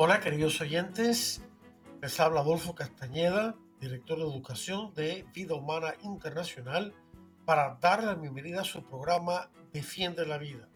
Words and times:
Hola 0.00 0.20
queridos 0.20 0.60
oyentes, 0.60 1.42
les 2.00 2.20
habla 2.20 2.42
Adolfo 2.42 2.72
Castañeda, 2.72 3.56
director 3.80 4.16
de 4.16 4.26
educación 4.26 4.94
de 4.94 5.26
Vida 5.34 5.56
Humana 5.56 5.94
Internacional, 6.04 6.94
para 7.44 7.80
darle 7.80 8.06
la 8.06 8.14
bienvenida 8.14 8.60
a 8.60 8.64
su 8.64 8.84
programa 8.84 9.50
Defiende 9.72 10.24
la 10.24 10.38
Vida. 10.38 10.68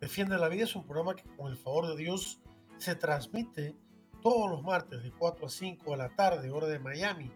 Defiende 0.00 0.36
la 0.36 0.48
Vida 0.48 0.64
es 0.64 0.74
un 0.74 0.84
programa 0.84 1.14
que 1.14 1.32
con 1.36 1.48
el 1.48 1.56
favor 1.56 1.86
de 1.86 1.96
Dios 1.96 2.40
se 2.76 2.96
transmite 2.96 3.76
todos 4.20 4.50
los 4.50 4.64
martes 4.64 5.04
de 5.04 5.12
4 5.12 5.46
a 5.46 5.48
5 5.48 5.92
de 5.92 5.96
la 5.96 6.08
tarde, 6.16 6.50
hora 6.50 6.66
de 6.66 6.80
Miami, 6.80 7.30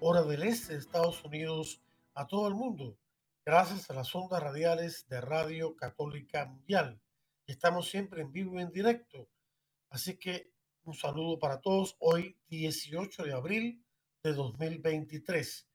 hora 0.00 0.22
del 0.22 0.42
este 0.42 0.74
de 0.74 0.80
Estados 0.80 1.24
Unidos, 1.24 1.80
a 2.12 2.26
todo 2.26 2.46
el 2.46 2.54
mundo, 2.54 2.98
gracias 3.42 3.88
a 3.88 3.94
las 3.94 4.14
ondas 4.14 4.42
radiales 4.42 5.06
de 5.08 5.18
Radio 5.22 5.74
Católica 5.76 6.44
Mundial. 6.44 7.00
Estamos 7.46 7.88
siempre 7.88 8.20
en 8.20 8.32
vivo 8.32 8.58
y 8.58 8.62
en 8.62 8.70
directo. 8.70 9.30
Así 9.92 10.16
que 10.16 10.50
un 10.84 10.94
saludo 10.94 11.38
para 11.38 11.60
todos. 11.60 11.96
Hoy 11.98 12.38
18 12.48 13.24
de 13.24 13.34
abril 13.34 13.84
de 14.22 14.32
2023. 14.32 15.68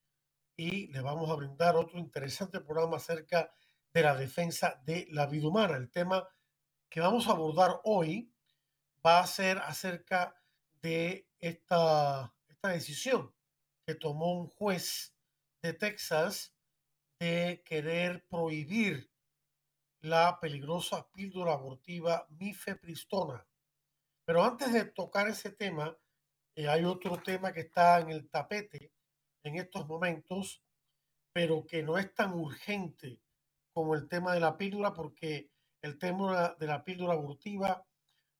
Y 0.56 0.88
le 0.88 1.02
vamos 1.02 1.30
a 1.30 1.36
brindar 1.36 1.76
otro 1.76 2.00
interesante 2.00 2.60
programa 2.60 2.98
acerca 2.98 3.54
de 3.94 4.02
la 4.02 4.16
defensa 4.16 4.82
de 4.84 5.08
la 5.12 5.28
vida 5.28 5.48
humana. 5.48 5.78
El 5.78 5.92
tema 5.92 6.28
que 6.90 7.00
vamos 7.00 7.28
a 7.28 7.34
abordar 7.34 7.80
hoy 7.84 8.34
va 9.06 9.20
a 9.20 9.28
ser 9.28 9.60
acerca 9.60 10.36
de 10.82 11.30
esta, 11.38 12.34
esta 12.48 12.70
decisión 12.70 13.32
que 13.86 13.94
tomó 13.94 14.34
un 14.34 14.48
juez 14.48 15.14
de 15.62 15.74
Texas 15.74 16.56
de 17.20 17.62
querer 17.64 18.26
prohibir 18.28 19.12
la 20.02 20.40
peligrosa 20.40 21.08
píldora 21.12 21.54
abortiva 21.54 22.26
mifepristona. 22.32 23.47
Pero 24.28 24.44
antes 24.44 24.74
de 24.74 24.84
tocar 24.84 25.30
ese 25.30 25.52
tema, 25.52 25.98
eh, 26.54 26.68
hay 26.68 26.84
otro 26.84 27.16
tema 27.16 27.54
que 27.54 27.62
está 27.62 28.02
en 28.02 28.10
el 28.10 28.30
tapete 28.30 28.92
en 29.42 29.56
estos 29.56 29.88
momentos, 29.88 30.62
pero 31.32 31.66
que 31.66 31.82
no 31.82 31.98
es 31.98 32.14
tan 32.14 32.34
urgente 32.34 33.22
como 33.72 33.96
el 33.96 34.10
tema 34.10 34.34
de 34.34 34.42
la 34.42 34.58
píldora, 34.58 34.94
porque 34.94 35.50
el 35.82 35.98
tema 35.98 36.58
de 36.60 36.68
la 36.68 36.84
píldora 36.84 37.14
abortiva 37.14 37.86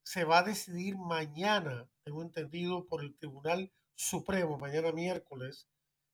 se 0.04 0.26
va 0.26 0.40
a 0.40 0.44
decidir 0.44 0.98
mañana, 0.98 1.90
tengo 2.04 2.22
entendido, 2.22 2.86
por 2.86 3.02
el 3.02 3.16
Tribunal 3.16 3.72
Supremo, 3.96 4.58
mañana 4.58 4.92
miércoles. 4.92 5.70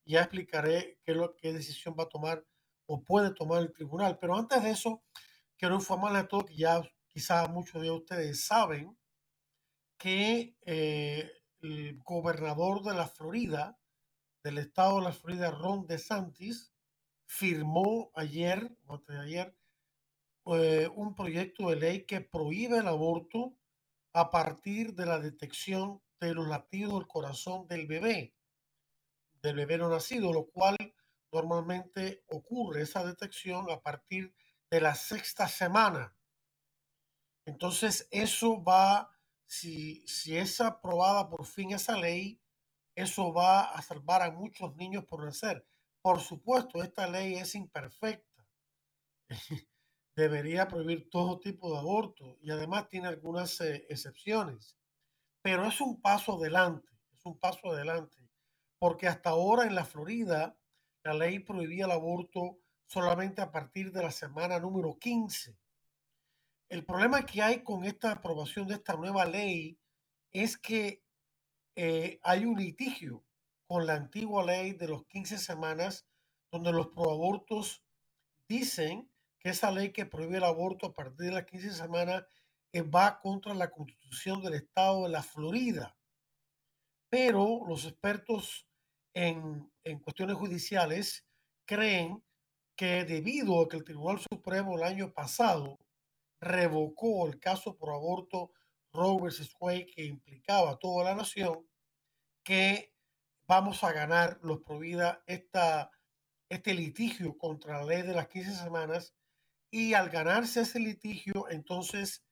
Ya 0.05 0.19
explicaré 0.21 0.99
qué, 1.03 1.19
qué 1.41 1.51
decisión 1.51 1.95
va 1.97 2.03
a 2.03 2.09
tomar 2.09 2.45
o 2.85 3.01
puede 3.03 3.33
tomar 3.33 3.63
el 3.63 3.73
tribunal. 3.73 4.19
Pero 4.19 4.35
antes 4.35 4.61
de 4.61 4.69
eso, 4.69 5.01
quiero 5.57 5.73
informarles 5.73 6.25
a 6.25 6.27
todos 6.27 6.45
que 6.45 6.57
ya 6.57 6.83
quizás 7.07 7.49
muchos 7.49 7.81
de 7.81 7.89
ustedes 7.89 8.45
saben 8.45 8.95
que 10.03 10.57
eh, 10.65 11.31
el 11.61 11.97
gobernador 12.03 12.83
de 12.83 12.93
la 12.93 13.07
Florida, 13.07 13.79
del 14.43 14.57
estado 14.57 14.97
de 14.97 15.05
la 15.05 15.13
Florida, 15.13 15.49
Ron 15.49 15.87
DeSantis, 15.87 16.73
firmó 17.25 18.11
ayer, 18.13 18.77
o 18.85 18.95
antes 18.95 19.15
de 19.15 19.21
ayer, 19.21 19.57
eh, 20.47 20.89
un 20.93 21.15
proyecto 21.15 21.69
de 21.69 21.77
ley 21.77 22.05
que 22.05 22.19
prohíbe 22.19 22.79
el 22.79 22.87
aborto 22.89 23.57
a 24.11 24.29
partir 24.29 24.93
de 24.93 25.05
la 25.05 25.19
detección 25.19 26.01
de 26.19 26.33
los 26.33 26.49
latidos 26.49 26.95
del 26.95 27.07
corazón 27.07 27.65
del 27.69 27.87
bebé, 27.87 28.35
del 29.41 29.55
bebé 29.55 29.77
no 29.77 29.87
nacido, 29.87 30.33
lo 30.33 30.47
cual 30.47 30.75
normalmente 31.31 32.25
ocurre 32.27 32.81
esa 32.81 33.05
detección 33.05 33.71
a 33.71 33.79
partir 33.79 34.35
de 34.69 34.81
la 34.81 34.95
sexta 34.95 35.47
semana. 35.47 36.13
Entonces, 37.45 38.05
eso 38.11 38.61
va, 38.61 39.12
si, 39.53 40.37
es 40.37 40.59
aprobada 40.61 41.29
por 41.29 41.45
fin 41.45 41.71
esa 41.71 41.97
ley, 41.97 42.41
eso 42.95 43.31
va 43.33 43.65
a 43.65 43.81
salvar 43.81 44.21
a 44.21 44.31
muchos 44.31 44.75
niños 44.75 45.05
por 45.05 45.23
nacer. 45.23 45.65
Por 46.01 46.19
supuesto, 46.19 46.81
esta 46.81 47.07
ley 47.07 47.35
es 47.35 47.55
imperfecta. 47.55 48.47
debería 50.15 50.67
prohibir 50.67 51.09
todo 51.09 51.39
tipo 51.39 51.71
de 51.71 51.79
aborto 51.79 52.37
y 52.41 52.51
además 52.51 52.87
tiene 52.87 53.07
algunas 53.07 53.59
eh, 53.61 53.85
excepciones. 53.89 54.77
Pero 55.41 55.67
es 55.67 55.81
un 55.81 56.01
paso 56.01 56.37
adelante, 56.37 56.89
es 57.15 57.25
un 57.25 57.39
paso 57.39 57.71
adelante, 57.71 58.29
porque 58.79 59.07
hasta 59.07 59.31
ahora 59.31 59.65
en 59.65 59.75
la 59.75 59.85
Florida 59.85 60.57
la 61.03 61.13
ley 61.13 61.39
prohibía 61.39 61.85
el 61.85 61.91
aborto 61.91 62.59
solamente 62.87 63.41
a 63.41 63.51
partir 63.51 63.91
de 63.91 64.03
la 64.03 64.11
semana 64.11 64.59
número 64.59 64.97
15. 64.99 65.57
El 66.73 66.85
problema 66.85 67.23
que 67.23 67.39
hay 67.39 67.61
con 67.61 67.83
esta 67.83 68.13
aprobación 68.13 68.67
de 68.67 68.73
esta 68.73 68.95
nueva 68.95 69.25
ley 69.25 69.77
es 70.31 70.57
que 70.57 71.03
eh, 71.75 72.19
hay 72.23 72.45
un 72.45 72.57
litigio 72.57 73.23
con 73.67 73.85
la 73.85 73.93
antigua 73.93 74.43
ley 74.43 74.71
de 74.71 74.87
los 74.87 75.05
15 75.05 75.37
semanas, 75.37 76.07
donde 76.51 76.71
los 76.71 76.87
proabortos 76.87 77.83
dicen 78.49 79.07
que 79.37 79.49
esa 79.49 79.69
ley 79.69 79.91
que 79.91 80.07
prohíbe 80.07 80.37
el 80.37 80.45
aborto 80.45 80.87
a 80.87 80.93
partir 80.95 81.27
de 81.27 81.33
las 81.33 81.45
15 81.45 81.73
semanas 81.73 82.23
eh, 82.71 82.81
va 82.81 83.19
contra 83.19 83.53
la 83.53 83.69
constitución 83.69 84.41
del 84.41 84.55
estado 84.55 85.03
de 85.03 85.09
la 85.09 85.21
Florida. 85.21 85.95
Pero 87.07 87.67
los 87.67 87.85
expertos 87.85 88.67
en, 89.13 89.71
en 89.83 89.99
cuestiones 89.99 90.37
judiciales 90.37 91.23
creen 91.65 92.23
que 92.75 93.05
debido 93.05 93.61
a 93.61 93.69
que 93.69 93.77
el 93.77 93.83
Tribunal 93.83 94.19
Supremo 94.19 94.75
el 94.75 94.81
año 94.81 95.13
pasado 95.13 95.77
revocó 96.43 97.27
el 97.27 97.39
caso 97.39 97.75
por 97.77 97.89
aborto 97.89 98.51
Roe 98.91 99.21
vs. 99.21 99.55
Wade 99.59 99.87
que 99.87 100.05
implicaba 100.05 100.71
a 100.71 100.77
toda 100.77 101.03
la 101.03 101.15
nación, 101.15 101.67
que 102.43 102.93
vamos 103.47 103.83
a 103.83 103.91
ganar 103.91 104.39
los 104.43 104.61
Provida 104.61 105.23
esta, 105.25 105.91
este 106.49 106.73
litigio 106.73 107.37
contra 107.37 107.79
la 107.79 107.85
ley 107.85 108.01
de 108.03 108.13
las 108.13 108.27
15 108.27 108.53
semanas 108.55 109.15
y 109.71 109.95
al 109.95 110.09
ganarse 110.09 110.61
ese 110.61 110.79
litigio, 110.79 111.49
entonces 111.49 112.23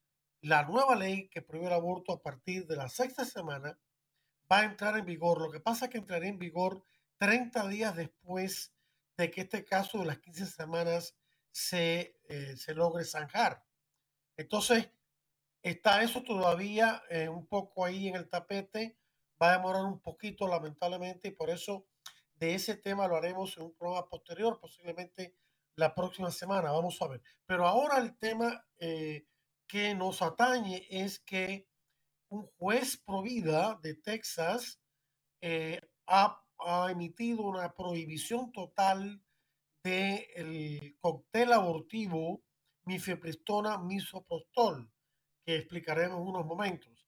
la 0.41 0.63
nueva 0.63 0.95
ley 0.95 1.27
que 1.29 1.41
prohíbe 1.41 1.67
el 1.67 1.73
aborto 1.73 2.13
a 2.13 2.21
partir 2.21 2.67
de 2.67 2.75
la 2.75 2.89
sexta 2.89 3.25
semana 3.25 3.79
va 4.51 4.59
a 4.59 4.65
entrar 4.65 4.97
en 4.97 5.05
vigor. 5.05 5.41
Lo 5.41 5.51
que 5.51 5.59
pasa 5.59 5.85
es 5.85 5.91
que 5.91 5.97
entrará 5.97 6.27
en 6.27 6.37
vigor 6.37 6.83
30 7.17 7.67
días 7.67 7.95
después 7.95 8.73
de 9.17 9.31
que 9.31 9.41
este 9.41 9.65
caso 9.65 9.99
de 9.99 10.05
las 10.05 10.19
15 10.19 10.45
semanas 10.47 11.15
se, 11.51 12.19
eh, 12.29 12.55
se 12.57 12.73
logre 12.73 13.05
zanjar. 13.05 13.63
Entonces, 14.41 14.89
está 15.63 16.03
eso 16.03 16.23
todavía 16.23 17.03
eh, 17.09 17.29
un 17.29 17.45
poco 17.47 17.85
ahí 17.85 18.07
en 18.07 18.15
el 18.15 18.29
tapete. 18.29 18.97
Va 19.41 19.49
a 19.49 19.57
demorar 19.57 19.83
un 19.85 19.99
poquito, 19.99 20.47
lamentablemente, 20.47 21.29
y 21.29 21.31
por 21.31 21.49
eso 21.49 21.87
de 22.35 22.55
ese 22.55 22.75
tema 22.75 23.07
lo 23.07 23.15
haremos 23.15 23.55
en 23.57 23.63
un 23.63 23.75
programa 23.75 24.07
posterior, 24.07 24.59
posiblemente 24.59 25.35
la 25.75 25.93
próxima 25.93 26.31
semana, 26.31 26.71
vamos 26.71 27.01
a 27.01 27.07
ver. 27.07 27.21
Pero 27.45 27.67
ahora 27.67 27.97
el 27.99 28.17
tema 28.17 28.65
eh, 28.77 29.25
que 29.67 29.95
nos 29.95 30.21
atañe 30.21 30.87
es 30.89 31.19
que 31.19 31.67
un 32.29 32.47
juez 32.57 32.97
provida 32.97 33.79
de 33.81 33.95
Texas 33.95 34.79
eh, 35.41 35.81
ha, 36.07 36.37
emitido 36.89 37.43
una 37.43 37.73
prohibición 37.73 38.51
total 38.51 39.23
del 39.83 40.25
el 40.35 40.97
cóctel 40.99 41.53
abortivo 41.53 42.43
mifepristona 42.85 43.77
misoprostol, 43.77 44.91
que 45.43 45.55
explicaremos 45.55 46.19
en 46.19 46.27
unos 46.27 46.45
momentos. 46.45 47.05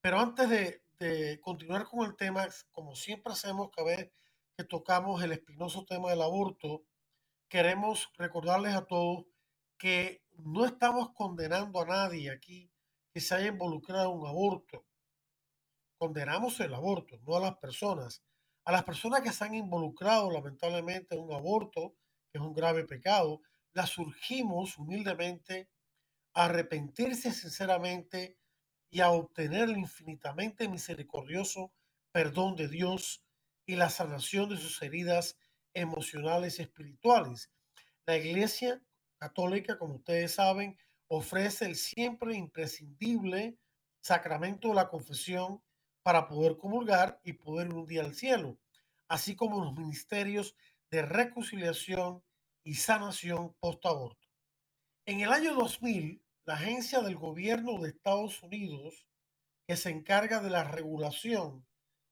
Pero 0.00 0.20
antes 0.20 0.48
de, 0.48 0.82
de 0.98 1.40
continuar 1.40 1.84
con 1.84 2.06
el 2.06 2.16
tema, 2.16 2.46
como 2.72 2.94
siempre 2.94 3.32
hacemos 3.32 3.70
cada 3.70 3.88
vez 3.96 4.10
que 4.56 4.64
tocamos 4.64 5.22
el 5.22 5.32
espinoso 5.32 5.84
tema 5.84 6.10
del 6.10 6.22
aborto, 6.22 6.84
queremos 7.48 8.10
recordarles 8.16 8.74
a 8.74 8.86
todos 8.86 9.26
que 9.78 10.24
no 10.38 10.64
estamos 10.64 11.10
condenando 11.12 11.80
a 11.80 11.86
nadie 11.86 12.30
aquí 12.30 12.70
que 13.12 13.20
se 13.20 13.34
haya 13.34 13.48
involucrado 13.48 14.12
en 14.12 14.20
un 14.20 14.26
aborto. 14.26 14.84
Condenamos 15.98 16.60
el 16.60 16.74
aborto, 16.74 17.18
no 17.26 17.36
a 17.36 17.40
las 17.40 17.56
personas. 17.58 18.22
A 18.64 18.72
las 18.72 18.84
personas 18.84 19.22
que 19.22 19.32
se 19.32 19.44
han 19.44 19.54
involucrado 19.54 20.30
lamentablemente 20.30 21.14
en 21.14 21.22
un 21.22 21.32
aborto, 21.32 21.94
que 22.30 22.38
es 22.38 22.44
un 22.44 22.52
grave 22.52 22.84
pecado, 22.84 23.40
las 23.76 23.90
surgimos 23.90 24.78
humildemente 24.78 25.68
a 26.32 26.46
arrepentirse 26.46 27.30
sinceramente 27.30 28.38
y 28.88 29.00
a 29.00 29.10
obtener 29.10 29.68
el 29.68 29.76
infinitamente 29.76 30.66
misericordioso 30.66 31.74
perdón 32.10 32.56
de 32.56 32.68
Dios 32.68 33.22
y 33.66 33.76
la 33.76 33.90
sanación 33.90 34.48
de 34.48 34.56
sus 34.56 34.80
heridas 34.80 35.36
emocionales 35.74 36.58
y 36.58 36.62
espirituales. 36.62 37.52
La 38.06 38.16
Iglesia 38.16 38.80
Católica, 39.18 39.76
como 39.76 39.96
ustedes 39.96 40.32
saben, 40.32 40.78
ofrece 41.08 41.66
el 41.66 41.76
siempre 41.76 42.34
imprescindible 42.34 43.58
sacramento 44.00 44.68
de 44.68 44.74
la 44.74 44.88
confesión 44.88 45.62
para 46.02 46.26
poder 46.28 46.56
comulgar 46.56 47.20
y 47.24 47.34
poder 47.34 47.66
ir 47.66 47.74
un 47.74 47.86
día 47.86 48.04
al 48.04 48.14
cielo, 48.14 48.58
así 49.06 49.36
como 49.36 49.62
los 49.62 49.74
ministerios 49.74 50.56
de 50.90 51.02
reconciliación 51.02 52.22
y 52.66 52.74
sanación 52.74 53.54
post-aborto. 53.60 54.28
En 55.06 55.20
el 55.20 55.32
año 55.32 55.54
2000, 55.54 56.20
la 56.46 56.54
agencia 56.54 57.00
del 57.00 57.14
gobierno 57.14 57.78
de 57.78 57.90
Estados 57.90 58.42
Unidos 58.42 59.06
que 59.68 59.76
se 59.76 59.90
encarga 59.90 60.40
de 60.40 60.50
la 60.50 60.64
regulación 60.64 61.64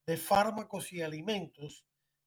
de 0.07 0.17
fármacos 0.17 0.93
y 0.93 1.03
alimentos, 1.03 1.85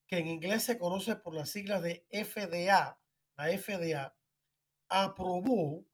que 0.08 0.18
en 0.18 0.28
inglés 0.28 0.64
se 0.64 0.78
conoce 0.78 1.16
por 1.16 1.34
las 1.34 1.52
siglas 1.52 1.82
de 1.82 2.06
FDA, 2.12 3.00
la 3.38 3.58
FDA, 3.58 4.14
aprobó 4.90 5.86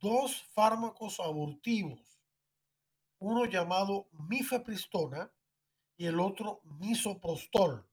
dos 0.00 0.42
fármacos 0.52 1.20
abortivos, 1.20 2.20
uno 3.20 3.44
llamado 3.44 4.08
mifepristona 4.28 5.32
y 5.96 6.06
el 6.06 6.18
otro 6.18 6.60
misoprostol. 6.64 7.88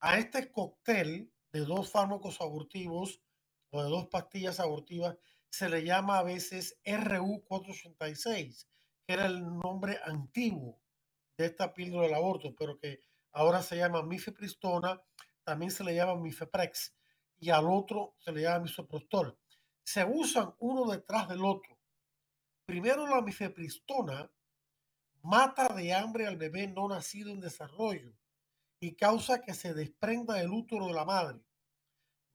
A 0.00 0.18
este 0.18 0.50
cóctel 0.50 1.30
de 1.52 1.60
dos 1.60 1.90
fármacos 1.90 2.40
abortivos 2.40 3.20
o 3.70 3.82
de 3.82 3.88
dos 3.88 4.06
pastillas 4.06 4.60
abortivas 4.60 5.16
se 5.48 5.68
le 5.68 5.84
llama 5.84 6.18
a 6.18 6.22
veces 6.22 6.78
RU486, 6.84 8.66
que 9.06 9.12
era 9.12 9.26
el 9.26 9.42
nombre 9.58 9.98
antiguo 10.04 10.80
de 11.36 11.46
esta 11.46 11.74
píldora 11.74 12.06
del 12.06 12.14
aborto, 12.14 12.54
pero 12.56 12.78
que 12.78 13.00
ahora 13.32 13.62
se 13.62 13.76
llama 13.76 14.02
mifepristona, 14.02 15.02
también 15.42 15.70
se 15.70 15.82
le 15.82 15.94
llama 15.94 16.16
mifeprex 16.16 16.94
y 17.38 17.50
al 17.50 17.66
otro 17.68 18.14
se 18.18 18.32
le 18.32 18.42
llama 18.42 18.60
misoprostol 18.60 19.36
se 19.90 20.04
usan 20.04 20.54
uno 20.60 20.90
detrás 20.90 21.28
del 21.28 21.44
otro. 21.44 21.76
Primero 22.64 23.08
la 23.08 23.20
mifepristona 23.22 24.30
mata 25.22 25.74
de 25.74 25.92
hambre 25.92 26.28
al 26.28 26.36
bebé 26.36 26.68
no 26.68 26.88
nacido 26.88 27.30
en 27.32 27.40
desarrollo 27.40 28.12
y 28.80 28.94
causa 28.94 29.42
que 29.42 29.54
se 29.54 29.74
desprenda 29.74 30.40
el 30.40 30.50
útero 30.50 30.86
de 30.86 30.94
la 30.94 31.04
madre. 31.04 31.40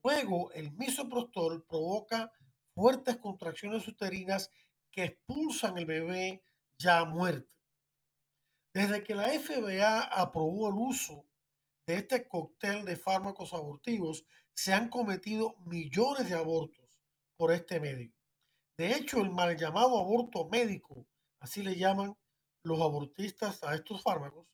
Luego 0.03 0.51
el 0.51 0.71
misoprostol 0.73 1.65
provoca 1.65 2.31
fuertes 2.75 3.17
contracciones 3.17 3.87
uterinas 3.87 4.51
que 4.91 5.03
expulsan 5.05 5.77
el 5.77 5.85
bebé 5.85 6.43
ya 6.77 7.03
muerto. 7.05 7.51
Desde 8.73 9.03
que 9.03 9.15
la 9.15 9.29
FBA 9.29 10.01
aprobó 10.01 10.69
el 10.69 10.75
uso 10.75 11.25
de 11.87 11.95
este 11.95 12.27
cóctel 12.27 12.85
de 12.85 12.95
fármacos 12.95 13.53
abortivos, 13.53 14.25
se 14.53 14.73
han 14.73 14.89
cometido 14.89 15.55
millones 15.65 16.29
de 16.29 16.35
abortos 16.35 17.01
por 17.37 17.51
este 17.51 17.79
medio. 17.79 18.13
De 18.77 18.93
hecho, 18.95 19.21
el 19.21 19.31
mal 19.31 19.57
llamado 19.57 19.97
aborto 19.97 20.47
médico, 20.49 21.07
así 21.39 21.63
le 21.63 21.75
llaman 21.75 22.15
los 22.63 22.81
abortistas 22.81 23.63
a 23.63 23.75
estos 23.75 24.01
fármacos, 24.01 24.47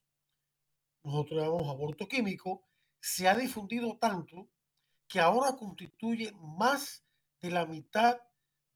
nosotros 1.02 1.40
llamamos 1.40 1.68
aborto 1.68 2.06
químico, 2.06 2.64
se 3.00 3.28
ha 3.28 3.34
difundido 3.34 3.96
tanto 3.98 4.48
que 5.08 5.20
ahora 5.20 5.56
constituye 5.56 6.32
más 6.40 7.04
de 7.40 7.50
la 7.50 7.66
mitad 7.66 8.18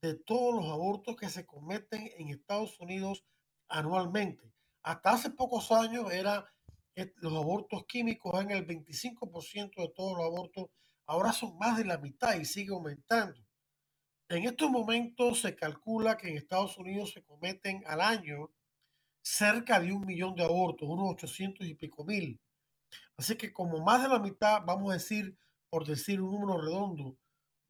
de 0.02 0.14
todos 0.14 0.54
los 0.54 0.70
abortos 0.70 1.16
que 1.16 1.28
se 1.28 1.46
cometen 1.46 2.10
en 2.18 2.28
Estados 2.28 2.78
Unidos 2.80 3.24
anualmente. 3.68 4.52
Hasta 4.82 5.10
hace 5.10 5.30
pocos 5.30 5.72
años 5.72 6.12
era 6.12 6.46
eh, 6.94 7.12
los 7.16 7.32
abortos 7.34 7.84
químicos 7.86 8.40
en 8.40 8.50
el 8.50 8.66
25% 8.66 9.74
de 9.76 9.88
todos 9.94 10.16
los 10.16 10.26
abortos, 10.26 10.66
ahora 11.06 11.32
son 11.32 11.56
más 11.58 11.78
de 11.78 11.84
la 11.84 11.98
mitad 11.98 12.34
y 12.36 12.44
sigue 12.44 12.72
aumentando. 12.72 13.40
En 14.28 14.44
estos 14.44 14.70
momentos 14.70 15.40
se 15.40 15.54
calcula 15.54 16.16
que 16.16 16.28
en 16.28 16.36
Estados 16.36 16.76
Unidos 16.78 17.12
se 17.12 17.22
cometen 17.22 17.84
al 17.86 18.00
año 18.00 18.50
cerca 19.26 19.80
de 19.80 19.92
un 19.92 20.06
millón 20.06 20.36
de 20.36 20.44
abortos, 20.44 20.88
unos 20.88 21.10
800 21.14 21.66
y 21.66 21.74
pico 21.74 22.04
mil. 22.04 22.40
Así 23.16 23.34
que 23.36 23.52
como 23.52 23.84
más 23.84 24.00
de 24.00 24.08
la 24.08 24.20
mitad, 24.20 24.62
vamos 24.64 24.90
a 24.90 24.94
decir, 24.94 25.36
por 25.68 25.84
decir 25.84 26.20
un 26.20 26.30
número 26.30 26.60
redondo, 26.60 27.18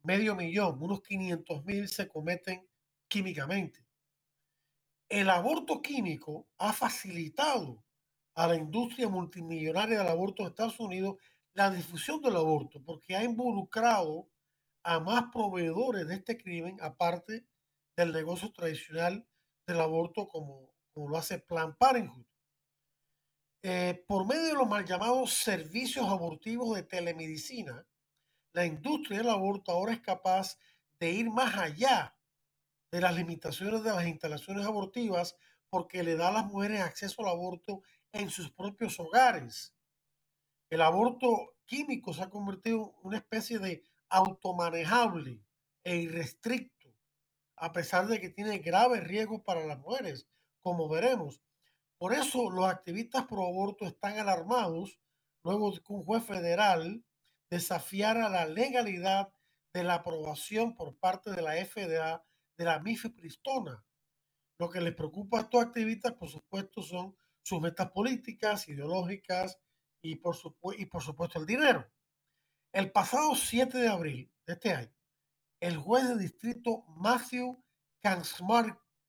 medio 0.03 0.37
millón, 0.37 0.77
unos 0.83 1.01
500 1.01 1.65
mil 1.65 1.89
se 1.89 2.09
cometen 2.09 2.69
químicamente. 3.09 3.87
El 5.09 5.31
aborto 5.31 5.81
químico 5.81 6.47
ha 6.59 6.75
facilitado 6.75 7.83
a 8.35 8.47
la 8.49 8.57
industria 8.57 9.09
multimillonaria 9.09 9.99
del 9.99 10.09
aborto 10.09 10.43
de 10.43 10.51
Estados 10.51 10.79
Unidos 10.79 11.17
la 11.55 11.71
difusión 11.71 12.21
del 12.21 12.37
aborto, 12.37 12.83
porque 12.85 13.17
ha 13.17 13.25
involucrado 13.25 14.29
a 14.83 15.01
más 15.01 15.31
proveedores 15.33 16.07
de 16.07 16.17
este 16.17 16.37
crimen, 16.37 16.77
aparte 16.83 17.47
del 17.97 18.13
negocio 18.13 18.53
tradicional 18.53 19.27
del 19.67 19.81
aborto 19.81 20.29
como, 20.29 20.76
como 20.97 21.11
lo 21.11 21.19
hace 21.19 21.39
Plan 21.39 21.77
Parenthood. 21.77 22.25
Eh, 23.63 24.03
por 24.09 24.27
medio 24.27 24.45
de 24.45 24.55
los 24.55 24.67
mal 24.67 24.87
llamados 24.87 25.35
servicios 25.35 26.09
abortivos 26.09 26.75
de 26.75 26.85
telemedicina, 26.85 27.87
la 28.55 28.65
industria 28.65 29.19
del 29.19 29.29
aborto 29.29 29.73
ahora 29.73 29.93
es 29.93 30.01
capaz 30.01 30.59
de 30.99 31.11
ir 31.11 31.29
más 31.29 31.55
allá 31.55 32.17
de 32.91 33.03
las 33.03 33.15
limitaciones 33.15 33.85
de 33.85 33.91
las 33.91 34.07
instalaciones 34.07 34.65
abortivas 34.65 35.37
porque 35.69 36.03
le 36.03 36.17
da 36.17 36.29
a 36.29 36.33
las 36.33 36.47
mujeres 36.47 36.81
acceso 36.81 37.21
al 37.21 37.29
aborto 37.29 37.83
en 38.13 38.31
sus 38.31 38.51
propios 38.51 38.99
hogares. 38.99 39.75
El 40.71 40.81
aborto 40.81 41.57
químico 41.67 42.15
se 42.15 42.23
ha 42.23 42.31
convertido 42.31 42.95
en 43.01 43.09
una 43.09 43.19
especie 43.19 43.59
de 43.59 43.85
automanejable 44.09 45.45
e 45.85 45.97
irrestricto, 45.97 46.89
a 47.57 47.71
pesar 47.75 48.07
de 48.07 48.19
que 48.19 48.31
tiene 48.31 48.61
graves 48.61 49.05
riesgos 49.05 49.43
para 49.43 49.67
las 49.67 49.79
mujeres, 49.79 50.27
como 50.67 50.89
veremos. 50.89 51.41
Por 51.97 52.13
eso 52.13 52.51
los 52.51 52.67
activistas 52.67 53.25
pro 53.27 53.47
aborto 53.47 53.87
están 53.87 54.19
alarmados 54.19 54.99
luego 55.45 55.71
de 55.71 55.79
que 55.81 55.93
un 55.93 56.03
juez 56.05 56.25
federal 56.25 57.05
desafiara 57.49 58.29
la 58.29 58.47
legalidad 58.47 59.33
de 59.73 59.85
la 59.85 59.95
aprobación 59.95 60.75
por 60.75 60.99
parte 60.99 61.31
de 61.31 61.41
la 61.41 61.53
FDA 61.53 62.27
de 62.59 62.65
la 62.65 62.81
mifepristona. 62.81 63.87
Lo 64.59 64.69
que 64.69 64.81
les 64.81 64.93
preocupa 64.93 65.39
a 65.39 65.43
estos 65.43 65.63
activistas, 65.63 66.15
por 66.15 66.31
supuesto, 66.31 66.83
son 66.83 67.17
sus 67.43 67.61
metas 67.61 67.93
políticas, 67.93 68.69
ideológicas 68.69 69.61
y 70.03 70.17
por, 70.17 70.35
supuesto 70.35 71.39
el 71.39 71.47
dinero. 71.47 71.89
El 72.73 72.91
pasado 72.91 73.37
7 73.37 73.79
de 73.79 73.87
abril 73.87 74.33
de 74.45 74.55
este 74.55 74.73
año, 74.73 74.97
el 75.61 75.77
juez 75.77 76.09
de 76.09 76.19
distrito 76.19 76.83
Matthew 76.89 77.63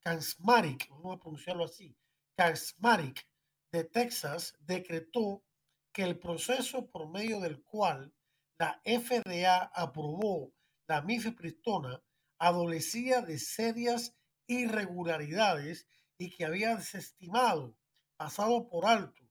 Kansmarik, 0.08 0.88
vamos 0.90 1.18
a 1.18 1.20
pronunciarlo 1.20 1.66
así, 1.66 1.94
Kansmarik 2.38 3.28
de 3.74 3.84
Texas, 3.84 4.56
decretó 4.62 5.44
que 5.92 6.04
el 6.04 6.18
proceso 6.18 6.90
por 6.90 7.10
medio 7.10 7.42
del 7.42 7.62
cual 7.62 8.14
la 8.58 8.82
FDA 8.86 9.64
aprobó 9.76 10.54
la 10.88 11.02
mifepristona 11.02 12.02
adolecía 12.40 13.22
de 13.22 13.38
serias 13.38 14.16
irregularidades 14.48 15.90
y 16.18 16.30
que 16.30 16.46
había 16.46 16.78
desestimado, 16.78 17.76
pasado 18.16 18.70
por 18.70 18.86
alto, 18.86 19.30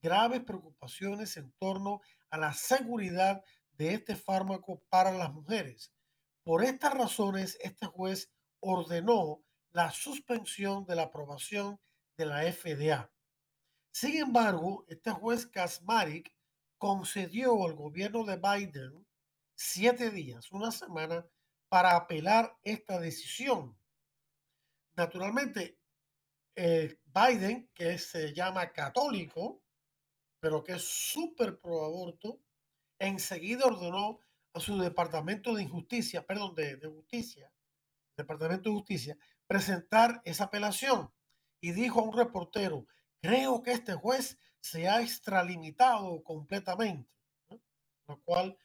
graves 0.00 0.44
preocupaciones 0.44 1.36
en 1.36 1.50
torno 1.58 2.00
a 2.30 2.38
la 2.38 2.52
seguridad 2.52 3.42
de 3.72 3.94
este 3.94 4.14
fármaco 4.14 4.84
para 4.88 5.10
las 5.10 5.32
mujeres. 5.32 5.92
Por 6.44 6.62
estas 6.62 6.94
razones, 6.94 7.58
este 7.60 7.86
juez 7.86 8.30
ordenó 8.60 9.42
la 9.76 9.90
suspensión 9.90 10.86
de 10.86 10.96
la 10.96 11.02
aprobación 11.02 11.78
de 12.16 12.24
la 12.24 12.50
FDA. 12.50 13.12
Sin 13.92 14.16
embargo, 14.16 14.86
este 14.88 15.10
juez 15.10 15.46
Kasmarik 15.46 16.32
concedió 16.78 17.62
al 17.62 17.74
gobierno 17.74 18.24
de 18.24 18.38
Biden 18.38 19.06
siete 19.54 20.10
días, 20.10 20.50
una 20.50 20.72
semana, 20.72 21.26
para 21.68 21.94
apelar 21.94 22.56
esta 22.64 22.98
decisión. 22.98 23.78
Naturalmente, 24.96 25.78
eh, 26.56 26.98
Biden, 27.04 27.68
que 27.74 27.98
se 27.98 28.32
llama 28.32 28.72
católico, 28.72 29.62
pero 30.40 30.64
que 30.64 30.72
es 30.72 30.84
súper 30.84 31.60
pro 31.60 31.84
aborto, 31.84 32.40
enseguida 32.98 33.66
ordenó 33.66 34.20
a 34.54 34.60
su 34.60 34.78
departamento 34.78 35.54
de 35.54 35.64
injusticia, 35.64 36.26
perdón, 36.26 36.54
de, 36.54 36.80
justicia, 36.86 37.52
departamento 38.16 38.70
de 38.70 38.76
justicia, 38.76 39.18
presentar 39.46 40.22
esa 40.24 40.44
apelación. 40.44 41.12
Y 41.60 41.72
dijo 41.72 42.00
a 42.00 42.04
un 42.04 42.16
reportero, 42.16 42.86
creo 43.20 43.62
que 43.62 43.72
este 43.72 43.94
juez 43.94 44.38
se 44.60 44.88
ha 44.88 45.00
extralimitado 45.00 46.22
completamente, 46.22 47.10
lo 48.06 48.20
cual 48.22 48.58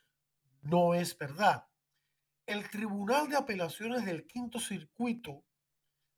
no 0.62 0.94
es 0.94 1.18
verdad. 1.18 1.68
El 2.46 2.70
Tribunal 2.70 3.30
de 3.30 3.38
Apelaciones 3.38 4.06
del 4.06 4.26
Quinto 4.28 4.60
Circuito, 4.60 5.44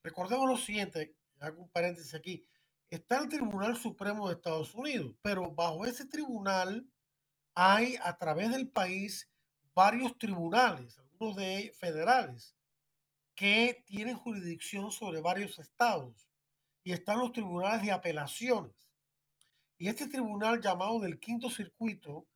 recordemos 0.04 0.50
lo 0.50 0.58
siguiente, 0.58 1.16
hago 1.40 1.64
un 1.64 1.70
paréntesis 1.70 2.14
aquí, 2.14 2.48
está 2.90 3.20
el 3.20 3.30
Tribunal 3.30 3.76
Supremo 3.76 4.28
de 4.28 4.36
Estados 4.36 4.74
Unidos, 4.74 5.16
pero 5.22 5.52
bajo 5.52 5.86
ese 5.86 6.06
tribunal 6.06 6.88
hay 7.56 7.98
a 8.02 8.18
través 8.18 8.52
del 8.52 8.70
país 8.70 9.30
varios 9.76 10.18
tribunales, 10.18 10.98
algunos 10.98 11.36
de 11.36 11.74
federales, 11.78 12.56
que 13.36 13.84
tienen 13.86 14.18
jurisdicción 14.18 14.92
sobre 14.92 15.22
varios 15.22 15.60
estados 15.60 16.30
y 16.84 16.92
están 16.92 17.20
los 17.20 17.32
tribunales 17.32 17.84
de 17.84 17.92
apelaciones. 17.92 18.76
Y 19.78 19.88
este 19.88 20.08
tribunal 20.08 20.62
llamado 20.62 21.00
del 21.00 21.20
quinto 21.20 21.50
circuito 21.50 22.28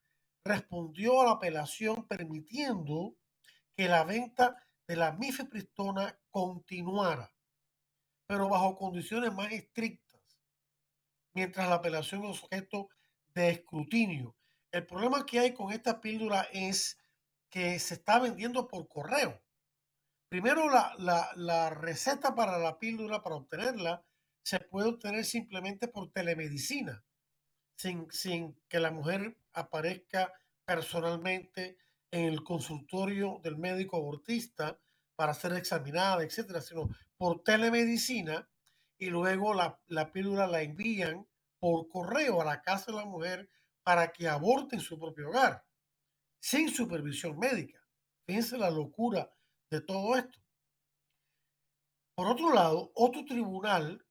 respondió 0.43 1.21
a 1.21 1.25
la 1.25 1.31
apelación 1.31 2.07
permitiendo 2.07 3.15
que 3.75 3.87
la 3.87 4.03
venta 4.03 4.55
de 4.87 4.95
la 4.95 5.11
mifepristona 5.11 6.17
continuara, 6.31 7.31
pero 8.25 8.49
bajo 8.49 8.77
condiciones 8.77 9.33
más 9.33 9.51
estrictas, 9.51 10.21
mientras 11.33 11.69
la 11.69 11.75
apelación 11.75 12.23
es 12.25 12.41
objeto 12.43 12.89
de 13.35 13.49
escrutinio. 13.51 14.35
El 14.71 14.85
problema 14.85 15.25
que 15.25 15.39
hay 15.39 15.53
con 15.53 15.71
esta 15.71 16.01
píldora 16.01 16.47
es 16.51 16.97
que 17.49 17.77
se 17.79 17.95
está 17.95 18.19
vendiendo 18.19 18.67
por 18.67 18.87
correo. 18.87 19.41
Primero, 20.29 20.69
la, 20.69 20.93
la 21.35 21.69
receta 21.69 22.35
para 22.35 22.57
la 22.57 22.77
píldora, 22.77 23.23
para 23.23 23.37
obtenerla, 23.37 24.03
se 24.43 24.59
puede 24.59 24.89
obtener 24.89 25.25
simplemente 25.25 25.87
por 25.87 26.11
telemedicina, 26.11 27.03
sin, 27.77 28.11
sin 28.11 28.59
que 28.67 28.79
la 28.79 28.91
mujer 28.91 29.37
aparezca 29.53 30.33
personalmente 30.65 31.77
en 32.11 32.25
el 32.25 32.43
consultorio 32.43 33.39
del 33.43 33.57
médico 33.57 33.97
abortista 33.97 34.79
para 35.15 35.33
ser 35.33 35.53
examinada, 35.53 36.23
etcétera, 36.23 36.61
sino 36.61 36.89
por 37.17 37.43
telemedicina 37.43 38.49
y 38.97 39.07
luego 39.09 39.53
la, 39.53 39.79
la 39.87 40.11
píldora 40.11 40.47
la 40.47 40.61
envían 40.61 41.27
por 41.59 41.87
correo 41.89 42.41
a 42.41 42.45
la 42.45 42.61
casa 42.61 42.91
de 42.91 42.97
la 42.97 43.05
mujer 43.05 43.49
para 43.83 44.11
que 44.11 44.27
aborte 44.27 44.75
en 44.75 44.81
su 44.81 44.99
propio 44.99 45.29
hogar, 45.29 45.65
sin 46.39 46.69
supervisión 46.69 47.37
médica. 47.37 47.81
Fíjense 48.25 48.57
la 48.57 48.69
locura 48.69 49.29
de 49.69 49.81
todo 49.81 50.15
esto. 50.15 50.39
Por 52.15 52.27
otro 52.27 52.53
lado, 52.53 52.91
otro 52.95 53.25
tribunal 53.25 54.03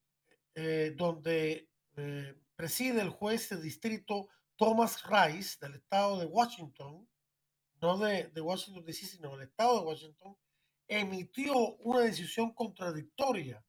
eh, 0.55 0.95
donde 0.97 1.69
eh, 1.97 2.35
preside 2.55 3.01
el 3.03 3.11
juez 3.11 3.49
de 3.51 3.61
distrito 3.61 4.29
Thomas 4.57 5.03
Rice 5.05 5.59
del 5.61 5.75
estado 5.75 6.19
de 6.19 6.27
Washington, 6.27 7.09
no 7.81 7.99
de, 7.99 8.31
Washington 8.41 8.85
DC, 8.85 9.07
sino 9.07 9.37
del 9.37 9.49
estado 9.49 9.81
de 9.81 9.87
Washington, 9.87 10.37
emitió 10.89 11.75
una 11.77 12.01
decisión 12.01 12.55
contradictoria 12.55 13.65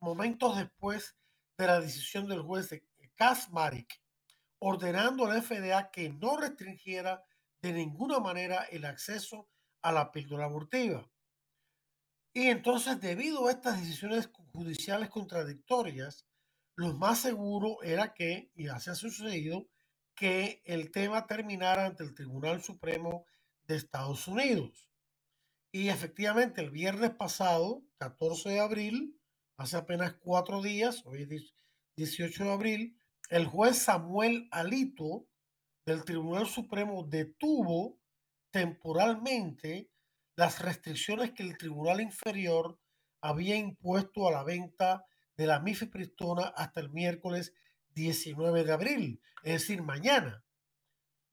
momentos 0.00 0.56
después 0.56 1.16
de 1.58 1.66
la 1.66 1.80
decisión 1.80 2.28
del 2.28 2.42
juez 2.42 2.70
de 2.70 2.84
Kasmarik, 3.16 4.00
ordenando 4.60 5.26
a 5.26 5.34
la 5.34 5.42
FDA 5.42 5.90
que 5.90 6.10
no 6.10 6.36
restringiera 6.36 7.24
de 7.60 7.72
ninguna 7.72 8.18
manera 8.20 8.64
el 8.70 8.84
acceso 8.84 9.48
a 9.82 9.92
la 9.92 10.12
píldora 10.12 10.44
abortiva. 10.44 11.10
Y 12.32 12.46
entonces, 12.46 13.00
debido 13.00 13.46
a 13.46 13.50
estas 13.50 13.80
decisiones 13.80 14.30
judiciales 14.52 15.08
contradictorias, 15.10 16.26
lo 16.76 16.94
más 16.94 17.20
seguro 17.20 17.82
era 17.82 18.14
que, 18.14 18.50
y 18.54 18.68
así 18.68 18.90
ha 18.90 18.94
sucedido, 18.94 19.68
que 20.14 20.62
el 20.64 20.92
tema 20.92 21.26
terminara 21.26 21.86
ante 21.86 22.04
el 22.04 22.14
Tribunal 22.14 22.62
Supremo 22.62 23.24
de 23.64 23.76
Estados 23.76 24.28
Unidos. 24.28 24.88
Y 25.72 25.88
efectivamente, 25.88 26.60
el 26.60 26.70
viernes 26.70 27.10
pasado, 27.10 27.82
14 27.98 28.50
de 28.50 28.60
abril, 28.60 29.20
hace 29.56 29.76
apenas 29.76 30.14
cuatro 30.14 30.62
días, 30.62 31.02
hoy 31.04 31.22
es 31.22 31.54
18 31.96 32.44
de 32.44 32.52
abril, 32.52 32.96
el 33.28 33.46
juez 33.46 33.78
Samuel 33.78 34.48
Alito 34.50 35.26
del 35.86 36.04
Tribunal 36.04 36.46
Supremo 36.46 37.04
detuvo 37.04 37.98
temporalmente 38.50 39.90
las 40.40 40.60
restricciones 40.60 41.32
que 41.32 41.42
el 41.42 41.58
Tribunal 41.58 42.00
Inferior 42.00 42.78
había 43.20 43.56
impuesto 43.56 44.26
a 44.26 44.32
la 44.32 44.42
venta 44.42 45.04
de 45.36 45.46
la 45.46 45.60
mifepristona 45.60 46.46
hasta 46.56 46.80
el 46.80 46.88
miércoles 46.88 47.52
19 47.90 48.64
de 48.64 48.72
abril, 48.72 49.20
es 49.42 49.52
decir, 49.52 49.82
mañana, 49.82 50.42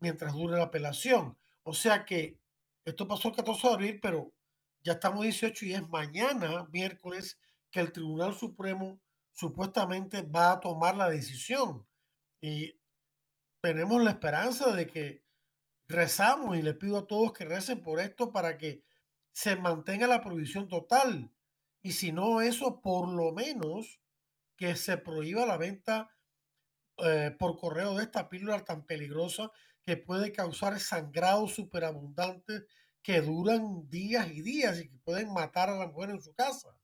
mientras 0.01 0.33
dure 0.33 0.57
la 0.57 0.63
apelación. 0.63 1.37
O 1.63 1.73
sea 1.73 2.03
que 2.03 2.37
esto 2.83 3.07
pasó 3.07 3.29
el 3.29 3.35
14 3.37 3.67
de 3.69 3.73
abril, 3.73 3.99
pero 4.01 4.33
ya 4.83 4.93
estamos 4.93 5.23
18 5.23 5.67
y 5.67 5.73
es 5.73 5.87
mañana, 5.87 6.67
miércoles, 6.73 7.39
que 7.71 7.79
el 7.79 7.93
Tribunal 7.93 8.35
Supremo 8.35 8.99
supuestamente 9.31 10.21
va 10.21 10.51
a 10.51 10.59
tomar 10.59 10.97
la 10.97 11.09
decisión. 11.09 11.87
Y 12.41 12.77
tenemos 13.61 14.03
la 14.03 14.09
esperanza 14.11 14.75
de 14.75 14.85
que 14.85 15.23
rezamos 15.87 16.57
y 16.57 16.61
le 16.61 16.73
pido 16.73 16.97
a 16.97 17.07
todos 17.07 17.31
que 17.31 17.45
recen 17.45 17.81
por 17.81 18.01
esto 18.01 18.33
para 18.33 18.57
que 18.57 18.85
se 19.37 19.55
mantenga 19.55 20.07
la 20.07 20.23
prohibición 20.23 20.67
total. 20.67 21.31
Y 21.83 21.91
si 21.91 22.11
no 22.11 22.41
eso, 22.41 22.81
por 22.81 23.07
lo 23.07 23.31
menos 23.33 24.01
que 24.55 24.75
se 24.75 24.97
prohíba 24.97 25.45
la 25.45 25.57
venta 25.57 26.09
eh, 26.97 27.35
por 27.37 27.55
correo 27.59 27.93
de 27.95 28.05
esta 28.05 28.29
píldora 28.29 28.65
tan 28.65 28.87
peligrosa 28.87 29.51
que 29.83 29.95
puede 29.95 30.31
causar 30.31 30.79
sangrados 30.79 31.53
superabundantes 31.53 32.65
que 33.03 33.21
duran 33.21 33.87
días 33.87 34.27
y 34.31 34.41
días 34.41 34.79
y 34.79 34.89
que 34.89 34.97
pueden 35.05 35.31
matar 35.31 35.69
a 35.69 35.77
la 35.77 35.85
mujer 35.85 36.09
en 36.09 36.21
su 36.21 36.33
casa. 36.33 36.75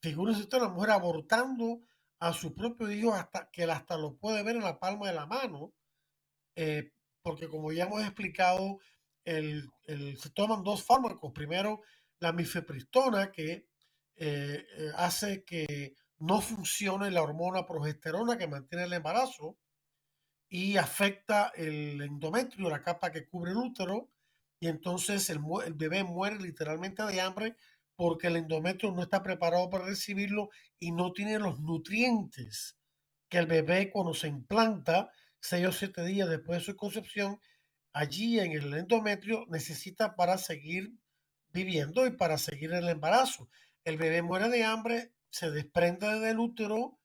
Figúrense 0.00 0.42
usted 0.42 0.60
la 0.60 0.68
mujer 0.68 0.90
abortando 0.90 1.80
a 2.20 2.34
su 2.34 2.54
propio 2.54 2.88
hijo 2.88 3.12
hasta 3.14 3.50
que 3.50 3.64
hasta 3.64 3.96
lo 3.96 4.16
puede 4.16 4.44
ver 4.44 4.54
en 4.54 4.62
la 4.62 4.78
palma 4.78 5.08
de 5.08 5.14
la 5.14 5.26
mano, 5.26 5.74
eh, 6.54 6.92
porque 7.20 7.48
como 7.48 7.72
ya 7.72 7.86
hemos 7.86 8.02
explicado, 8.02 8.78
el, 9.36 9.70
se 10.18 10.30
toman 10.30 10.62
dos 10.62 10.84
fármacos. 10.84 11.32
Primero, 11.32 11.82
la 12.20 12.32
mifepristona, 12.32 13.30
que 13.30 13.66
eh, 14.16 14.64
hace 14.96 15.44
que 15.44 15.94
no 16.18 16.40
funcione 16.40 17.10
la 17.10 17.22
hormona 17.22 17.66
progesterona 17.66 18.36
que 18.38 18.48
mantiene 18.48 18.84
el 18.84 18.92
embarazo 18.92 19.56
y 20.48 20.76
afecta 20.76 21.52
el 21.54 22.00
endometrio, 22.02 22.70
la 22.70 22.82
capa 22.82 23.12
que 23.12 23.26
cubre 23.26 23.52
el 23.52 23.58
útero, 23.58 24.10
y 24.60 24.66
entonces 24.66 25.30
el, 25.30 25.40
el 25.64 25.74
bebé 25.74 26.02
muere 26.02 26.38
literalmente 26.38 27.04
de 27.04 27.20
hambre 27.20 27.56
porque 27.94 28.28
el 28.28 28.36
endometrio 28.36 28.92
no 28.92 29.02
está 29.02 29.22
preparado 29.22 29.68
para 29.70 29.84
recibirlo 29.84 30.50
y 30.78 30.92
no 30.92 31.12
tiene 31.12 31.38
los 31.38 31.60
nutrientes 31.60 32.76
que 33.28 33.38
el 33.38 33.46
bebé 33.46 33.90
cuando 33.90 34.14
se 34.14 34.28
implanta, 34.28 35.10
seis 35.40 35.66
o 35.66 35.72
siete 35.72 36.04
días 36.04 36.28
después 36.28 36.60
de 36.60 36.64
su 36.64 36.76
concepción, 36.76 37.40
allí 37.98 38.38
en 38.38 38.52
el 38.52 38.72
endometrio 38.74 39.44
necesita 39.48 40.14
para 40.14 40.38
seguir 40.38 40.92
viviendo 41.52 42.06
y 42.06 42.10
para 42.10 42.38
seguir 42.38 42.72
el 42.72 42.88
embarazo. 42.88 43.48
El 43.82 43.96
bebé 43.96 44.22
muere 44.22 44.48
de 44.48 44.62
hambre, 44.62 45.12
se 45.30 45.50
desprende 45.50 46.06
del 46.20 46.38
útero, 46.38 46.96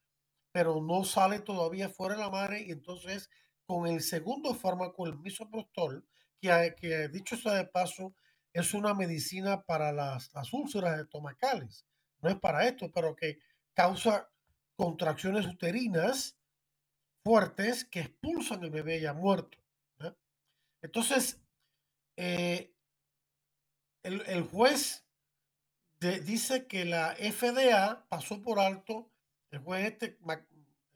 pero 0.51 0.83
no 0.83 1.03
sale 1.03 1.39
todavía 1.39 1.89
fuera 1.89 2.13
de 2.13 2.21
la 2.21 2.29
madre 2.29 2.61
y 2.61 2.71
entonces 2.71 3.31
con 3.65 3.87
el 3.87 4.01
segundo 4.01 4.53
fármaco, 4.53 5.07
el 5.07 5.17
misoprostol, 5.17 6.05
que, 6.39 6.75
que 6.79 7.07
dicho 7.07 7.37
sea 7.37 7.53
de 7.53 7.65
paso, 7.65 8.13
es 8.51 8.75
una 8.75 8.93
medicina 8.93 9.63
para 9.63 9.91
las, 9.91 10.31
las 10.35 10.53
úlceras 10.53 10.99
estomacales. 10.99 11.87
No 12.21 12.29
es 12.29 12.35
para 12.35 12.67
esto, 12.67 12.91
pero 12.93 13.15
que 13.15 13.39
causa 13.73 14.29
contracciones 14.75 15.47
uterinas 15.47 16.37
fuertes 17.23 17.83
que 17.83 18.01
expulsan 18.01 18.63
el 18.63 18.69
bebé 18.69 19.01
ya 19.01 19.13
muerto. 19.13 19.62
Entonces, 20.83 21.41
eh, 22.17 22.75
el, 24.03 24.21
el, 24.27 24.43
juez 24.43 25.05
dice 25.99 26.67
que 26.67 26.83
la 26.83 27.15
FDA 27.15 28.05
pasó 28.09 28.41
por 28.41 28.59
alto, 28.59 29.09
el 29.49 29.59
juez 29.59 29.93
este, 29.93 30.19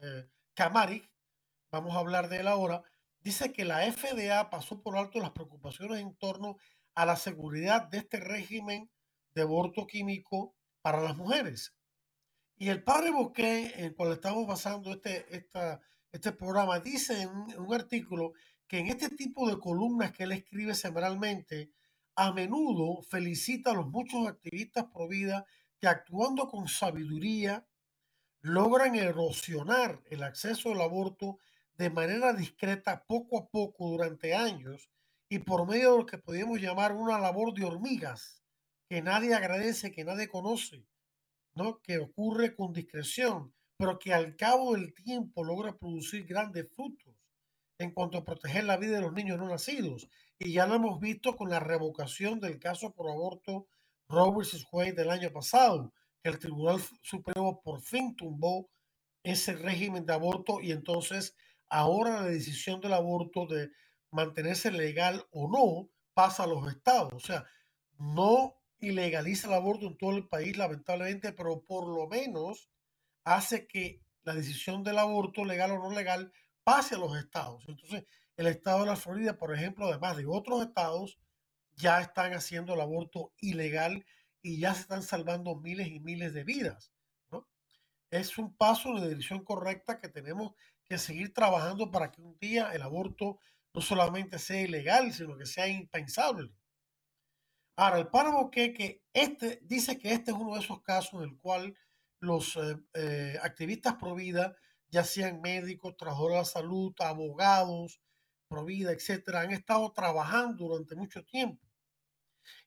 eh, 0.00 0.28
vamos 1.70 1.96
a 1.96 1.98
hablar 1.98 2.28
de 2.28 2.40
él 2.40 2.48
ahora, 2.48 2.82
dice 3.20 3.50
que 3.52 3.64
la 3.64 3.80
FDA 3.90 4.50
pasó 4.50 4.82
por 4.82 4.96
alto 4.98 5.20
las 5.20 5.30
preocupaciones 5.30 6.00
en 6.00 6.14
torno 6.16 6.58
a 6.94 7.06
la 7.06 7.16
seguridad 7.16 7.88
de 7.88 7.98
este 7.98 8.20
régimen 8.20 8.90
de 9.34 9.42
aborto 9.42 9.86
químico 9.86 10.54
para 10.82 11.00
las 11.00 11.16
mujeres. 11.16 11.74
Y 12.56 12.68
el 12.68 12.82
padre 12.82 13.10
Boquet, 13.10 13.78
en 13.78 13.84
el 13.86 13.94
cual 13.94 14.12
estamos 14.12 14.46
basando 14.46 14.92
este, 14.92 15.48
este 16.12 16.32
programa, 16.32 16.78
dice 16.80 17.22
en 17.22 17.30
un 17.58 17.74
artículo 17.74 18.34
que 18.68 18.78
en 18.78 18.88
este 18.88 19.08
tipo 19.08 19.48
de 19.48 19.58
columnas 19.58 20.12
que 20.12 20.24
él 20.24 20.32
escribe 20.32 20.74
semanalmente, 20.74 21.72
a 22.14 22.32
menudo 22.32 23.02
felicita 23.02 23.70
a 23.70 23.74
los 23.74 23.88
muchos 23.88 24.26
activistas 24.28 24.86
pro 24.92 25.08
vida 25.08 25.46
que 25.80 25.88
actuando 25.88 26.48
con 26.48 26.68
sabiduría 26.68 27.66
logran 28.40 28.94
erosionar 28.94 30.02
el 30.10 30.22
acceso 30.22 30.72
al 30.72 30.82
aborto 30.82 31.38
de 31.76 31.90
manera 31.90 32.32
discreta 32.32 33.04
poco 33.06 33.38
a 33.38 33.48
poco 33.48 33.88
durante 33.88 34.34
años 34.34 34.90
y 35.28 35.38
por 35.38 35.66
medio 35.66 35.92
de 35.92 35.98
lo 35.98 36.06
que 36.06 36.18
podríamos 36.18 36.60
llamar 36.60 36.92
una 36.92 37.18
labor 37.18 37.54
de 37.54 37.64
hormigas 37.64 38.42
que 38.88 39.02
nadie 39.02 39.34
agradece, 39.34 39.92
que 39.92 40.04
nadie 40.04 40.28
conoce. 40.28 40.86
¿no? 41.58 41.80
que 41.82 41.98
ocurre 41.98 42.54
con 42.54 42.72
discreción, 42.72 43.52
pero 43.76 43.98
que 43.98 44.14
al 44.14 44.36
cabo 44.36 44.74
del 44.74 44.94
tiempo 44.94 45.42
logra 45.42 45.76
producir 45.76 46.24
grandes 46.24 46.68
frutos 46.72 47.17
en 47.78 47.92
cuanto 47.92 48.18
a 48.18 48.24
proteger 48.24 48.64
la 48.64 48.76
vida 48.76 48.96
de 48.96 49.02
los 49.02 49.12
niños 49.12 49.38
no 49.38 49.48
nacidos. 49.48 50.08
Y 50.38 50.52
ya 50.52 50.66
lo 50.66 50.74
hemos 50.74 51.00
visto 51.00 51.36
con 51.36 51.48
la 51.48 51.60
revocación 51.60 52.40
del 52.40 52.58
caso 52.58 52.92
por 52.92 53.08
aborto 53.08 53.66
Roe 54.08 54.32
vs. 54.32 54.66
Wade 54.72 54.92
del 54.92 55.10
año 55.10 55.30
pasado, 55.30 55.92
que 56.22 56.30
el 56.30 56.38
Tribunal 56.38 56.80
Supremo 57.02 57.60
por 57.62 57.80
fin 57.80 58.16
tumbó 58.16 58.68
ese 59.22 59.54
régimen 59.54 60.06
de 60.06 60.14
aborto 60.14 60.60
y 60.60 60.72
entonces 60.72 61.36
ahora 61.68 62.22
la 62.22 62.28
decisión 62.28 62.80
del 62.80 62.94
aborto 62.94 63.46
de 63.46 63.70
mantenerse 64.10 64.70
legal 64.70 65.26
o 65.30 65.48
no 65.48 65.90
pasa 66.14 66.44
a 66.44 66.46
los 66.46 66.66
estados. 66.68 67.12
O 67.12 67.20
sea, 67.20 67.44
no 67.98 68.56
ilegaliza 68.80 69.48
el 69.48 69.54
aborto 69.54 69.86
en 69.86 69.98
todo 69.98 70.16
el 70.16 70.28
país, 70.28 70.56
lamentablemente, 70.56 71.32
pero 71.32 71.62
por 71.62 71.86
lo 71.86 72.06
menos 72.08 72.70
hace 73.24 73.66
que 73.66 74.00
la 74.22 74.34
decisión 74.34 74.82
del 74.82 74.98
aborto, 74.98 75.44
legal 75.44 75.72
o 75.72 75.78
no 75.78 75.90
legal, 75.90 76.32
pase 76.68 76.96
a 76.96 76.98
los 76.98 77.16
estados. 77.16 77.64
Entonces, 77.66 78.04
el 78.36 78.46
estado 78.46 78.80
de 78.80 78.88
la 78.88 78.96
Florida, 78.96 79.38
por 79.38 79.54
ejemplo, 79.54 79.86
además 79.86 80.18
de 80.18 80.26
otros 80.26 80.60
estados, 80.60 81.18
ya 81.76 82.02
están 82.02 82.34
haciendo 82.34 82.74
el 82.74 82.80
aborto 82.82 83.32
ilegal 83.40 84.04
y 84.42 84.60
ya 84.60 84.74
se 84.74 84.82
están 84.82 85.02
salvando 85.02 85.56
miles 85.56 85.88
y 85.88 85.98
miles 85.98 86.34
de 86.34 86.44
vidas. 86.44 86.92
¿no? 87.30 87.48
Es 88.10 88.36
un 88.36 88.54
paso 88.54 88.90
en 88.90 88.96
la 88.96 89.08
dirección 89.08 89.42
correcta 89.42 89.98
que 89.98 90.10
tenemos 90.10 90.52
que 90.84 90.98
seguir 90.98 91.32
trabajando 91.32 91.90
para 91.90 92.10
que 92.10 92.20
un 92.20 92.36
día 92.38 92.70
el 92.74 92.82
aborto 92.82 93.38
no 93.72 93.80
solamente 93.80 94.38
sea 94.38 94.60
ilegal, 94.60 95.10
sino 95.14 95.38
que 95.38 95.46
sea 95.46 95.68
impensable. 95.68 96.52
Ahora, 97.76 97.98
el 97.98 98.08
páramo 98.08 98.50
que, 98.50 99.00
este 99.14 99.60
dice 99.62 99.98
que 99.98 100.12
este 100.12 100.32
es 100.32 100.36
uno 100.36 100.52
de 100.52 100.60
esos 100.60 100.82
casos 100.82 101.14
en 101.22 101.30
el 101.30 101.38
cual 101.38 101.74
los 102.20 102.56
eh, 102.56 102.76
eh, 102.92 103.38
activistas 103.42 103.94
pro 103.94 104.14
vida, 104.14 104.54
ya 104.90 105.04
sean 105.04 105.40
médicos, 105.40 105.96
trabajadores 105.96 106.34
de 106.34 106.38
la 106.38 106.44
salud, 106.44 106.94
abogados, 106.98 108.00
pro 108.48 108.64
vida, 108.64 108.92
etcétera, 108.92 109.42
han 109.42 109.52
estado 109.52 109.92
trabajando 109.92 110.66
durante 110.66 110.96
mucho 110.96 111.24
tiempo. 111.24 111.66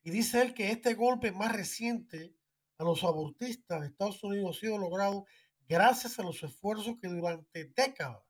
Y 0.04 0.12
dice 0.12 0.42
él 0.42 0.54
que 0.54 0.72
este 0.72 0.94
golpe 0.94 1.32
más 1.32 1.52
reciente 1.52 2.36
a 2.78 2.84
los 2.84 3.04
abortistas 3.04 3.82
de 3.82 3.88
Estados 3.88 4.24
Unidos 4.24 4.58
ha 4.58 4.60
sido 4.60 4.78
logrado 4.78 5.26
gracias 5.68 6.20
a 6.20 6.24
los 6.24 6.42
esfuerzos 6.44 6.98
que 7.02 7.08
durante 7.08 7.66
décadas 7.76 8.24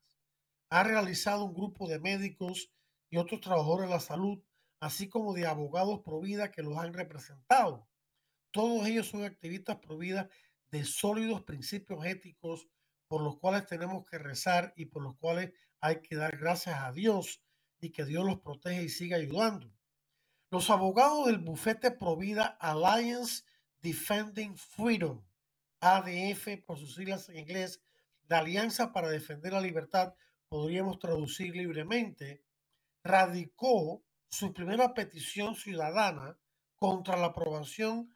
ha 0.70 0.84
realizado 0.84 1.46
un 1.46 1.54
grupo 1.54 1.88
de 1.88 2.00
médicos 2.00 2.72
y 3.10 3.18
otros 3.18 3.42
trabajadores 3.42 3.90
de 3.90 3.96
la 3.96 4.00
salud 4.00 4.42
así 4.82 5.08
como 5.08 5.34
de 5.34 5.46
abogados 5.46 6.02
pro 6.04 6.20
vida 6.20 6.52
que 6.52 6.64
los 6.64 6.78
han 6.78 6.94
representado. 6.94 7.88
Todos 8.52 8.86
ellos 8.88 9.08
son 9.08 9.24
activistas 9.24 9.78
pro 9.78 9.98
vida 9.98 10.30
de 10.72 10.84
sólidos 10.84 11.44
principios 11.44 12.04
éticos 12.06 12.68
por 13.12 13.24
los 13.24 13.40
cuales 13.40 13.68
tenemos 13.68 14.10
que 14.10 14.18
rezar 14.18 14.72
y 14.78 14.86
por 14.86 15.04
los 15.04 15.18
cuales 15.18 15.52
hay 15.82 16.00
que 16.00 16.16
dar 16.16 16.38
gracias 16.38 16.80
a 16.80 16.94
Dios 16.94 17.44
y 17.82 17.90
que 17.92 18.06
Dios 18.06 18.26
los 18.26 18.40
protege 18.40 18.84
y 18.84 18.88
siga 18.88 19.18
ayudando. 19.18 19.70
Los 20.50 20.70
abogados 20.70 21.26
del 21.26 21.40
bufete 21.40 21.92
Provida 21.92 22.46
Alliance 22.62 23.44
Defending 23.82 24.56
Freedom, 24.56 25.22
ADF 25.82 26.64
por 26.66 26.80
sus 26.80 26.96
siglas 26.96 27.28
en 27.28 27.40
inglés, 27.40 27.82
la 28.30 28.38
Alianza 28.38 28.94
para 28.94 29.10
Defender 29.10 29.52
la 29.52 29.60
Libertad, 29.60 30.14
podríamos 30.48 30.98
traducir 30.98 31.54
libremente, 31.54 32.46
radicó 33.04 34.06
su 34.30 34.54
primera 34.54 34.94
petición 34.94 35.56
ciudadana 35.56 36.40
contra 36.78 37.18
la 37.18 37.26
aprobación 37.26 38.16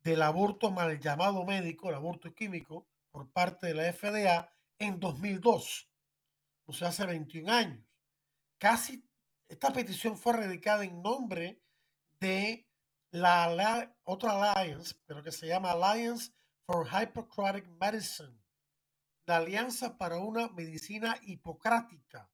del 0.00 0.22
aborto 0.22 0.72
mal 0.72 0.98
llamado 0.98 1.44
médico, 1.44 1.88
el 1.88 1.94
aborto 1.94 2.34
químico, 2.34 2.88
por 3.18 3.32
parte 3.32 3.66
de 3.66 3.74
la 3.74 3.92
FDA 3.92 4.48
en 4.78 5.00
2002, 5.00 5.90
o 6.66 6.72
sea, 6.72 6.88
hace 6.88 7.04
21 7.04 7.52
años. 7.52 7.84
Casi 8.58 9.04
esta 9.48 9.72
petición 9.72 10.16
fue 10.16 10.34
radicada 10.34 10.84
en 10.84 11.02
nombre 11.02 11.60
de 12.20 12.68
la, 13.10 13.92
otra 14.04 14.52
alliance, 14.52 14.94
pero 15.04 15.24
que 15.24 15.32
se 15.32 15.48
llama 15.48 15.72
Alliance 15.72 16.32
for 16.64 16.86
Hippocratic 16.86 17.66
Medicine, 17.80 18.38
la 19.26 19.38
Alianza 19.38 19.98
para 19.98 20.18
una 20.18 20.48
Medicina 20.50 21.18
Hipocrática, 21.22 22.30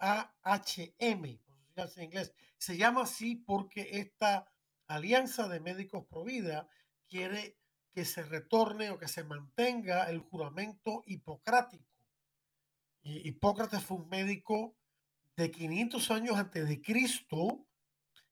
AHM, 0.00 1.24
en 1.24 2.02
inglés. 2.02 2.34
Se 2.58 2.76
llama 2.76 3.02
así 3.02 3.36
porque 3.36 3.90
esta 4.00 4.52
alianza 4.88 5.46
de 5.46 5.60
médicos 5.60 6.04
pro 6.06 6.24
vida 6.24 6.68
quiere 7.06 7.60
que 7.96 8.04
se 8.04 8.22
retorne 8.24 8.90
o 8.90 8.98
que 8.98 9.08
se 9.08 9.24
mantenga 9.24 10.10
el 10.10 10.18
juramento 10.18 11.02
hipocrático. 11.06 11.90
Hipócrates 13.02 13.82
fue 13.82 13.96
un 13.96 14.08
médico 14.10 14.76
de 15.34 15.50
500 15.50 16.10
años 16.10 16.36
antes 16.36 16.68
de 16.68 16.82
Cristo 16.82 17.66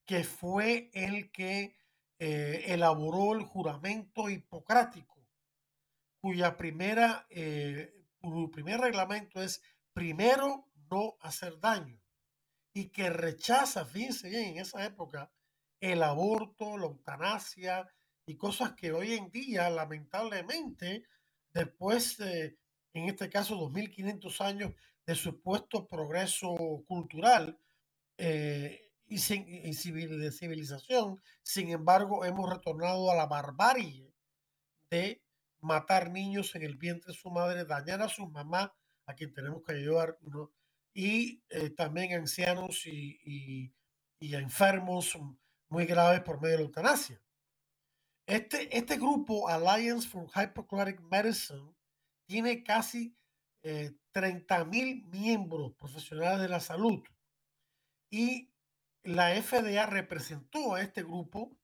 que 0.05 0.23
fue 0.23 0.91
el 0.93 1.31
que 1.31 1.79
eh, 2.19 2.65
elaboró 2.67 3.33
el 3.33 3.43
juramento 3.43 4.29
hipocrático, 4.29 5.27
cuya 6.21 6.59
primera, 6.59 7.27
eh, 7.31 8.05
primer 8.53 8.81
reglamento 8.81 9.41
es 9.41 9.63
primero 9.95 10.69
no 10.91 11.17
hacer 11.23 11.59
daño 11.59 11.99
y 12.75 12.91
que 12.91 13.09
rechaza, 13.09 13.87
fíjense 13.87 14.29
bien, 14.29 14.45
en 14.45 14.59
esa 14.59 14.85
época, 14.85 15.33
el 15.81 16.03
aborto, 16.03 16.77
la 16.77 16.85
eutanasia 16.85 17.91
y 18.27 18.37
cosas 18.37 18.73
que 18.73 18.93
hoy 18.93 19.15
en 19.15 19.31
día, 19.31 19.69
lamentablemente, 19.71 21.05
después 21.53 22.17
de, 22.19 22.59
en 22.93 23.09
este 23.09 23.29
caso, 23.29 23.57
2500 23.57 24.41
años 24.41 24.75
de 25.07 25.15
supuesto 25.15 25.87
progreso 25.87 26.55
cultural 26.87 27.59
eh, 28.17 28.91
y, 29.07 29.19
sin, 29.19 29.45
de 29.47 30.33
civilización, 30.33 31.21
sin 31.43 31.71
embargo, 31.71 32.25
hemos 32.25 32.51
retornado 32.51 33.11
a 33.11 33.15
la 33.15 33.27
barbarie 33.27 34.13
de 34.91 35.23
matar 35.61 36.11
niños 36.11 36.55
en 36.55 36.63
el 36.63 36.77
vientre 36.77 37.13
de 37.13 37.19
su 37.19 37.31
madre, 37.31 37.65
dañar 37.65 38.03
a 38.03 38.09
su 38.09 38.27
mamá, 38.27 38.75
a 39.07 39.15
quien 39.15 39.33
tenemos 39.33 39.63
que 39.63 39.73
ayudar, 39.73 40.19
¿no? 40.23 40.53
y 40.95 41.43
eh, 41.51 41.71
también 41.71 42.15
ancianos 42.15 42.87
y, 42.87 43.73
enfermos 44.21 45.19
muy 45.69 45.85
graves 45.85 46.23
por 46.23 46.41
medio 46.41 46.53
de 46.53 46.63
la 46.63 46.69
eutanasia. 46.69 47.21
Este, 48.27 48.77
este 48.77 48.97
grupo, 48.97 49.49
Alliance 49.49 50.09
for 50.09 50.27
Hippocratic 50.35 51.01
Medicine, 51.01 51.75
tiene 52.27 52.63
casi 52.63 53.17
30 54.13 54.61
eh, 54.61 54.65
mil 54.65 55.05
miembros 55.07 55.75
profesionales 55.75 56.41
de 56.41 56.49
la 56.49 56.61
salud 56.61 57.03
y 58.11 58.51
la 59.03 59.31
FDA 59.43 59.87
representó 59.87 60.75
a 60.75 60.83
este 60.83 61.03
grupo 61.03 61.59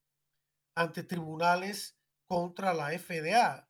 ante 0.76 1.02
tribunales 1.02 1.98
contra 2.26 2.74
la 2.74 2.90
FDA. 2.98 3.68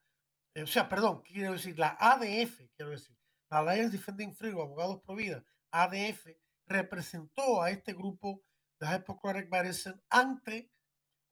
O 0.60 0.66
sea, 0.66 0.88
perdón, 0.88 1.22
quiero 1.22 1.52
decir, 1.52 1.78
la 1.78 1.96
ADF, 2.00 2.60
quiero 2.76 2.90
decir, 2.90 3.16
la 3.50 3.58
Alliance 3.58 3.96
Defending 3.96 4.34
Freedom, 4.34 4.60
Abogados 4.60 5.00
Pro 5.02 5.14
Vida, 5.14 5.44
ADF, 5.72 6.26
representó 6.66 7.62
a 7.62 7.70
este 7.70 7.92
grupo 7.92 8.42
de 8.80 8.96
Hippocratic 8.96 9.48
Medicine 9.50 10.00
ante 10.08 10.72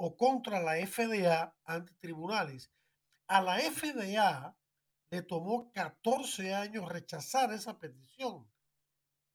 o 0.01 0.17
contra 0.17 0.63
la 0.63 0.75
FDA 0.87 1.55
ante 1.65 1.93
tribunales. 1.95 2.71
A 3.27 3.43
la 3.43 3.59
FDA 3.59 4.57
le 5.11 5.23
tomó 5.23 5.73
14 5.73 6.55
años 6.55 6.89
rechazar 6.89 7.53
esa 7.53 7.79
petición 7.79 8.49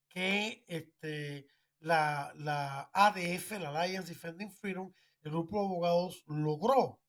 que 0.08 0.64
este, 0.66 1.46
la, 1.80 2.32
la 2.36 2.90
ADF, 2.94 3.52
la 3.60 3.82
Alliance 3.82 4.08
Defending 4.08 4.50
Freedom, 4.50 4.92
el 5.22 5.30
grupo 5.32 5.58
de 5.58 5.66
abogados 5.66 6.24
logró. 6.26 7.00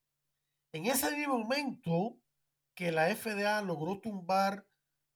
En 0.72 0.86
ese 0.86 1.16
mismo 1.16 1.38
momento 1.38 2.18
que 2.74 2.92
la 2.92 3.14
FDA 3.14 3.62
logró 3.62 4.00
tumbar 4.00 4.66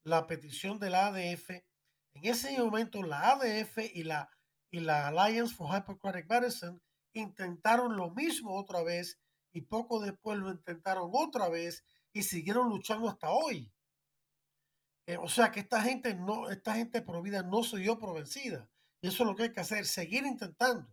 la 0.03 0.27
petición 0.27 0.79
de 0.79 0.89
la 0.89 1.09
ADF, 1.09 1.51
en 2.15 2.25
ese 2.25 2.59
momento 2.59 3.03
la 3.03 3.33
ADF 3.33 3.79
y 3.95 4.05
la, 4.05 4.31
y 4.71 4.81
la 4.81 5.09
Alliance 5.09 5.55
for 5.55 5.77
Hippocratic 5.77 6.29
Medicine 6.31 6.81
intentaron 7.13 7.97
lo 7.97 8.11
mismo 8.11 8.57
otra 8.59 8.83
vez 8.83 9.19
y 9.53 9.63
poco 9.63 10.01
después 10.01 10.39
lo 10.39 10.51
intentaron 10.51 11.11
otra 11.13 11.49
vez 11.49 11.85
y 12.13 12.23
siguieron 12.23 12.69
luchando 12.69 13.09
hasta 13.09 13.31
hoy. 13.31 13.73
Eh, 15.07 15.17
o 15.17 15.29
sea 15.29 15.51
que 15.51 15.61
esta 15.61 15.83
gente 15.83 16.15
no, 16.15 16.51
esta 16.51 16.75
gente 16.75 17.03
por 17.03 17.21
vida 17.23 17.43
no 17.43 17.63
se 17.65 17.79
dio 17.79 17.99
por 17.99 18.15
vencida. 18.15 18.69
Y 19.01 19.09
eso 19.09 19.23
es 19.23 19.29
lo 19.29 19.35
que 19.35 19.45
hay 19.45 19.53
que 19.53 19.61
hacer, 19.61 19.87
seguir 19.87 20.25
intentando. 20.27 20.89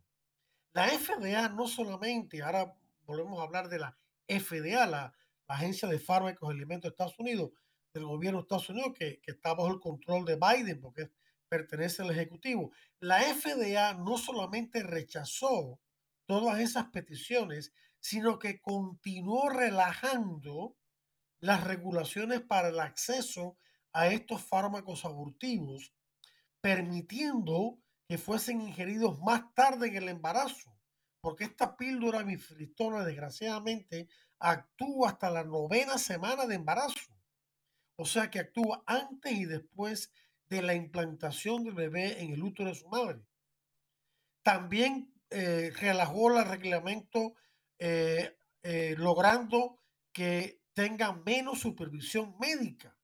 La 0.74 0.88
FDA 0.88 1.50
no 1.50 1.68
solamente, 1.68 2.42
ahora 2.42 2.74
volvemos 3.06 3.40
a 3.40 3.44
hablar 3.44 3.70
de 3.70 3.80
la 3.80 3.98
FDA, 4.28 4.86
la, 4.86 5.14
la 5.48 5.56
Agencia 5.56 5.88
de 5.88 6.00
Fármacos 6.00 6.50
y 6.50 6.56
Alimentos 6.56 6.90
de 6.90 6.94
Estados 6.94 7.20
Unidos, 7.20 7.52
del 7.94 8.06
gobierno 8.06 8.40
de 8.40 8.44
Estados 8.44 8.70
Unidos, 8.70 8.94
que, 8.98 9.22
está 9.26 9.54
bajo 9.54 9.72
el 9.72 9.80
control 9.80 10.26
de 10.26 10.36
Biden, 10.38 10.82
porque 10.82 11.10
pertenece 11.50 12.02
al 12.02 12.12
Ejecutivo. 12.12 12.72
La 13.00 13.22
FDA 13.22 13.94
no 13.94 14.18
solamente 14.18 14.84
rechazó 14.84 15.80
todas 16.28 16.60
esas 16.60 16.90
peticiones, 16.90 17.74
sino 18.00 18.38
que 18.38 18.62
continuó 18.62 19.50
relajando 19.50 20.78
las 21.40 21.64
regulaciones 21.64 22.42
para 22.42 22.70
el 22.70 22.80
acceso 22.80 23.58
a 23.94 24.08
estos 24.08 24.44
fármacos 24.44 25.06
abortivos, 25.06 25.94
permitiendo 26.62 27.80
que 28.08 28.18
fuesen 28.18 28.62
ingeridos 28.62 29.20
más 29.20 29.54
tarde 29.54 29.88
en 29.88 29.96
el 29.98 30.10
embarazo, 30.10 30.78
porque 31.22 31.46
esta 31.46 31.76
píldora 31.76 32.24
mifristona 32.24 33.04
desgraciadamente 33.04 34.08
actúa 34.40 35.10
hasta 35.10 35.30
la 35.30 35.44
novena 35.44 35.98
semana 35.98 36.46
de 36.46 36.56
embarazo. 36.56 37.14
O 37.96 38.06
sea 38.06 38.30
que 38.30 38.40
actúa 38.40 38.84
antes 38.86 39.32
y 39.32 39.46
después 39.46 40.12
de 40.48 40.62
la 40.62 40.76
implantación 40.76 41.64
del 41.64 41.74
bebé 41.74 42.22
en 42.22 42.34
el 42.34 42.44
útero 42.44 42.70
de 42.70 42.76
su 42.76 42.88
madre. 42.88 43.26
También 44.44 45.12
eh, 45.30 45.72
relajó 45.76 46.38
el 46.38 46.46
reglamento 46.46 47.36
eh, 47.80 48.38
eh, 48.64 48.96
logrando 48.98 49.82
que 50.14 50.62
tenga 50.74 51.14
menos 51.14 51.60
supervisión 51.60 52.36
médica 52.40 52.98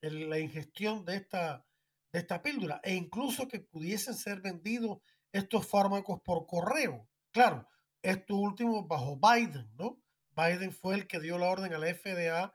en 0.00 0.28
la 0.28 0.38
ingestión 0.38 1.04
de 1.04 1.16
esta, 1.16 1.64
de 2.12 2.18
esta 2.18 2.42
píldora 2.42 2.80
e 2.82 2.94
incluso 2.94 3.46
que 3.46 3.60
pudiesen 3.60 4.14
ser 4.14 4.40
vendidos 4.40 4.98
estos 5.32 5.66
fármacos 5.66 6.20
por 6.22 6.46
correo. 6.46 7.08
Claro, 7.30 7.68
esto 8.02 8.36
último 8.36 8.86
bajo 8.86 9.18
Biden, 9.18 9.70
¿no? 9.76 10.00
Biden 10.36 10.72
fue 10.72 10.96
el 10.96 11.06
que 11.06 11.20
dio 11.20 11.38
la 11.38 11.48
orden 11.48 11.72
a 11.72 11.78
la 11.78 11.94
FDA 11.94 12.52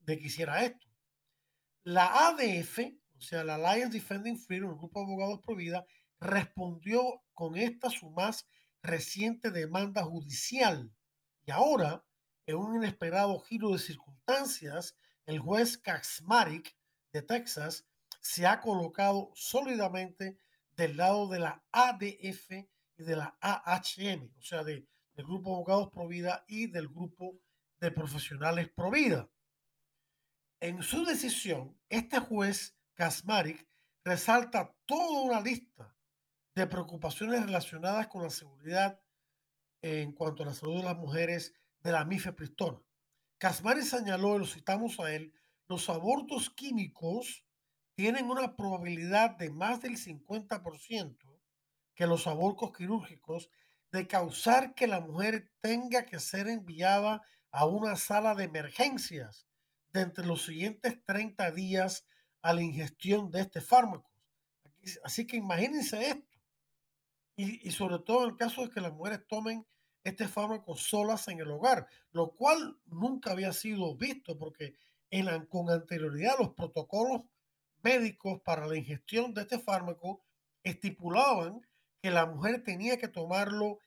de 0.00 0.18
que 0.18 0.26
hiciera 0.26 0.64
esto. 0.64 0.86
La 1.82 2.28
ADF, 2.28 2.78
o 3.16 3.20
sea, 3.20 3.44
la 3.44 3.54
Alliance 3.56 3.98
Defending 3.98 4.38
Freedom, 4.38 4.70
el 4.70 4.76
grupo 4.76 5.00
de 5.00 5.06
abogados 5.06 5.40
pro 5.40 5.56
vida, 5.56 5.84
respondió 6.20 7.22
con 7.34 7.56
esta 7.56 7.90
su 7.90 8.10
más 8.10 8.48
reciente 8.82 9.50
demanda 9.50 10.02
judicial. 10.04 10.92
Y 11.44 11.50
ahora, 11.50 12.04
en 12.46 12.56
un 12.56 12.76
inesperado 12.76 13.38
giro 13.40 13.70
de 13.70 13.78
circunstancias, 13.78 14.96
el 15.26 15.38
juez 15.38 15.78
Kaczmarek 15.78 16.76
de 17.12 17.22
Texas 17.22 17.86
se 18.20 18.46
ha 18.46 18.60
colocado 18.60 19.30
sólidamente 19.34 20.38
del 20.72 20.96
lado 20.96 21.28
de 21.28 21.40
la 21.40 21.64
ADF 21.72 22.50
y 22.50 23.02
de 23.04 23.16
la 23.16 23.36
AHM, 23.40 24.32
o 24.38 24.42
sea, 24.42 24.64
del 24.64 24.88
grupo 25.14 25.50
de 25.50 25.56
abogados 25.56 25.90
pro 25.90 26.08
vida 26.08 26.44
y 26.48 26.66
del 26.68 26.88
grupo 26.88 27.38
de 27.80 27.90
profesionales 27.90 28.68
pro 28.70 28.90
vida. 28.90 29.28
En 30.60 30.82
su 30.82 31.04
decisión, 31.04 31.78
este 31.88 32.18
juez 32.18 32.76
Kaczmarek 32.94 33.68
resalta 34.04 34.74
toda 34.86 35.22
una 35.22 35.40
lista 35.40 35.94
de 36.58 36.66
preocupaciones 36.66 37.44
relacionadas 37.44 38.08
con 38.08 38.22
la 38.22 38.30
seguridad 38.30 39.00
en 39.80 40.12
cuanto 40.12 40.42
a 40.42 40.46
la 40.46 40.54
salud 40.54 40.78
de 40.78 40.82
las 40.82 40.96
mujeres 40.96 41.54
de 41.80 41.92
la 41.92 42.04
mifepristona. 42.04 42.82
Kaczmarek 43.38 43.84
señaló, 43.84 44.34
y 44.34 44.40
lo 44.40 44.46
citamos 44.46 44.98
a 44.98 45.14
él, 45.14 45.32
los 45.68 45.88
abortos 45.88 46.50
químicos 46.50 47.44
tienen 47.94 48.28
una 48.28 48.56
probabilidad 48.56 49.36
de 49.36 49.50
más 49.50 49.80
del 49.80 49.96
50% 49.96 51.16
que 51.94 52.06
los 52.06 52.26
abortos 52.26 52.72
quirúrgicos 52.76 53.50
de 53.92 54.08
causar 54.08 54.74
que 54.74 54.88
la 54.88 55.00
mujer 55.00 55.52
tenga 55.60 56.06
que 56.06 56.18
ser 56.18 56.48
enviada 56.48 57.22
a 57.52 57.66
una 57.66 57.94
sala 57.96 58.34
de 58.34 58.44
emergencias 58.44 59.46
de 59.92 60.00
entre 60.00 60.26
los 60.26 60.44
siguientes 60.44 61.02
30 61.04 61.52
días 61.52 62.04
a 62.42 62.52
la 62.52 62.62
ingestión 62.62 63.30
de 63.30 63.42
este 63.42 63.60
fármaco. 63.60 64.10
Así 65.04 65.26
que 65.26 65.36
imagínense 65.36 66.08
esto. 66.08 66.37
Y, 67.40 67.70
sobre 67.70 68.00
todo 68.00 68.24
en 68.24 68.30
el 68.30 68.36
caso 68.36 68.62
de 68.62 68.70
que 68.70 68.80
las 68.80 68.92
mujeres 68.92 69.24
tomen 69.28 69.64
este 70.02 70.26
fármaco 70.26 70.76
solas 70.76 71.28
en 71.28 71.38
el 71.38 71.48
hogar, 71.52 71.86
lo 72.10 72.32
cual 72.34 72.80
nunca 72.86 73.30
había 73.30 73.52
sido 73.52 73.96
visto 73.96 74.36
porque 74.36 74.74
en 75.10 75.46
con 75.46 75.70
anterioridad 75.70 76.36
los 76.36 76.54
protocolos 76.54 77.22
médicos 77.80 78.40
para 78.44 78.66
la 78.66 78.76
ingestión 78.76 79.34
de 79.34 79.42
este 79.42 79.60
fármaco 79.60 80.20
estipulaban 80.64 81.60
que 82.02 82.10
la 82.10 82.26
mujer 82.26 82.64
tenía 82.64 82.98
que 82.98 83.06
tomarlo 83.06 83.78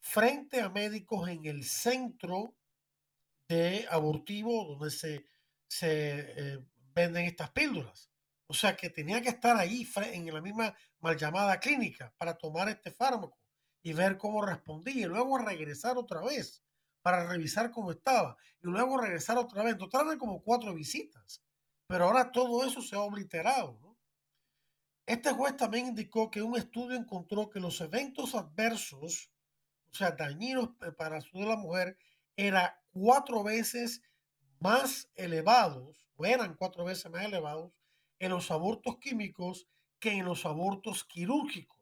frente 0.00 0.60
a 0.60 0.68
médicos 0.68 1.28
en 1.28 1.46
el 1.46 1.62
centro 1.62 2.56
de 3.48 3.86
abortivo 3.90 4.64
donde 4.64 4.90
se, 4.90 5.24
se 5.68 6.18
eh, 6.18 6.58
venden 6.94 7.26
estas 7.26 7.52
píldoras. 7.52 8.11
O 8.52 8.54
sea 8.54 8.76
que 8.76 8.90
tenía 8.90 9.22
que 9.22 9.30
estar 9.30 9.56
ahí 9.56 9.88
en 10.12 10.26
la 10.26 10.42
misma 10.42 10.76
mal 11.00 11.16
llamada 11.16 11.58
clínica 11.58 12.12
para 12.18 12.36
tomar 12.36 12.68
este 12.68 12.90
fármaco 12.90 13.38
y 13.82 13.94
ver 13.94 14.18
cómo 14.18 14.44
respondía 14.44 15.06
y 15.06 15.08
luego 15.08 15.38
regresar 15.38 15.96
otra 15.96 16.20
vez 16.20 16.62
para 17.00 17.26
revisar 17.26 17.70
cómo 17.70 17.92
estaba 17.92 18.36
y 18.62 18.66
luego 18.66 18.98
regresar 18.98 19.38
otra 19.38 19.62
vez. 19.62 19.78
Total 19.78 20.18
como 20.18 20.42
cuatro 20.42 20.74
visitas, 20.74 21.42
pero 21.86 22.04
ahora 22.04 22.30
todo 22.30 22.62
eso 22.66 22.82
se 22.82 22.94
ha 22.94 23.00
obliterado. 23.00 23.96
Este 25.06 25.32
juez 25.32 25.56
también 25.56 25.86
indicó 25.86 26.30
que 26.30 26.42
un 26.42 26.54
estudio 26.54 26.98
encontró 26.98 27.48
que 27.48 27.58
los 27.58 27.80
eventos 27.80 28.34
adversos, 28.34 29.32
o 29.90 29.94
sea, 29.94 30.10
dañinos 30.10 30.68
eh, 30.82 30.92
para 30.92 31.16
la 31.16 31.20
salud 31.22 31.44
de 31.44 31.48
la 31.48 31.56
mujer, 31.56 31.96
eran 32.36 32.70
cuatro 32.90 33.42
veces 33.44 34.02
más 34.60 35.10
elevados, 35.14 36.06
o 36.16 36.26
eran 36.26 36.54
cuatro 36.54 36.84
veces 36.84 37.10
más 37.10 37.24
elevados, 37.24 37.72
en 38.22 38.30
los 38.30 38.52
abortos 38.52 38.98
químicos 38.98 39.66
que 39.98 40.12
en 40.12 40.24
los 40.24 40.46
abortos 40.46 41.02
quirúrgicos. 41.02 41.76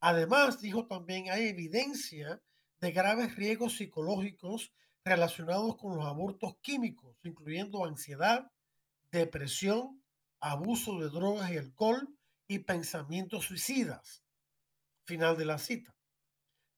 Además, 0.00 0.62
dijo 0.62 0.86
también, 0.86 1.30
hay 1.30 1.48
evidencia 1.48 2.40
de 2.80 2.92
graves 2.92 3.36
riesgos 3.36 3.76
psicológicos 3.76 4.72
relacionados 5.04 5.76
con 5.76 5.96
los 5.96 6.06
abortos 6.06 6.56
químicos, 6.62 7.14
incluyendo 7.24 7.84
ansiedad, 7.84 8.50
depresión, 9.12 10.02
abuso 10.40 10.98
de 10.98 11.10
drogas 11.10 11.50
y 11.50 11.58
alcohol 11.58 12.08
y 12.46 12.60
pensamientos 12.60 13.44
suicidas. 13.44 14.24
Final 15.04 15.36
de 15.36 15.44
la 15.44 15.58
cita. 15.58 15.94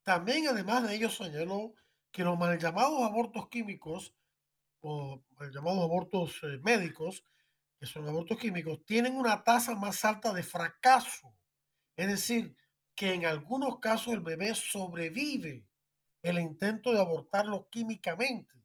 También, 0.03 0.49
además 0.49 0.89
de 0.89 0.97
ello, 0.97 1.09
señaló 1.09 1.75
que 2.11 2.25
los 2.25 2.37
mal 2.37 2.59
llamados 2.59 3.01
abortos 3.03 3.49
químicos 3.49 4.13
o 4.81 5.23
mal 5.39 5.53
llamados 5.53 5.85
abortos 5.85 6.41
eh, 6.43 6.59
médicos, 6.65 7.23
que 7.81 7.87
son 7.87 8.07
abortos 8.07 8.37
químicos, 8.37 8.85
tienen 8.85 9.17
una 9.17 9.43
tasa 9.43 9.75
más 9.75 10.05
alta 10.05 10.35
de 10.35 10.43
fracaso. 10.43 11.35
Es 11.97 12.09
decir, 12.09 12.55
que 12.95 13.15
en 13.15 13.25
algunos 13.25 13.79
casos 13.79 14.13
el 14.13 14.21
bebé 14.21 14.55
sobrevive 14.55 15.67
el 16.21 16.39
intento 16.39 16.93
de 16.93 17.01
abortarlo 17.01 17.71
químicamente 17.71 18.63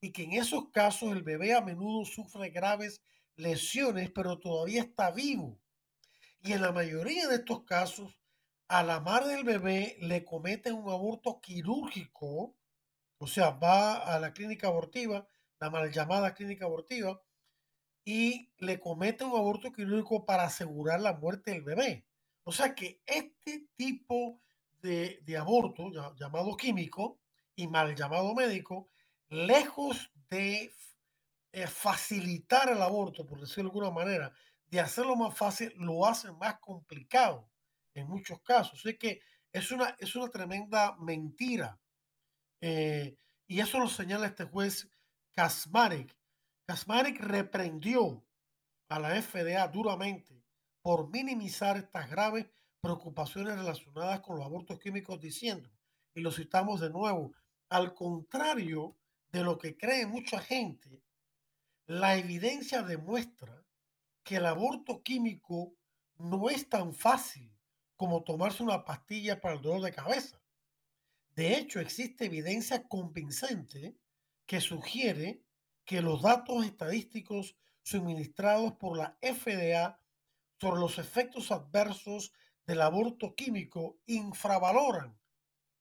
y 0.00 0.12
que 0.12 0.22
en 0.22 0.34
esos 0.34 0.70
casos 0.70 1.10
el 1.10 1.24
bebé 1.24 1.54
a 1.54 1.60
menudo 1.60 2.04
sufre 2.04 2.50
graves 2.50 3.02
lesiones, 3.34 4.12
pero 4.12 4.38
todavía 4.38 4.82
está 4.82 5.10
vivo. 5.10 5.60
Y 6.40 6.52
en 6.52 6.62
la 6.62 6.70
mayoría 6.70 7.26
de 7.26 7.36
estos 7.36 7.64
casos, 7.64 8.16
a 8.68 8.84
la 8.84 9.00
madre 9.00 9.34
del 9.34 9.44
bebé 9.44 9.96
le 10.00 10.24
cometen 10.24 10.74
un 10.74 10.88
aborto 10.88 11.40
quirúrgico, 11.40 12.56
o 13.18 13.26
sea, 13.26 13.50
va 13.50 13.96
a 13.96 14.20
la 14.20 14.32
clínica 14.32 14.68
abortiva, 14.68 15.26
la 15.58 15.70
mal 15.70 15.90
llamada 15.90 16.34
clínica 16.34 16.66
abortiva, 16.66 17.20
y 18.08 18.52
le 18.58 18.78
cometen 18.78 19.26
un 19.26 19.36
aborto 19.36 19.72
quirúrgico 19.72 20.24
para 20.24 20.44
asegurar 20.44 21.00
la 21.00 21.14
muerte 21.14 21.50
del 21.50 21.62
bebé. 21.62 22.06
O 22.44 22.52
sea 22.52 22.72
que 22.72 23.02
este 23.04 23.66
tipo 23.74 24.40
de, 24.80 25.36
aborto, 25.36 25.90
llamado 26.14 26.56
químico 26.56 27.18
y 27.56 27.66
mal 27.66 27.96
llamado 27.96 28.32
médico, 28.32 28.88
lejos 29.28 30.12
de 30.30 30.72
eh, 31.50 31.66
facilitar 31.66 32.70
el 32.70 32.80
aborto, 32.80 33.26
por 33.26 33.40
decirlo 33.40 33.64
de 33.64 33.70
alguna 33.70 33.90
manera, 33.90 34.32
de 34.68 34.78
hacerlo 34.78 35.16
más 35.16 35.36
fácil, 35.36 35.72
lo 35.76 36.06
hacen 36.06 36.38
más 36.38 36.60
complicado 36.60 37.50
en 37.92 38.06
muchos 38.06 38.40
casos. 38.42 38.78
Así 38.78 38.96
que 38.96 39.20
es 39.52 39.72
una, 39.72 39.96
es 39.98 40.14
una 40.14 40.28
tremenda 40.28 40.96
mentira. 41.00 41.80
Eh, 42.60 43.16
y 43.48 43.58
eso 43.58 43.80
lo 43.80 43.88
señala 43.88 44.28
este 44.28 44.44
juez 44.44 44.88
Kasmarek. 45.32 46.15
Kasmarek 46.66 47.20
reprendió 47.20 48.24
a 48.88 48.98
la 48.98 49.22
FDA 49.22 49.68
duramente 49.68 50.42
por 50.82 51.08
minimizar 51.10 51.76
estas 51.76 52.10
graves 52.10 52.46
preocupaciones 52.80 53.56
relacionadas 53.56 54.20
con 54.20 54.36
los 54.36 54.44
abortos 54.44 54.78
químicos 54.80 55.20
diciendo, 55.20 55.70
y 56.12 56.20
lo 56.20 56.32
citamos 56.32 56.80
de 56.80 56.90
nuevo, 56.90 57.32
al 57.68 57.94
contrario 57.94 58.96
de 59.30 59.44
lo 59.44 59.58
que 59.58 59.76
cree 59.76 60.06
mucha 60.06 60.40
gente, 60.40 61.02
la 61.86 62.16
evidencia 62.16 62.82
demuestra 62.82 63.64
que 64.24 64.36
el 64.36 64.46
aborto 64.46 65.02
químico 65.04 65.72
no 66.18 66.50
es 66.50 66.68
tan 66.68 66.92
fácil 66.92 67.52
como 67.94 68.24
tomarse 68.24 68.64
una 68.64 68.84
pastilla 68.84 69.40
para 69.40 69.54
el 69.54 69.62
dolor 69.62 69.82
de 69.82 69.92
cabeza. 69.92 70.40
De 71.30 71.56
hecho, 71.56 71.78
existe 71.78 72.24
evidencia 72.24 72.88
convincente 72.88 73.96
que 74.46 74.60
sugiere 74.60 75.45
que 75.86 76.02
los 76.02 76.20
datos 76.20 76.66
estadísticos 76.66 77.56
suministrados 77.82 78.74
por 78.74 78.98
la 78.98 79.16
FDA 79.22 79.98
sobre 80.60 80.80
los 80.80 80.98
efectos 80.98 81.50
adversos 81.50 82.32
del 82.66 82.82
aborto 82.82 83.34
químico 83.34 83.98
infravaloran 84.04 85.16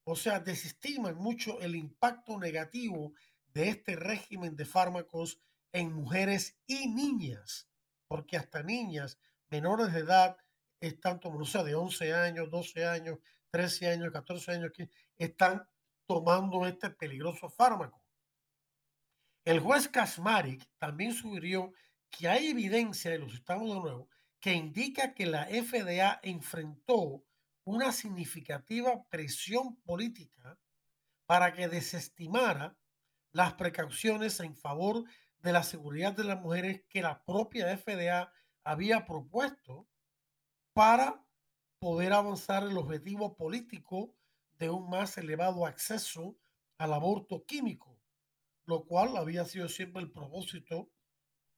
o 0.08 0.16
sea, 0.16 0.40
desestiman 0.40 1.16
mucho 1.18 1.60
el 1.62 1.76
impacto 1.76 2.40
negativo 2.40 3.14
de 3.48 3.70
este 3.70 3.96
régimen 3.96 4.56
de 4.56 4.66
fármacos 4.66 5.42
en 5.72 5.92
mujeres 5.94 6.60
y 6.68 6.88
niñas, 6.88 7.68
porque 8.08 8.38
hasta 8.38 8.62
niñas 8.62 9.18
menores 9.50 9.92
de 9.94 10.02
edad 10.02 10.38
están 10.80 11.20
tomando, 11.20 11.44
o 11.44 11.48
sea, 11.48 11.64
de 11.64 11.74
11 11.74 12.14
años, 12.14 12.52
12 12.52 12.86
años, 12.86 13.18
13 13.50 13.88
años, 13.90 14.12
14 14.12 14.52
años, 14.52 14.72
están 15.18 15.68
tomando 16.06 16.68
este 16.68 16.92
peligroso 16.92 17.50
fármaco. 17.50 18.05
El 19.46 19.60
juez 19.60 19.88
Kasmarik 19.88 20.68
también 20.80 21.14
sugirió 21.14 21.72
que 22.10 22.28
hay 22.28 22.48
evidencia, 22.48 23.12
de 23.12 23.20
los 23.20 23.36
estamos 23.36 23.70
de 23.70 23.80
nuevo, 23.80 24.10
que 24.40 24.54
indica 24.54 25.14
que 25.14 25.28
la 25.28 25.46
FDA 25.46 26.20
enfrentó 26.24 27.24
una 27.64 27.92
significativa 27.92 29.08
presión 29.10 29.76
política 29.84 30.58
para 31.28 31.54
que 31.54 31.68
desestimara 31.68 32.76
las 33.34 33.54
precauciones 33.54 34.40
en 34.40 34.56
favor 34.56 35.04
de 35.38 35.54
la 35.54 35.62
seguridad 35.62 36.14
de 36.14 36.24
las 36.24 36.42
mujeres 36.42 36.84
que 36.90 37.04
la 37.04 37.24
propia 37.24 37.68
FDA 37.78 38.32
había 38.64 39.06
propuesto 39.06 39.88
para 40.74 41.24
poder 41.78 42.14
avanzar 42.14 42.64
el 42.64 42.78
objetivo 42.80 43.36
político 43.36 44.16
de 44.58 44.72
un 44.72 44.90
más 44.90 45.20
elevado 45.20 45.68
acceso 45.68 46.36
al 46.80 46.94
aborto 46.94 47.46
químico, 47.46 47.95
lo 48.66 48.86
cual 48.86 49.18
había 49.18 49.46
sido 49.46 49.68
siempre 49.68 50.02
el 50.02 50.12
propósito 50.12 50.90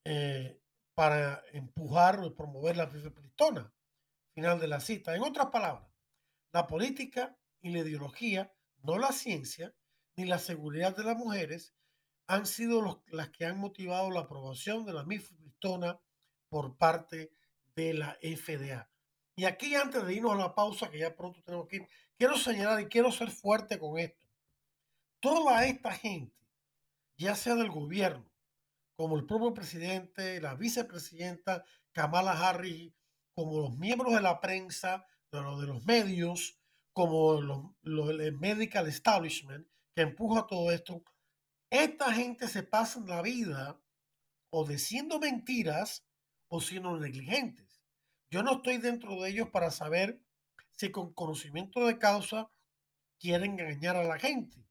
eh, 0.04 0.60
para 0.94 1.44
empujar 1.54 2.20
o 2.20 2.36
promover 2.36 2.78
la 2.78 2.88
mifepristona. 2.88 3.74
Final 4.34 4.60
de 4.60 4.68
la 4.68 4.80
cita. 4.80 5.16
En 5.16 5.24
otras 5.24 5.48
palabras, 5.48 5.90
la 6.52 6.68
política 6.68 7.38
y 7.62 7.72
la 7.72 7.80
ideología, 7.80 8.54
no 8.84 8.98
la 8.98 9.12
ciencia, 9.12 9.76
ni 10.16 10.26
la 10.26 10.40
seguridad 10.40 10.96
de 10.96 11.04
las 11.04 11.18
mujeres, 11.18 11.74
han 12.28 12.46
sido 12.46 13.04
las 13.08 13.30
que 13.30 13.46
han 13.46 13.58
motivado 13.58 14.12
la 14.12 14.22
aprobación 14.22 14.86
de 14.86 14.94
la 14.94 15.04
mifepristona 15.04 16.00
por 16.50 16.78
parte 16.78 17.32
de 17.76 17.94
la 17.94 18.18
FDA. 18.22 18.90
Y 19.36 19.46
aquí 19.46 19.76
antes 19.76 20.06
de 20.06 20.14
irnos 20.16 20.34
a 20.34 20.38
la 20.38 20.56
pausa, 20.56 20.90
que 20.90 21.00
ya 21.00 21.16
pronto 21.16 21.42
tenemos 21.44 21.68
que 21.68 21.78
ir, 21.78 21.88
quiero 22.18 22.38
señalar 22.38 22.82
y 22.82 22.88
quiero 22.88 23.12
ser 23.12 23.30
fuerte 23.30 23.80
con 23.80 24.00
esto. 24.00 24.28
Toda 25.20 25.66
esta 25.66 25.92
gente, 25.92 26.36
ya 27.18 27.36
sea 27.36 27.56
del 27.56 27.70
gobierno, 27.70 28.32
como 28.96 29.18
el 29.18 29.26
propio 29.26 29.54
presidente, 29.54 30.40
la 30.40 30.56
vicepresidenta 30.56 31.66
Kamala 31.92 32.32
Harris, 32.32 32.94
como 33.36 33.60
los 33.60 33.78
miembros 33.78 34.14
de 34.14 34.22
la 34.22 34.40
prensa, 34.40 35.06
de, 35.32 35.42
los, 35.42 35.86
medios, 35.86 36.60
como 36.94 37.42
los, 37.42 38.10
el 38.10 38.38
medical 38.38 38.88
establishment 38.88 39.68
que 39.96 40.04
empuja 40.04 40.48
todo 40.48 40.72
esto, 40.72 41.04
esta 41.70 42.14
gente 42.14 42.48
se 42.48 42.64
pasa 42.64 43.02
la 43.06 43.22
vida 43.22 43.80
o 44.52 44.66
diciendo 44.66 45.20
mentiras 45.20 46.06
o 46.50 46.62
siendo 46.62 46.98
negligentes. 46.98 47.82
Yo 48.30 48.42
no 48.44 48.54
estoy 48.54 48.78
dentro 48.78 49.22
de 49.22 49.30
ellos 49.30 49.50
para 49.50 49.72
saber 49.72 50.22
si 50.72 50.92
con 50.92 51.14
conocimiento 51.14 51.86
de 51.86 51.98
causa 51.98 52.50
quieren 53.20 53.60
engañar 53.60 53.96
a 53.96 54.04
la 54.04 54.20
gente 54.20 54.67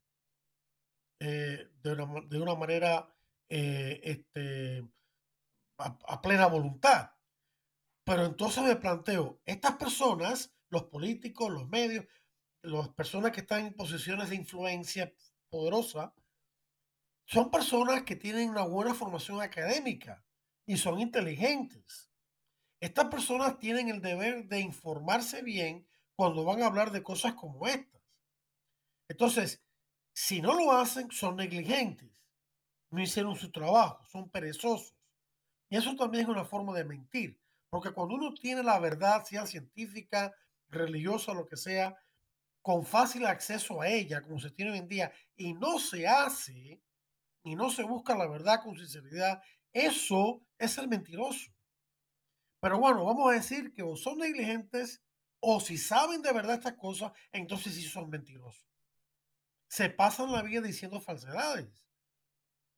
eh, 1.21 1.71
de, 1.83 1.93
una, 2.41 2.55
manera 2.55 3.09
eh, 3.49 4.01
este, 4.03 4.87
a, 5.79 6.21
plena 6.23 6.47
voluntad. 6.47 7.13
Pero 8.05 8.25
entonces 8.25 8.63
me 8.63 8.77
planteo, 8.77 9.41
estas 9.45 9.77
personas, 9.77 10.55
los 10.69 10.85
políticos, 10.85 11.51
los 11.51 11.69
medios, 11.69 12.07
las 12.63 12.89
personas 12.91 13.33
que 13.33 13.41
están 13.41 13.67
en 13.67 13.75
posiciones 13.75 14.31
de 14.31 14.37
influencia 14.37 15.13
poderosa, 15.49 16.15
son 17.25 17.51
personas 17.51 18.03
que 18.03 18.15
tienen 18.15 18.51
una 18.51 18.63
buena 18.63 18.95
formación 18.95 19.41
académica 19.41 20.25
y 20.67 20.77
son 20.77 21.01
inteligentes. 21.01 22.11
Estas 22.81 23.07
personas 23.07 23.59
tienen 23.59 23.89
el 23.89 24.01
deber 24.01 24.47
de 24.47 24.61
informarse 24.61 25.43
bien 25.43 25.89
cuando 26.15 26.45
van 26.45 26.63
a 26.63 26.67
hablar 26.67 26.93
de 26.93 27.03
cosas 27.03 27.35
como 27.35 27.67
estas. 27.67 28.03
Entonces, 29.09 29.66
si 30.17 30.41
no 30.41 30.55
lo 30.55 30.73
hacen, 30.73 31.11
son 31.11 31.37
negligentes, 31.37 32.11
no 32.89 33.03
hicieron 33.03 33.37
su 33.37 33.53
trabajo, 33.53 34.03
son 34.07 34.31
perezosos. 34.31 34.95
Y 35.69 35.77
eso 35.77 35.95
también 35.95 36.25
es 36.25 36.31
una 36.31 36.47
forma 36.47 36.73
de 36.73 36.85
mentir, 36.85 37.39
porque 37.69 37.91
cuando 37.91 38.15
uno 38.15 38.33
tiene 38.33 38.63
la 38.63 38.79
verdad, 38.79 39.25
sea 39.25 39.45
científica, 39.45 40.35
religiosa, 40.71 41.35
lo 41.35 41.47
que 41.47 41.59
sea, 41.59 41.95
con 42.63 42.87
fácil 42.87 43.27
acceso 43.27 43.83
a 43.83 43.89
ella, 43.89 44.23
como 44.23 44.41
se 44.41 44.51
tiene 44.51 44.73
hoy 44.73 44.79
en 44.79 44.89
día, 44.89 45.13
y 45.37 45.53
no 45.53 45.79
se 45.79 46.09
hace, 46.09 46.81
y 47.45 47.55
no 47.55 47.69
se 47.69 47.83
busca 47.83 48.17
la 48.17 48.27
verdad 48.27 48.63
con 48.65 48.75
sinceridad, 48.75 49.43
eso 49.71 50.41
es 50.57 50.79
el 50.79 50.89
mentiroso. 50.89 51.53
Pero 52.59 52.79
bueno, 52.79 53.05
vamos 53.05 53.31
a 53.31 53.35
decir 53.35 53.71
que 53.75 53.83
o 53.83 53.95
son 53.97 54.17
negligentes 54.17 55.03
o 55.41 55.61
si 55.61 55.77
saben 55.77 56.23
de 56.23 56.33
verdad 56.33 56.55
estas 56.55 56.79
cosas, 56.79 57.13
entonces 57.33 57.75
sí 57.75 57.83
son 57.83 58.09
mentirosos. 58.09 58.67
Se 59.69 59.91
pasan 59.91 60.33
la 60.33 60.43
vida 60.43 60.61
diciendo 60.61 61.01
falsedades. 61.01 61.87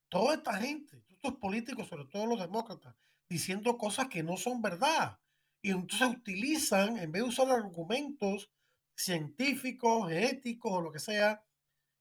Toda 0.08 0.34
esta 0.34 0.54
gente, 0.54 1.04
estos 1.08 1.34
políticos, 1.36 1.88
sobre 1.88 2.06
todo 2.06 2.26
los 2.26 2.40
demócratas, 2.40 2.94
diciendo 3.28 3.76
cosas 3.76 4.08
que 4.08 4.22
no 4.22 4.36
son 4.36 4.62
verdad. 4.62 5.18
Y 5.60 5.70
entonces 5.70 6.08
utilizan, 6.08 6.96
en 6.98 7.12
vez 7.12 7.22
de 7.22 7.28
usar 7.28 7.50
argumentos 7.50 8.50
científicos, 8.94 10.10
éticos 10.10 10.72
o 10.72 10.80
lo 10.80 10.92
que 10.92 10.98
sea, 10.98 11.44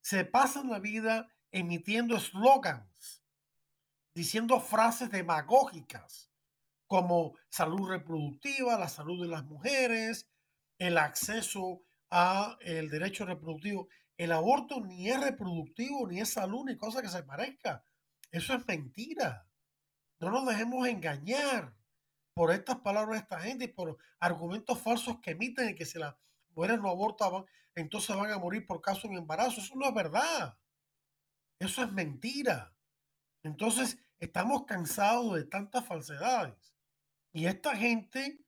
se 0.02 0.24
pasan 0.24 0.70
la 0.70 0.80
vida 0.80 1.28
emitiendo 1.52 2.20
slogans, 2.20 3.24
diciendo 4.14 4.60
frases 4.60 5.12
demagógicas 5.12 6.32
como 6.88 7.36
salud 7.50 7.90
reproductiva, 7.90 8.80
la 8.80 8.88
salud 8.88 9.22
de 9.22 9.28
las 9.28 9.44
mujeres, 9.44 10.28
el 10.80 10.98
acceso 10.98 11.82
a 12.10 12.58
el 12.62 12.90
derecho 12.90 13.26
reproductivo. 13.26 13.90
El 14.18 14.32
aborto 14.32 14.82
ni 14.82 15.10
es 15.10 15.22
reproductivo, 15.22 16.08
ni 16.08 16.20
es 16.20 16.34
salud, 16.34 16.66
ni 16.66 16.76
cosa 16.76 17.02
que 17.02 17.08
se 17.08 17.24
parezca. 17.24 17.86
Eso 18.32 18.54
es 18.56 18.68
mentira. 18.68 19.48
No 20.20 20.32
nos 20.32 20.46
dejemos 20.48 20.88
engañar 20.88 21.78
por 22.34 22.52
estas 22.52 22.78
palabras 22.78 23.20
de 23.20 23.24
esta 23.24 23.40
gente 23.40 23.66
y 23.66 23.70
por 23.70 23.98
argumentos 24.20 24.82
falsos 24.82 25.20
que 25.22 25.32
emiten 25.32 25.70
y 25.70 25.76
que 25.76 25.86
si 25.86 26.00
las 26.00 26.16
mujeres 26.50 26.80
no 26.80 26.90
abortaban, 26.90 27.46
entonces 27.76 28.16
van 28.16 28.32
a 28.32 28.40
morir 28.40 28.66
por 28.66 28.82
caso 28.82 29.08
de 29.08 29.16
embarazo. 29.16 29.62
Eso 29.62 29.76
no 29.76 29.88
es 29.88 29.94
verdad. 29.94 30.58
Eso 31.60 31.84
es 31.84 31.92
mentira. 31.92 32.76
Entonces, 33.44 34.00
estamos 34.20 34.66
cansados 34.66 35.36
de 35.36 35.46
tantas 35.46 35.86
falsedades. 35.86 36.76
Y 37.32 37.46
esta 37.46 37.76
gente 37.76 38.40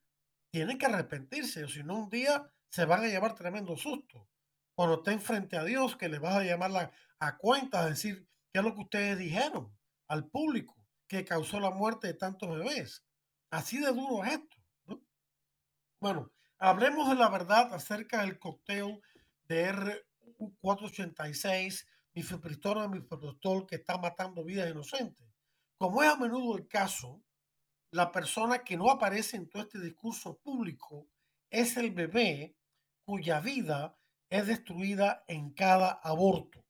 tiene 0.52 0.78
que 0.78 0.88
arrepentirse, 0.88 1.64
o 1.64 1.68
si 1.68 1.84
no, 1.84 2.00
un 2.00 2.10
día 2.10 2.52
se 2.70 2.86
van 2.86 3.04
a 3.04 3.08
llevar 3.08 3.36
tremendo 3.36 3.78
susto. 3.78 4.28
Cuando 4.80 5.00
estén 5.00 5.20
frente 5.20 5.58
a 5.58 5.66
Dios, 5.66 5.98
que 5.98 6.08
le 6.08 6.20
vas 6.20 6.36
a 6.36 6.44
llamar 6.46 6.94
a 7.20 7.38
cuenta, 7.38 7.82
a 7.82 7.90
decir 7.90 8.30
qué 8.54 8.60
es 8.60 8.64
lo 8.64 8.74
que 8.74 8.84
ustedes 8.84 9.18
dijeron 9.18 9.78
al 10.08 10.30
público 10.30 10.88
que 11.06 11.26
causó 11.26 11.60
la 11.60 11.72
muerte 11.72 12.08
de 12.08 12.14
tantos 12.14 12.48
bebés. 12.48 13.06
Así 13.52 13.80
de 13.80 13.92
duro 13.92 14.24
es 14.24 14.40
esto. 14.40 14.56
Bueno, 16.00 16.32
hablemos 16.60 17.10
de 17.10 17.16
la 17.16 17.28
verdad 17.28 17.74
acerca 17.74 18.22
del 18.22 18.40
cóctel 18.40 19.02
de 19.50 19.70
R486, 19.70 21.86
mifepristona, 22.14 22.88
mifepristol, 22.88 23.68
que 23.68 23.76
está 23.76 23.98
matando 23.98 24.46
vidas 24.46 24.72
inocentes. 24.72 25.28
Como 25.78 26.04
es 26.04 26.10
a 26.10 26.16
menudo 26.16 26.56
el 26.56 26.70
caso, 26.70 27.22
la 27.92 28.14
persona 28.14 28.60
que 28.60 28.78
no 28.78 28.90
aparece 28.90 29.36
en 29.36 29.50
todo 29.50 29.64
este 29.64 29.82
discurso 29.82 30.38
público 30.38 31.10
es 31.50 31.76
el 31.76 31.92
bebé 31.92 32.56
cuya 33.04 33.42
vida 33.42 33.99
es 34.30 34.48
destruida 34.48 35.24
en 35.28 35.52
cada 35.52 35.92
aborto. 35.92 36.66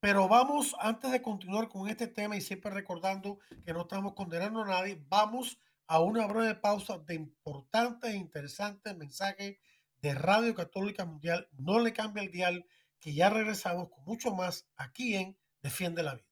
Pero 0.00 0.28
vamos, 0.28 0.74
antes 0.80 1.10
de 1.10 1.20
continuar 1.20 1.68
con 1.68 1.88
este 1.88 2.06
tema 2.06 2.36
y 2.36 2.40
siempre 2.40 2.70
recordando 2.70 3.38
que 3.64 3.74
no 3.74 3.82
estamos 3.82 4.14
condenando 4.14 4.62
a 4.62 4.66
nadie, 4.66 5.02
vamos 5.08 5.58
a 5.86 6.00
una 6.00 6.26
breve 6.26 6.54
pausa 6.54 6.98
de 6.98 7.14
importantes 7.14 8.10
e 8.10 8.16
interesantes 8.16 8.96
mensajes 8.96 9.58
de 9.98 10.14
Radio 10.14 10.54
Católica 10.54 11.04
Mundial. 11.04 11.48
No 11.52 11.80
le 11.80 11.92
cambia 11.92 12.22
el 12.22 12.30
dial, 12.30 12.66
que 12.98 13.12
ya 13.12 13.28
regresamos 13.28 13.90
con 13.90 14.04
mucho 14.04 14.34
más 14.34 14.66
aquí 14.76 15.16
en 15.16 15.36
Defiende 15.62 16.02
la 16.02 16.14
Vida. 16.14 16.29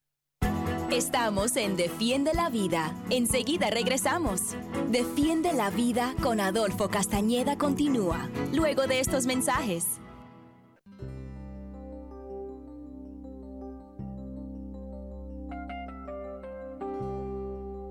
Estamos 0.90 1.58
en 1.58 1.76
Defiende 1.76 2.32
la 2.32 2.48
Vida. 2.48 2.96
Enseguida 3.10 3.68
regresamos. 3.68 4.56
Defiende 4.90 5.52
la 5.52 5.68
Vida 5.68 6.14
con 6.22 6.40
Adolfo 6.40 6.88
Castañeda 6.88 7.58
continúa, 7.58 8.30
luego 8.54 8.86
de 8.86 9.00
estos 9.00 9.26
mensajes. 9.26 10.00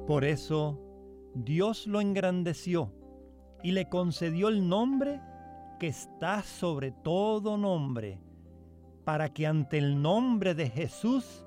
Por 0.08 0.24
eso, 0.24 0.80
Dios 1.36 1.86
lo 1.86 2.02
engrandeció 2.02 2.92
y 3.62 3.74
le 3.74 3.88
concedió 3.90 4.48
el 4.48 4.68
nombre 4.68 5.22
que 5.80 5.86
está 5.86 6.42
sobre 6.42 6.94
todo 7.04 7.58
nombre, 7.58 8.20
para 9.06 9.32
que 9.32 9.46
ante 9.46 9.78
el 9.78 10.02
nombre 10.02 10.56
de 10.56 10.68
Jesús 10.68 11.44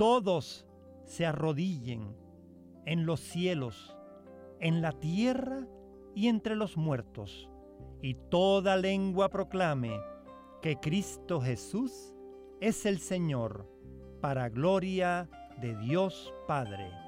todos 0.00 0.66
se 1.04 1.26
arrodillen 1.26 2.16
en 2.86 3.04
los 3.04 3.20
cielos, 3.20 3.94
en 4.58 4.80
la 4.80 4.92
tierra 4.92 5.66
y 6.14 6.28
entre 6.28 6.56
los 6.56 6.78
muertos, 6.78 7.50
y 8.00 8.14
toda 8.14 8.78
lengua 8.78 9.28
proclame 9.28 10.00
que 10.62 10.80
Cristo 10.80 11.42
Jesús 11.42 12.14
es 12.62 12.86
el 12.86 12.98
Señor, 12.98 13.68
para 14.22 14.48
gloria 14.48 15.28
de 15.60 15.76
Dios 15.76 16.32
Padre. 16.48 16.99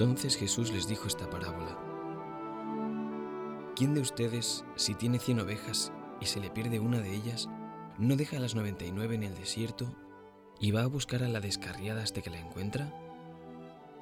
Entonces 0.00 0.36
Jesús 0.36 0.70
les 0.70 0.86
dijo 0.86 1.08
esta 1.08 1.28
parábola. 1.28 1.76
¿Quién 3.74 3.94
de 3.94 4.00
ustedes, 4.00 4.64
si 4.76 4.94
tiene 4.94 5.18
cien 5.18 5.40
ovejas 5.40 5.92
y 6.20 6.26
se 6.26 6.38
le 6.38 6.50
pierde 6.50 6.78
una 6.78 7.00
de 7.00 7.12
ellas, 7.12 7.48
no 7.98 8.14
deja 8.14 8.38
las 8.38 8.54
noventa 8.54 8.84
y 8.84 8.92
nueve 8.92 9.16
en 9.16 9.24
el 9.24 9.34
desierto 9.34 9.92
y 10.60 10.70
va 10.70 10.82
a 10.82 10.86
buscar 10.86 11.24
a 11.24 11.28
la 11.28 11.40
descarriada 11.40 12.04
hasta 12.04 12.22
que 12.22 12.30
la 12.30 12.38
encuentra? 12.38 12.94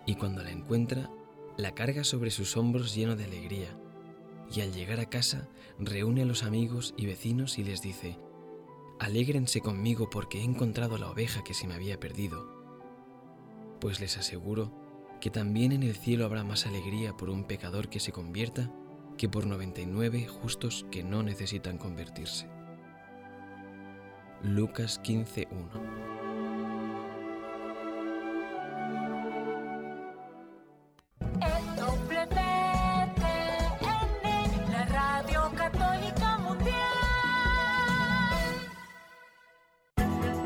Y 0.05 0.17
cuando 0.17 0.43
la 0.43 0.51
encuentra, 0.51 1.11
la 1.57 1.75
carga 1.75 2.05
sobre 2.05 2.31
sus 2.31 2.59
hombros 2.59 2.95
lleno 2.95 3.17
de 3.17 3.25
alegría, 3.25 3.75
y 4.55 4.61
al 4.61 4.75
llegar 4.75 5.01
a 5.01 5.09
casa 5.09 5.49
reúne 5.79 6.21
a 6.21 6.27
los 6.27 6.43
amigos 6.43 6.93
y 6.99 7.07
vecinos 7.07 7.57
y 7.57 7.65
les 7.65 7.81
dice, 7.81 8.19
Alégrense 8.99 9.63
conmigo 9.63 10.11
porque 10.11 10.41
he 10.41 10.45
encontrado 10.45 10.99
la 10.99 11.09
oveja 11.09 11.43
que 11.43 11.55
se 11.55 11.67
me 11.67 11.73
había 11.73 11.99
perdido. 11.99 12.55
Pues 13.81 13.99
les 13.99 14.19
aseguro 14.19 14.85
que 15.27 15.31
también 15.31 15.73
en 15.73 15.83
el 15.83 15.97
cielo 15.97 16.25
habrá 16.25 16.45
más 16.45 16.67
alegría 16.67 17.17
por 17.17 17.31
un 17.31 17.43
pecador 17.43 17.89
que 17.89 17.99
se 17.99 18.13
convierta 18.13 18.71
que 19.19 19.29
por 19.29 19.45
99 19.45 20.29
justos 20.29 20.87
que 20.89 21.03
no 21.03 21.25
necesitan 21.25 21.79
convertirse. 21.79 22.49
Lucas 24.45 25.03
15.1 25.03 26.07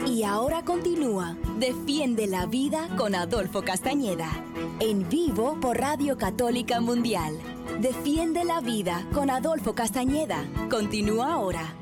Y 0.07 0.23
ahora 0.23 0.65
continúa 0.65 1.37
Defiende 1.59 2.27
la 2.27 2.47
Vida 2.47 2.89
con 2.97 3.15
Adolfo 3.15 3.61
Castañeda. 3.61 4.50
En 4.83 5.07
vivo 5.11 5.61
por 5.61 5.79
Radio 5.79 6.17
Católica 6.17 6.81
Mundial. 6.81 7.39
Defiende 7.81 8.45
la 8.45 8.63
Vida 8.63 9.07
con 9.13 9.29
Adolfo 9.29 9.75
Castañeda. 9.75 10.43
Continúa 10.71 11.35
ahora. 11.35 11.75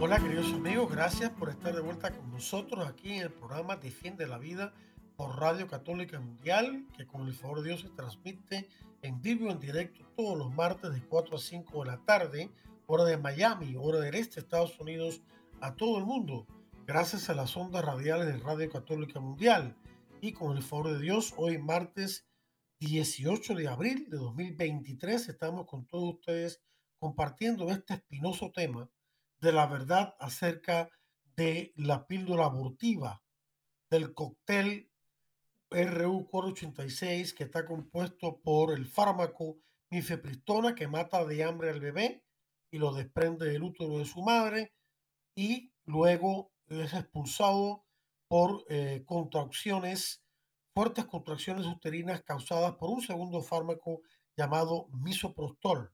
Hola 0.00 0.20
queridos 0.20 0.52
amigos, 0.52 0.92
gracias 0.92 1.30
por 1.30 1.48
estar 1.48 1.74
de 1.74 1.80
vuelta 1.80 2.12
con 2.12 2.30
nosotros 2.30 2.86
aquí 2.86 3.14
en 3.14 3.22
el 3.22 3.32
programa 3.32 3.76
Defiende 3.76 4.28
la 4.28 4.38
Vida 4.38 4.72
por 5.16 5.40
Radio 5.40 5.66
Católica 5.66 6.20
Mundial, 6.20 6.86
que 6.96 7.04
con 7.04 7.26
el 7.26 7.34
favor 7.34 7.62
de 7.62 7.70
Dios 7.70 7.80
se 7.80 7.88
transmite 7.88 8.68
en 9.02 9.20
vivo, 9.20 9.50
en 9.50 9.58
directo, 9.58 10.04
todos 10.16 10.38
los 10.38 10.54
martes 10.54 10.94
de 10.94 11.02
4 11.02 11.34
a 11.34 11.40
5 11.40 11.82
de 11.82 11.90
la 11.90 11.98
tarde, 12.04 12.50
hora 12.86 13.02
de 13.02 13.16
Miami, 13.16 13.74
hora 13.76 13.98
del 13.98 14.14
este, 14.14 14.38
Estados 14.38 14.78
Unidos, 14.78 15.20
a 15.60 15.74
todo 15.74 15.98
el 15.98 16.04
mundo 16.04 16.46
gracias 16.88 17.28
a 17.28 17.34
las 17.34 17.54
ondas 17.54 17.84
radiales 17.84 18.26
de 18.26 18.38
Radio 18.38 18.70
Católica 18.70 19.20
Mundial. 19.20 19.76
Y 20.20 20.32
con 20.32 20.56
el 20.56 20.64
favor 20.64 20.90
de 20.90 21.00
Dios, 21.00 21.32
hoy 21.36 21.58
martes 21.58 22.26
18 22.80 23.54
de 23.54 23.68
abril 23.68 24.10
de 24.10 24.16
2023 24.16 25.28
estamos 25.28 25.66
con 25.66 25.86
todos 25.86 26.14
ustedes 26.14 26.60
compartiendo 26.98 27.70
este 27.70 27.94
espinoso 27.94 28.50
tema 28.50 28.90
de 29.40 29.52
la 29.52 29.66
verdad 29.66 30.16
acerca 30.18 30.90
de 31.36 31.72
la 31.76 32.08
píldora 32.08 32.46
abortiva, 32.46 33.22
del 33.90 34.12
cóctel 34.12 34.90
RU486 35.70 37.34
que 37.34 37.44
está 37.44 37.64
compuesto 37.64 38.40
por 38.40 38.72
el 38.72 38.86
fármaco 38.86 39.60
mifepristona 39.90 40.74
que 40.74 40.88
mata 40.88 41.24
de 41.24 41.44
hambre 41.44 41.70
al 41.70 41.80
bebé 41.80 42.24
y 42.72 42.78
lo 42.78 42.92
desprende 42.92 43.46
del 43.46 43.62
útero 43.62 43.98
de 43.98 44.04
su 44.04 44.20
madre 44.22 44.72
y 45.36 45.72
luego 45.84 46.50
es 46.66 46.92
expulsado 46.92 47.84
por 48.28 48.64
eh, 48.68 49.02
contracciones, 49.06 50.22
fuertes 50.74 51.06
contracciones 51.06 51.66
uterinas 51.66 52.22
causadas 52.22 52.74
por 52.76 52.90
un 52.90 53.00
segundo 53.00 53.42
fármaco 53.42 54.02
llamado 54.36 54.88
misoprostol. 54.92 55.92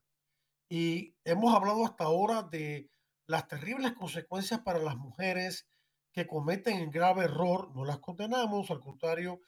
Y 0.69 1.17
hemos 1.25 1.55
hablado 1.55 1.85
hasta 1.85 2.05
ahora 2.05 2.43
de 2.43 2.91
las 3.27 3.49
terribles 3.49 3.93
consecuencias 3.93 4.61
para 4.61 4.79
las 4.79 4.97
mujeres 4.97 5.69
que 6.13 6.27
cometen 6.27 6.79
el 6.79 6.91
grave 6.91 7.25
error. 7.25 7.71
No 7.75 7.85
las 7.85 7.99
condenamos, 7.99 8.71
al 8.71 8.81
contrario, 8.81 9.41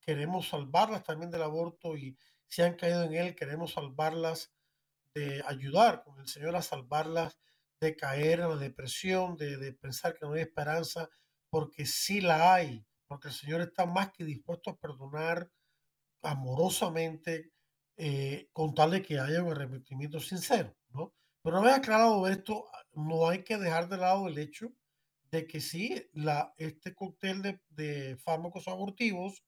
queremos 0.00 0.48
salvarlas 0.48 1.02
también 1.02 1.30
del 1.30 1.42
aborto 1.42 1.96
y 1.96 2.16
si 2.48 2.62
han 2.62 2.74
caído 2.74 3.04
en 3.04 3.14
él, 3.14 3.34
queremos 3.36 3.74
salvarlas 3.74 4.52
de 5.14 5.42
ayudar 5.46 6.02
con 6.02 6.18
el 6.18 6.26
Señor 6.26 6.56
a 6.56 6.62
salvarlas 6.62 7.38
de 7.80 7.96
caer 7.96 8.40
en 8.40 8.50
la 8.50 8.56
depresión, 8.56 9.36
de, 9.36 9.72
pensar 9.72 10.14
que 10.14 10.26
no 10.26 10.34
hay 10.34 10.42
esperanza, 10.42 11.08
porque 11.50 11.86
sí 11.86 12.20
la 12.20 12.54
hay, 12.54 12.86
porque 13.06 13.28
el 13.28 13.34
Señor 13.34 13.60
está 13.60 13.86
más 13.86 14.12
que 14.12 14.24
dispuesto 14.24 14.70
a 14.70 14.76
perdonar 14.76 15.50
amorosamente, 16.22 17.52
eh, 17.96 18.48
con 18.52 18.74
tal 18.74 18.92
de 18.92 19.02
que 19.02 19.18
haya 19.18 19.42
un 19.42 19.50
arrepentimiento 19.52 20.20
sincero, 20.20 20.74
¿no? 20.90 21.14
Pero 21.42 21.58
una 21.58 21.66
vez 21.66 21.78
aclarado 21.78 22.26
esto, 22.28 22.66
no 22.92 23.28
hay 23.28 23.42
que 23.44 23.58
dejar 23.58 23.88
de 23.88 23.96
lado 23.96 24.28
el 24.28 24.38
hecho 24.38 24.72
de 25.30 25.46
que 25.46 25.60
sí, 25.60 26.08
la, 26.12 26.54
este 26.56 26.94
cóctel 26.94 27.42
de, 27.42 27.60
de 27.68 28.16
fármacos 28.16 28.68
abortivos 28.68 29.44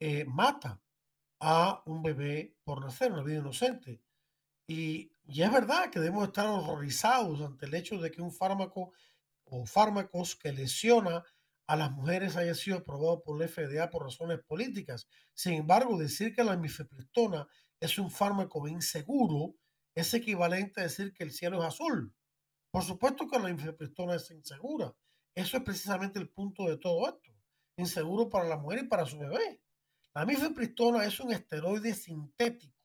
eh, 0.00 0.24
mata 0.24 0.82
a 1.40 1.82
un 1.86 2.02
bebé 2.02 2.56
por 2.64 2.80
nacer, 2.80 3.12
una 3.12 3.22
vida 3.22 3.38
inocente. 3.38 4.02
Y 4.66 5.12
y 5.26 5.42
es 5.42 5.52
verdad 5.52 5.90
que 5.90 6.00
debemos 6.00 6.24
estar 6.24 6.46
horrorizados 6.46 7.40
ante 7.40 7.66
el 7.66 7.74
hecho 7.74 7.98
de 7.98 8.10
que 8.10 8.22
un 8.22 8.32
fármaco 8.32 8.92
o 9.52 9.66
fármacos 9.66 10.36
que 10.36 10.52
lesiona 10.52 11.24
a 11.66 11.76
las 11.76 11.92
mujeres 11.92 12.36
haya 12.36 12.54
sido 12.54 12.78
aprobado 12.78 13.22
por 13.22 13.38
la 13.38 13.48
FDA 13.48 13.90
por 13.90 14.04
razones 14.04 14.40
políticas. 14.40 15.06
Sin 15.34 15.54
embargo, 15.54 15.98
decir 15.98 16.34
que 16.34 16.42
la 16.42 16.56
mifepristona 16.56 17.46
es 17.80 17.98
un 17.98 18.10
fármaco 18.10 18.66
inseguro 18.66 19.54
es 19.94 20.14
equivalente 20.14 20.80
a 20.80 20.84
decir 20.84 21.12
que 21.12 21.24
el 21.24 21.32
cielo 21.32 21.58
es 21.60 21.68
azul. 21.68 22.14
Por 22.70 22.82
supuesto 22.82 23.28
que 23.28 23.38
la 23.38 23.52
mifepristona 23.52 24.14
es 24.14 24.30
insegura. 24.30 24.94
Eso 25.34 25.58
es 25.58 25.62
precisamente 25.62 26.18
el 26.18 26.30
punto 26.30 26.64
de 26.64 26.78
todo 26.78 27.08
esto. 27.08 27.30
Inseguro 27.76 28.28
para 28.28 28.48
la 28.48 28.56
mujer 28.56 28.84
y 28.84 28.88
para 28.88 29.04
su 29.04 29.18
bebé. 29.18 29.60
La 30.14 30.24
mifepristona 30.24 31.04
es 31.04 31.20
un 31.20 31.32
esteroide 31.32 31.94
sintético 31.94 32.78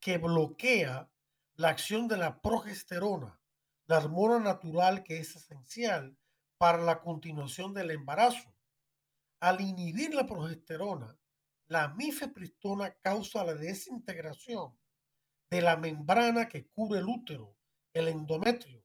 que 0.00 0.18
bloquea 0.18 1.10
la 1.56 1.68
acción 1.70 2.08
de 2.08 2.16
la 2.16 2.40
progesterona, 2.40 3.37
la 3.88 3.98
hormona 3.98 4.38
natural 4.38 5.02
que 5.02 5.18
es 5.18 5.34
esencial 5.34 6.16
para 6.58 6.78
la 6.78 7.00
continuación 7.00 7.72
del 7.72 7.90
embarazo. 7.90 8.54
Al 9.40 9.60
inhibir 9.60 10.14
la 10.14 10.26
progesterona, 10.26 11.18
la 11.68 11.88
mifepristona 11.88 12.92
causa 13.00 13.44
la 13.44 13.54
desintegración 13.54 14.78
de 15.50 15.62
la 15.62 15.76
membrana 15.76 16.48
que 16.48 16.66
cubre 16.68 17.00
el 17.00 17.06
útero, 17.06 17.56
el 17.94 18.08
endometrio, 18.08 18.84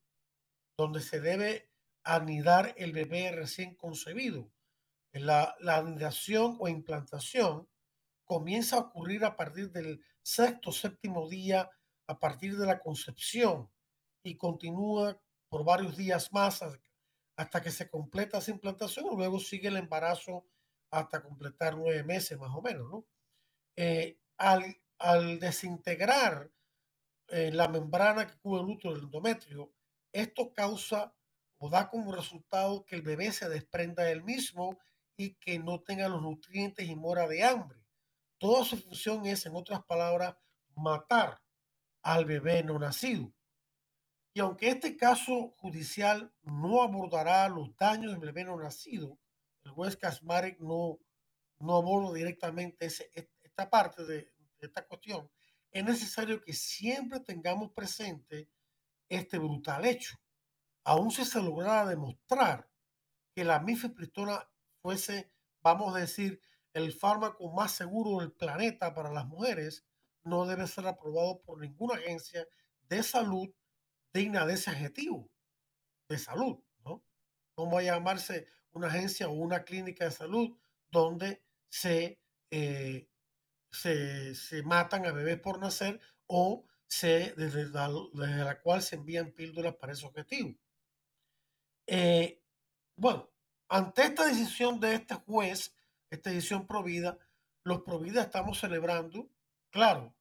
donde 0.78 1.02
se 1.02 1.20
debe 1.20 1.70
anidar 2.04 2.74
el 2.78 2.94
bebé 2.94 3.32
recién 3.32 3.76
concebido. 3.76 4.50
La, 5.12 5.56
anidación 5.68 6.56
o 6.60 6.70
implantación 6.70 7.68
comienza 8.24 8.78
a 8.78 8.80
ocurrir 8.80 9.26
a 9.26 9.36
partir 9.36 9.70
del 9.72 10.02
sexto 10.22 10.72
séptimo 10.72 11.28
día 11.28 11.70
a 12.08 12.20
partir 12.20 12.58
de 12.58 12.66
la 12.66 12.80
concepción 12.80 13.70
y 14.24 14.36
continúa 14.36 15.20
por 15.50 15.64
varios 15.64 15.96
días 15.98 16.32
más 16.32 16.64
hasta 17.36 17.62
que 17.62 17.72
se 17.72 17.90
completa 17.90 18.38
esa 18.38 18.52
implantación. 18.52 19.06
Luego 19.16 19.40
sigue 19.40 19.68
el 19.68 19.78
embarazo 19.78 20.46
hasta 20.90 21.22
completar 21.22 21.78
nueve 21.78 22.04
meses 22.04 22.40
más 22.40 22.56
o 22.56 22.62
menos. 22.62 22.90
¿no? 22.90 23.06
Eh, 23.76 24.18
al, 24.38 24.82
al 25.00 25.40
desintegrar 25.40 26.52
en 27.28 27.58
la 27.58 27.68
membrana 27.68 28.28
que 28.28 28.38
cubre 28.40 28.62
el 28.62 28.70
útero 28.70 28.94
del 28.94 29.06
endometrio, 29.06 29.72
esto 30.12 30.54
causa 30.54 31.14
o 31.58 31.70
da 31.70 31.90
como 31.90 32.12
resultado 32.12 32.86
que 32.86 32.96
el 32.96 33.02
bebé 33.02 33.32
se 33.32 33.50
desprenda 33.50 34.04
del 34.04 34.24
mismo 34.24 34.78
y 35.18 35.36
que 35.36 35.60
no 35.60 35.82
tenga 35.82 36.10
los 36.10 36.22
nutrientes 36.22 36.88
y 36.88 36.96
mora 36.96 37.28
de 37.28 37.44
hambre. 37.44 37.80
Toda 38.38 38.66
su 38.66 38.78
función 38.78 39.26
es, 39.26 39.46
en 39.46 39.56
otras 39.56 39.84
palabras, 39.86 40.36
matar 40.76 41.42
al 42.02 42.26
bebé 42.26 42.64
no 42.64 42.78
nacido. 42.78 43.32
Y 44.34 44.40
aunque 44.40 44.70
este 44.70 44.98
caso 44.98 45.54
judicial 45.58 46.34
no 46.42 46.82
abordará 46.82 47.48
los 47.50 47.76
daños 47.78 48.12
del 48.12 48.20
bebé 48.20 48.44
no 48.44 48.58
nacido, 48.58 49.20
el 49.64 49.72
juez 49.72 49.96
Kasmarek 49.96 50.60
no, 50.60 51.00
no 51.60 51.78
aborda 51.78 52.14
directamente 52.14 52.88
ese, 52.88 53.12
esta 53.44 53.70
parte 53.70 54.04
de, 54.06 54.34
esta 54.60 54.88
cuestión, 54.88 55.30
es 55.72 55.84
necesario 55.84 56.42
que 56.42 56.54
siempre 56.54 57.20
tengamos 57.20 57.72
presente 57.72 58.50
este 59.08 59.38
brutal 59.38 59.86
hecho. 59.86 60.18
Aún 60.84 61.12
si 61.12 61.26
se 61.26 61.42
lograra 61.42 61.86
demostrar 61.86 62.68
que 63.36 63.44
la 63.44 63.60
mifepristona 63.60 64.50
fuese, 64.82 65.32
vamos 65.62 65.96
a 65.96 66.00
decir, 66.00 66.42
el 66.74 66.92
fármaco 66.92 67.52
más 67.52 67.72
seguro 67.72 68.20
del 68.20 68.32
planeta 68.32 68.96
para 68.96 69.12
las 69.12 69.28
mujeres, 69.28 69.86
no 70.24 70.46
debe 70.46 70.66
ser 70.68 70.88
aprobado 70.88 71.42
por 71.42 71.60
ninguna 71.60 71.96
agencia 71.96 72.48
de 72.90 73.04
salud 73.04 73.54
digna 74.14 74.46
de 74.46 74.54
ese 74.54 74.70
adjetivo 74.70 75.30
de 76.08 76.18
salud, 76.18 76.60
¿no? 76.86 77.04
No 77.58 77.72
va 77.72 77.80
a 77.80 77.84
llamarse 77.84 78.48
una 78.72 78.88
agencia 78.88 79.28
o 79.28 79.34
una 79.34 79.64
clínica 79.64 80.06
de 80.06 80.12
salud 80.12 80.58
donde 80.92 81.44
se, 81.70 82.20
eh, 82.52 83.10
se, 83.72 84.36
se, 84.36 84.64
matan 84.64 85.06
a 85.06 85.12
bebés 85.12 85.40
por 85.40 85.60
nacer 85.60 86.00
o 86.28 86.66
se, 86.88 87.34
desde, 87.36 87.70
la, 87.70 87.90
desde 88.14 88.44
la 88.44 88.62
cual 88.62 88.82
se 88.82 88.96
envían 88.96 89.32
píldoras 89.32 89.76
para 89.76 89.94
ese 89.94 90.06
objetivo. 90.06 90.56
Eh, 91.88 92.42
bueno, 92.96 93.30
ante 93.70 94.04
esta 94.04 94.26
decisión 94.26 94.80
de 94.80 94.96
este 94.96 95.16
juez, 95.16 95.76
esta 96.10 96.30
decisión 96.30 96.68
provida, 96.68 97.18
los 97.64 97.82
provida 97.82 98.22
estamos 98.22 98.60
celebrando, 98.60 99.30
claro, 99.72 100.16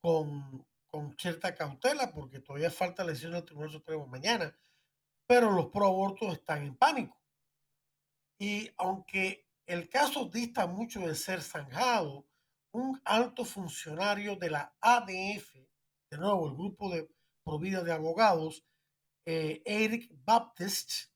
con, 0.00 0.66
con 0.98 1.16
cierta 1.16 1.54
cautela, 1.54 2.10
porque 2.10 2.40
todavía 2.40 2.72
falta 2.72 3.04
la 3.04 3.10
decisión 3.10 3.30
del 3.32 3.44
Tribunal 3.44 3.70
Supremo 3.70 4.08
mañana, 4.08 4.58
pero 5.28 5.52
los 5.52 5.66
pro 5.66 5.86
abortos 5.86 6.32
están 6.32 6.64
en 6.64 6.76
pánico. 6.76 7.16
Y 8.36 8.68
aunque 8.76 9.46
el 9.64 9.88
caso 9.88 10.24
dista 10.24 10.66
mucho 10.66 11.06
de 11.06 11.14
ser 11.14 11.40
zanjado, 11.40 12.26
un 12.72 13.00
alto 13.04 13.44
funcionario 13.44 14.34
de 14.34 14.50
la 14.50 14.76
ADF, 14.80 15.54
de 16.10 16.18
nuevo 16.18 16.48
el 16.48 16.54
grupo 16.54 16.90
de 16.90 17.08
provida 17.44 17.84
de 17.84 17.92
abogados, 17.92 18.64
eh, 19.24 19.62
Eric 19.64 20.10
Baptist, 20.24 21.12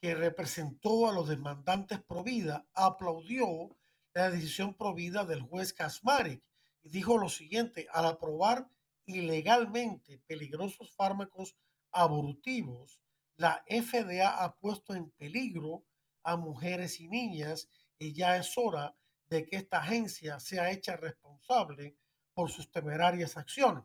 que 0.00 0.16
representó 0.16 1.08
a 1.08 1.12
los 1.12 1.28
demandantes 1.28 2.02
provida, 2.02 2.66
aplaudió 2.74 3.76
la 4.14 4.30
decisión 4.30 4.74
provida 4.74 5.24
del 5.24 5.42
juez 5.42 5.72
Kasmarek 5.72 6.42
y 6.82 6.88
dijo 6.88 7.18
lo 7.18 7.28
siguiente, 7.28 7.86
al 7.92 8.06
aprobar 8.06 8.68
ilegalmente 9.16 10.18
peligrosos 10.26 10.94
fármacos 10.94 11.56
abortivos, 11.92 13.00
la 13.36 13.64
FDA 13.68 14.44
ha 14.44 14.56
puesto 14.56 14.94
en 14.94 15.10
peligro 15.12 15.84
a 16.22 16.36
mujeres 16.36 17.00
y 17.00 17.08
niñas 17.08 17.68
y 17.98 18.12
ya 18.12 18.36
es 18.36 18.56
hora 18.56 18.96
de 19.28 19.46
que 19.46 19.56
esta 19.56 19.78
agencia 19.78 20.40
sea 20.40 20.70
hecha 20.70 20.96
responsable 20.96 21.96
por 22.34 22.50
sus 22.50 22.70
temerarias 22.70 23.36
acciones. 23.36 23.84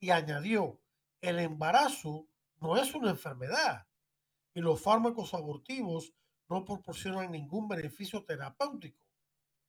Y 0.00 0.10
añadió, 0.10 0.80
el 1.20 1.38
embarazo 1.38 2.28
no 2.56 2.76
es 2.76 2.94
una 2.94 3.10
enfermedad 3.10 3.86
y 4.54 4.60
los 4.60 4.80
fármacos 4.80 5.34
abortivos 5.34 6.12
no 6.48 6.64
proporcionan 6.64 7.32
ningún 7.32 7.68
beneficio 7.68 8.24
terapéutico, 8.24 9.02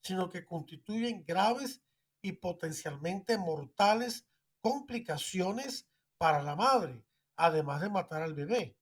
sino 0.02 0.30
que 0.30 0.46
constituyen 0.46 1.24
graves 1.26 1.82
y 2.22 2.34
potencialmente 2.34 3.38
mortales 3.38 4.26
complicaciones 4.68 5.88
para 6.18 6.44
la 6.44 6.58
madre, 6.58 7.02
además 7.38 7.80
de 7.80 7.90
matar 7.90 8.22
al 8.22 8.34
bebé. 8.34 8.78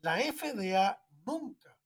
La 0.00 0.16
FDA 0.16 1.00
nunca 1.24 1.78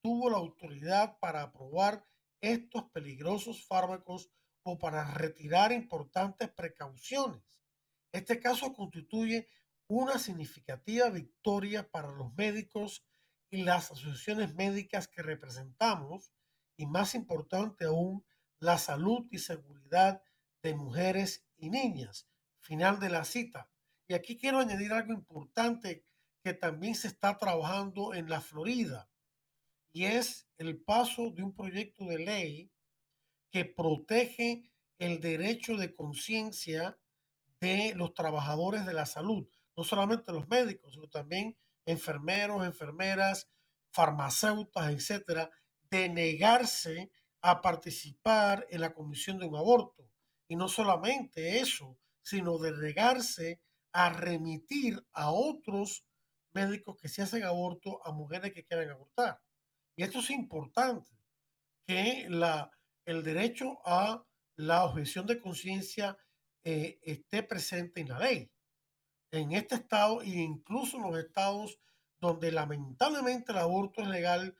tuvo 0.00 0.30
la 0.30 0.36
autoridad 0.36 1.18
para 1.18 1.42
aprobar 1.42 2.06
estos 2.40 2.84
peligrosos 2.92 3.66
fármacos 3.66 4.30
o 4.62 4.78
para 4.78 5.04
retirar 5.14 5.72
importantes 5.72 6.48
precauciones. 6.48 7.42
Este 8.12 8.38
caso 8.38 8.72
constituye 8.72 9.48
una 9.88 10.20
significativa 10.20 11.10
victoria 11.10 11.90
para 11.90 12.12
los 12.12 12.32
médicos 12.34 13.04
y 13.50 13.64
las 13.64 13.90
asociaciones 13.90 14.54
médicas 14.54 15.08
que 15.08 15.22
representamos 15.22 16.32
y 16.76 16.86
más 16.86 17.16
importante 17.16 17.86
aún, 17.86 18.24
la 18.60 18.78
salud 18.78 19.26
y 19.32 19.38
seguridad 19.38 20.22
de 20.62 20.74
mujeres 20.76 21.44
y 21.56 21.68
niñas. 21.70 22.29
Final 22.60 23.00
de 23.00 23.10
la 23.10 23.24
cita. 23.24 23.70
Y 24.06 24.14
aquí 24.14 24.36
quiero 24.36 24.58
añadir 24.58 24.92
algo 24.92 25.12
importante 25.12 26.04
que 26.42 26.54
también 26.54 26.94
se 26.94 27.08
está 27.08 27.36
trabajando 27.36 28.14
en 28.14 28.28
la 28.28 28.40
Florida 28.40 29.10
y 29.92 30.04
es 30.04 30.48
el 30.58 30.80
paso 30.80 31.30
de 31.30 31.42
un 31.42 31.54
proyecto 31.54 32.04
de 32.04 32.18
ley 32.18 32.70
que 33.50 33.64
protege 33.64 34.70
el 34.98 35.20
derecho 35.20 35.76
de 35.76 35.94
conciencia 35.94 36.98
de 37.60 37.94
los 37.96 38.14
trabajadores 38.14 38.86
de 38.86 38.94
la 38.94 39.06
salud, 39.06 39.48
no 39.76 39.84
solamente 39.84 40.32
los 40.32 40.48
médicos, 40.48 40.92
sino 40.92 41.08
también 41.08 41.56
enfermeros, 41.84 42.64
enfermeras, 42.64 43.48
farmacéuticas, 43.92 44.90
etcétera, 44.92 45.50
de 45.90 46.08
negarse 46.08 47.10
a 47.42 47.60
participar 47.60 48.66
en 48.70 48.82
la 48.82 48.94
comisión 48.94 49.38
de 49.38 49.46
un 49.46 49.56
aborto. 49.56 50.08
Y 50.46 50.56
no 50.56 50.68
solamente 50.68 51.58
eso, 51.58 51.98
sino 52.22 52.58
de 52.58 52.72
negarse 52.72 53.60
a 53.92 54.10
remitir 54.10 55.04
a 55.12 55.30
otros 55.30 56.04
médicos 56.52 56.96
que 56.96 57.08
se 57.08 57.22
hacen 57.22 57.44
aborto 57.44 58.04
a 58.06 58.12
mujeres 58.12 58.52
que 58.52 58.64
quieren 58.64 58.90
abortar. 58.90 59.40
Y 59.96 60.02
esto 60.02 60.20
es 60.20 60.30
importante, 60.30 61.10
que 61.86 62.26
la, 62.28 62.70
el 63.04 63.22
derecho 63.22 63.78
a 63.84 64.24
la 64.56 64.84
objeción 64.84 65.26
de 65.26 65.40
conciencia 65.40 66.16
eh, 66.64 66.98
esté 67.02 67.42
presente 67.42 68.00
en 68.00 68.08
la 68.08 68.18
ley. 68.18 68.50
En 69.32 69.52
este 69.52 69.76
estado 69.76 70.22
e 70.22 70.28
incluso 70.28 70.96
en 70.96 71.04
los 71.04 71.18
estados 71.18 71.78
donde 72.20 72.52
lamentablemente 72.52 73.52
el 73.52 73.58
aborto 73.58 74.02
es 74.02 74.08
legal, 74.08 74.54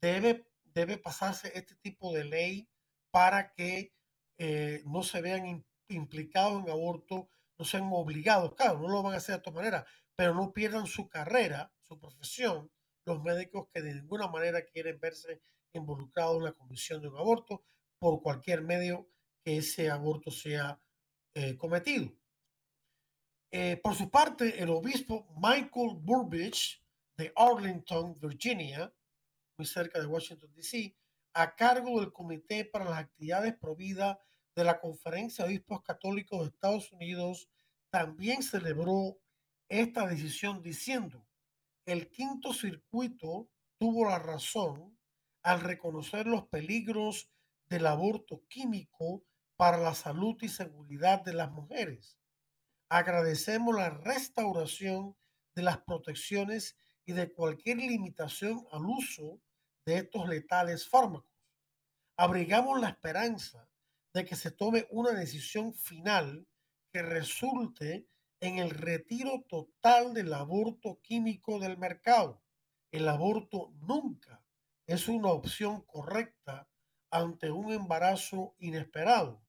debe 0.00 0.46
debe 0.76 0.98
pasarse 0.98 1.50
este 1.54 1.74
tipo 1.76 2.12
de 2.12 2.24
ley 2.24 2.68
para 3.10 3.54
que 3.54 3.94
eh, 4.36 4.82
no 4.84 5.02
se 5.02 5.22
vean 5.22 5.64
implicados 5.88 6.62
en 6.62 6.70
aborto, 6.70 7.28
no 7.58 7.64
sean 7.64 7.88
obligados, 7.92 8.54
claro, 8.54 8.78
no 8.78 8.88
lo 8.88 9.02
van 9.02 9.14
a 9.14 9.16
hacer 9.16 9.36
de 9.36 9.42
todas 9.42 9.56
manera, 9.56 9.86
pero 10.14 10.34
no 10.34 10.52
pierdan 10.52 10.86
su 10.86 11.08
carrera, 11.08 11.72
su 11.82 11.98
profesión, 11.98 12.70
los 13.06 13.22
médicos 13.22 13.68
que 13.72 13.82
de 13.82 13.94
ninguna 13.94 14.28
manera 14.28 14.64
quieren 14.64 14.98
verse 15.00 15.42
involucrados 15.72 16.38
en 16.38 16.44
la 16.44 16.52
comisión 16.52 17.00
de 17.00 17.08
un 17.08 17.18
aborto 17.18 17.64
por 17.98 18.22
cualquier 18.22 18.62
medio 18.62 19.08
que 19.44 19.58
ese 19.58 19.90
aborto 19.90 20.30
sea 20.30 20.80
eh, 21.34 21.56
cometido. 21.56 22.12
Eh, 23.52 23.76
por 23.76 23.94
su 23.94 24.10
parte, 24.10 24.60
el 24.60 24.70
obispo 24.70 25.26
Michael 25.36 25.96
Burbidge 25.96 26.82
de 27.16 27.32
Arlington, 27.36 28.18
Virginia, 28.20 28.92
muy 29.56 29.66
cerca 29.66 30.00
de 30.00 30.06
Washington, 30.06 30.52
D.C., 30.54 30.96
a 31.34 31.54
cargo 31.54 32.00
del 32.00 32.12
Comité 32.12 32.64
para 32.64 32.86
las 32.86 32.98
Actividades 32.98 33.54
Providas 33.56 34.18
de 34.56 34.64
la 34.64 34.80
Conferencia 34.80 35.44
de 35.44 35.50
Obispos 35.50 35.82
Católicos 35.82 36.40
de 36.40 36.46
Estados 36.46 36.90
Unidos, 36.90 37.50
también 37.90 38.42
celebró 38.42 39.18
esta 39.68 40.06
decisión 40.06 40.62
diciendo, 40.62 41.26
el 41.84 42.10
quinto 42.10 42.54
circuito 42.54 43.48
tuvo 43.78 44.06
la 44.06 44.18
razón 44.18 44.98
al 45.42 45.60
reconocer 45.60 46.26
los 46.26 46.48
peligros 46.48 47.30
del 47.68 47.86
aborto 47.86 48.42
químico 48.48 49.22
para 49.56 49.76
la 49.76 49.94
salud 49.94 50.36
y 50.40 50.48
seguridad 50.48 51.22
de 51.22 51.34
las 51.34 51.50
mujeres. 51.52 52.18
Agradecemos 52.88 53.74
la 53.74 53.90
restauración 53.90 55.16
de 55.54 55.62
las 55.62 55.78
protecciones 55.78 56.76
y 57.04 57.12
de 57.12 57.32
cualquier 57.32 57.78
limitación 57.78 58.66
al 58.72 58.86
uso 58.86 59.38
de 59.84 59.98
estos 59.98 60.28
letales 60.28 60.88
fármacos. 60.88 61.30
Abrigamos 62.16 62.80
la 62.80 62.88
esperanza 62.88 63.65
de 64.16 64.24
que 64.24 64.34
se 64.34 64.50
tome 64.50 64.86
una 64.88 65.10
decisión 65.10 65.74
final 65.74 66.48
que 66.90 67.02
resulte 67.02 68.08
en 68.40 68.58
el 68.58 68.70
retiro 68.70 69.44
total 69.46 70.14
del 70.14 70.32
aborto 70.32 71.02
químico 71.02 71.60
del 71.60 71.76
mercado. 71.76 72.42
El 72.90 73.10
aborto 73.10 73.74
nunca 73.82 74.42
es 74.86 75.08
una 75.08 75.32
opción 75.32 75.82
correcta 75.82 76.66
ante 77.10 77.50
un 77.50 77.74
embarazo 77.74 78.54
inesperado, 78.58 79.44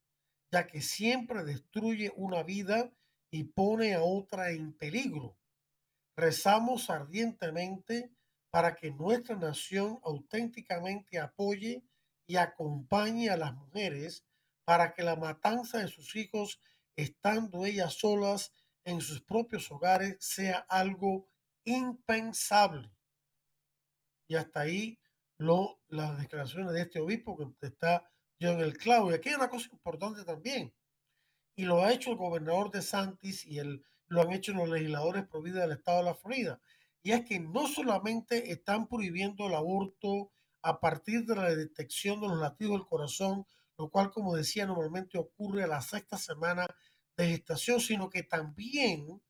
ya 0.51 0.67
que 0.67 0.81
siempre 0.81 1.45
destruye 1.45 2.11
una 2.17 2.43
vida 2.43 2.91
y 3.31 3.45
pone 3.45 3.93
a 3.93 4.03
otra 4.03 4.51
en 4.51 4.73
peligro. 4.73 5.37
Rezamos 6.17 6.89
ardientemente 6.89 8.11
para 8.51 8.75
que 8.75 8.91
nuestra 8.91 9.37
nación 9.37 10.01
auténticamente 10.03 11.19
apoye 11.19 11.85
y 12.27 12.35
acompañe 12.35 13.29
a 13.29 13.37
las 13.37 13.53
mujeres 13.53 14.26
para 14.67 14.93
que 14.93 15.01
la 15.01 15.15
matanza 15.15 15.77
de 15.77 15.87
sus 15.87 16.13
hijos, 16.17 16.59
estando 16.97 17.65
ellas 17.65 17.93
solas 17.93 18.51
en 18.83 18.99
sus 18.99 19.21
propios 19.21 19.71
hogares, 19.71 20.17
sea 20.19 20.57
algo 20.67 21.29
impensable. 21.63 22.91
Y 24.27 24.35
hasta 24.35 24.59
ahí 24.59 24.99
lo, 25.37 25.79
las 25.87 26.19
declaraciones 26.19 26.73
de 26.73 26.81
este 26.81 26.99
obispo 26.99 27.37
que 27.37 27.65
está 27.65 28.11
yo 28.41 28.51
en 28.51 28.59
el 28.59 28.77
clavo. 28.77 29.09
Y 29.09 29.13
aquí 29.13 29.29
hay 29.29 29.35
una 29.35 29.49
cosa 29.49 29.69
importante 29.71 30.25
también, 30.25 30.73
y 31.55 31.63
lo 31.63 31.81
ha 31.81 31.93
hecho 31.93 32.11
el 32.11 32.17
gobernador 32.17 32.69
de 32.69 32.81
Santis 32.81 33.45
y 33.45 33.59
el, 33.59 33.85
lo 34.07 34.21
han 34.21 34.33
hecho 34.33 34.51
los 34.51 34.67
legisladores 34.67 35.25
prohibidos 35.27 35.61
del 35.61 35.77
estado 35.77 35.99
de 35.99 36.03
la 36.03 36.15
Florida. 36.15 36.59
Y 37.03 37.13
es 37.13 37.23
que 37.23 37.39
no 37.39 37.69
solamente 37.69 38.51
están 38.51 38.89
prohibiendo 38.89 39.47
el 39.47 39.55
aborto 39.55 40.33
a 40.61 40.81
partir 40.81 41.23
de 41.23 41.37
la 41.37 41.55
detección 41.55 42.19
de 42.19 42.27
los 42.27 42.39
latidos 42.39 42.73
del 42.73 42.85
corazón, 42.85 43.45
lo 43.77 43.89
cual, 43.89 44.11
como 44.11 44.35
decía, 44.35 44.65
normalmente 44.65 45.17
ocurre 45.17 45.63
a 45.63 45.67
la 45.67 45.81
sexta 45.81 46.17
semana 46.17 46.67
de 47.15 47.27
gestación, 47.27 47.79
sino 47.79 48.09
que 48.09 48.23
también 48.23 49.21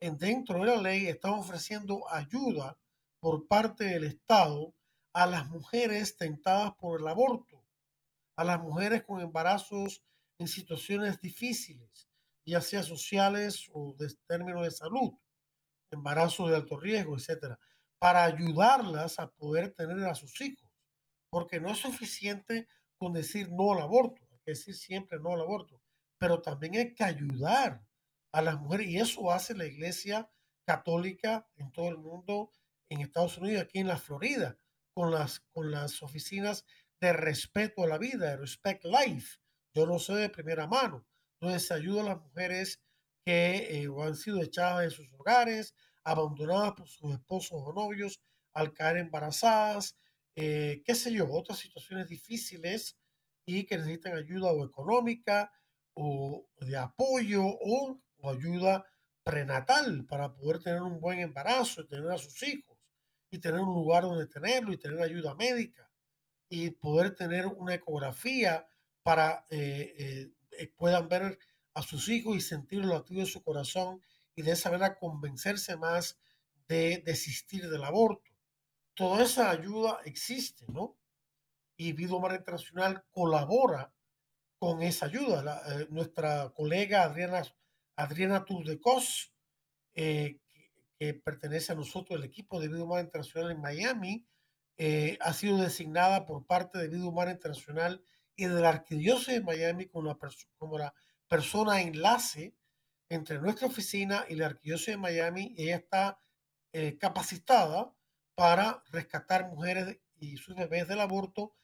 en, 0.00 0.18
dentro 0.18 0.60
de 0.60 0.66
la 0.66 0.76
ley 0.76 1.06
están 1.06 1.32
ofreciendo 1.32 2.04
ayuda 2.10 2.78
por 3.20 3.46
parte 3.46 3.84
del 3.84 4.04
Estado 4.04 4.74
a 5.14 5.26
las 5.26 5.48
mujeres 5.48 6.16
tentadas 6.16 6.74
por 6.74 7.00
el 7.00 7.08
aborto, 7.08 7.64
a 8.36 8.44
las 8.44 8.60
mujeres 8.60 9.04
con 9.04 9.20
embarazos 9.20 10.02
en 10.38 10.48
situaciones 10.48 11.20
difíciles, 11.20 12.08
ya 12.44 12.60
sea 12.60 12.82
sociales 12.82 13.70
o 13.72 13.94
de 13.98 14.12
términos 14.26 14.64
de 14.64 14.70
salud, 14.70 15.12
embarazos 15.90 16.50
de 16.50 16.56
alto 16.56 16.78
riesgo, 16.78 17.16
etcétera, 17.16 17.58
para 17.98 18.24
ayudarlas 18.24 19.18
a 19.18 19.30
poder 19.30 19.72
tener 19.72 20.04
a 20.04 20.14
sus 20.14 20.38
hijos, 20.40 20.68
porque 21.30 21.60
no 21.60 21.70
es 21.70 21.78
suficiente 21.78 22.68
con 22.96 23.12
decir 23.12 23.50
no 23.50 23.72
al 23.72 23.82
aborto, 23.82 24.22
hay 24.30 24.38
que 24.44 24.52
decir 24.52 24.74
siempre 24.74 25.18
no 25.18 25.32
al 25.32 25.40
aborto, 25.40 25.80
pero 26.18 26.40
también 26.40 26.74
hay 26.74 26.94
que 26.94 27.04
ayudar 27.04 27.84
a 28.32 28.42
las 28.42 28.60
mujeres 28.60 28.88
y 28.88 28.98
eso 28.98 29.30
hace 29.30 29.54
la 29.54 29.66
Iglesia 29.66 30.30
Católica 30.66 31.48
en 31.56 31.70
todo 31.72 31.88
el 31.88 31.98
mundo, 31.98 32.50
en 32.88 33.00
Estados 33.00 33.38
Unidos, 33.38 33.62
aquí 33.62 33.78
en 33.78 33.88
la 33.88 33.98
Florida, 33.98 34.58
con 34.94 35.10
las, 35.10 35.40
con 35.52 35.70
las 35.70 36.02
oficinas 36.02 36.64
de 37.00 37.12
respeto 37.12 37.82
a 37.82 37.86
la 37.86 37.98
vida, 37.98 38.30
de 38.30 38.36
Respect 38.36 38.84
Life, 38.84 39.38
yo 39.74 39.86
lo 39.86 39.98
sé 39.98 40.14
de 40.14 40.30
primera 40.30 40.66
mano. 40.66 41.04
Entonces 41.40 41.66
se 41.66 41.74
ayuda 41.74 42.02
a 42.02 42.04
las 42.04 42.22
mujeres 42.22 42.80
que 43.24 43.82
eh, 43.82 43.88
han 44.00 44.14
sido 44.14 44.40
echadas 44.40 44.82
de 44.82 44.90
sus 44.90 45.12
hogares, 45.12 45.74
abandonadas 46.04 46.72
por 46.72 46.88
sus 46.88 47.12
esposos 47.12 47.60
o 47.62 47.72
novios 47.72 48.22
al 48.52 48.72
caer 48.72 48.98
embarazadas, 48.98 49.98
eh, 50.36 50.82
qué 50.84 50.94
sé 50.94 51.12
yo, 51.12 51.30
otras 51.30 51.58
situaciones 51.58 52.08
difíciles 52.08 52.98
y 53.46 53.64
que 53.64 53.76
necesitan 53.76 54.16
ayuda 54.16 54.50
o 54.50 54.64
económica 54.64 55.52
o 55.94 56.46
de 56.60 56.76
apoyo 56.76 57.42
o, 57.44 58.00
ayuda 58.24 58.86
prenatal 59.22 60.06
para 60.06 60.34
poder 60.34 60.58
tener 60.58 60.80
un 60.80 60.98
buen 60.98 61.20
embarazo 61.20 61.82
y 61.82 61.86
tener 61.86 62.10
a 62.10 62.16
sus 62.16 62.42
hijos 62.42 62.78
y 63.30 63.38
tener 63.38 63.60
un 63.60 63.74
lugar 63.74 64.04
donde 64.04 64.26
tenerlo 64.26 64.72
y 64.72 64.78
tener 64.78 65.02
ayuda 65.02 65.34
médica 65.34 65.90
y 66.48 66.70
poder 66.70 67.14
tener 67.14 67.46
una 67.46 67.74
ecografía 67.74 68.66
para 69.02 69.46
eh, 69.50 70.32
eh, 70.58 70.72
puedan 70.76 71.08
ver 71.08 71.38
a 71.74 71.82
sus 71.82 72.08
hijos 72.08 72.34
y 72.36 72.40
sentir 72.40 72.78
los 72.80 72.90
latidos 72.90 73.26
de 73.26 73.32
su 73.32 73.42
corazón 73.42 74.00
y 74.34 74.42
de 74.42 74.52
esa 74.52 74.70
manera 74.70 74.98
convencerse 74.98 75.76
más 75.76 76.18
de 76.66 77.02
desistir 77.04 77.68
del 77.68 77.84
aborto. 77.84 78.33
Toda 78.94 79.24
esa 79.24 79.50
ayuda 79.50 80.00
existe, 80.04 80.64
¿no? 80.68 80.96
Y 81.76 81.92
Vida 81.92 82.14
Humana 82.14 82.36
Internacional 82.36 83.04
colabora 83.10 83.92
con 84.58 84.82
esa 84.82 85.06
ayuda. 85.06 85.62
nuestra 85.90 86.50
colega 86.50 87.02
Adriana, 87.02 87.42
Adriana 87.96 88.44
Turdecos, 88.44 89.32
eh, 89.94 90.38
que, 90.98 91.14
pertenece 91.14 91.72
a 91.72 91.76
nosotros, 91.76 92.18
el 92.18 92.24
equipo 92.24 92.60
de 92.60 92.68
Vida 92.68 92.84
Humana 92.84 93.02
Internacional 93.02 93.50
en 93.50 93.60
Miami, 93.60 94.26
ha 95.20 95.32
sido 95.32 95.58
designada 95.58 96.24
por 96.24 96.46
parte 96.46 96.78
de 96.78 96.88
Vida 96.88 97.06
Humana 97.06 97.32
Internacional 97.32 98.02
y 98.36 98.46
de 98.46 98.60
la 98.60 98.70
Arquidiócesis 98.70 99.34
de 99.34 99.42
Miami 99.42 99.86
como 99.86 100.08
la, 100.08 100.18
como 100.56 100.78
la 100.78 100.94
persona 101.28 101.82
enlace 101.82 102.54
entre 103.08 103.38
nuestra 103.38 103.66
oficina 103.66 104.24
y 104.28 104.34
la 104.34 104.46
Arquidiócesis 104.46 104.94
de 104.94 104.98
Miami. 104.98 105.54
ella 105.56 105.76
está 105.76 106.18
eh, 106.72 106.98
capacitada 106.98 107.92
para 108.34 108.82
rescatar 108.90 109.48
mujeres 109.48 109.98
y 110.16 110.36
sus 110.36 110.56
bebés 110.56 110.88
del 110.88 111.00
aborto 111.00 111.54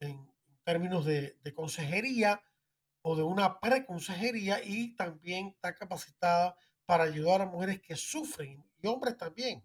en 0.00 0.30
términos 0.64 1.04
de, 1.04 1.36
consejería 1.54 2.42
o 3.02 3.16
de 3.16 3.22
una 3.22 3.60
preconsejería 3.60 4.62
y 4.62 4.94
también 4.96 5.48
está 5.48 5.74
capacitada 5.74 6.56
para 6.84 7.04
ayudar 7.04 7.42
a 7.42 7.46
mujeres 7.46 7.80
que 7.80 7.96
sufren 7.96 8.64
y 8.78 8.86
hombres 8.86 9.16
también 9.16 9.64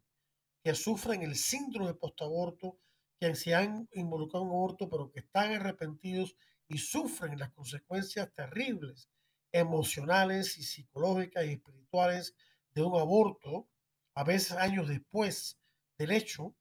que 0.63 0.75
sufren 0.75 1.21
el 1.23 1.35
síndrome 1.35 1.87
de 1.87 1.93
postaborto 1.95 2.79
que 3.19 3.35
se 3.35 3.53
han 3.53 3.89
involucrado 3.93 4.45
en 4.45 4.51
un 4.51 4.55
aborto, 4.55 4.89
pero 4.89 5.11
que 5.11 5.19
están 5.19 5.53
arrepentidos 5.53 6.35
y 6.67 6.77
sufren 6.77 7.37
las 7.37 7.51
consecuencias 7.51 8.31
terribles, 8.33 9.09
emocionales 9.51 10.57
y 10.57 10.63
psicológicas 10.63 11.45
y 11.45 11.53
espirituales 11.53 12.35
de 12.71 12.81
un 12.81 12.99
aborto, 12.99 13.67
a 14.15 14.23
veces 14.23 14.53
años 14.53 14.87
después 14.87 15.59
del 16.03 16.11
hecho, 16.15 16.55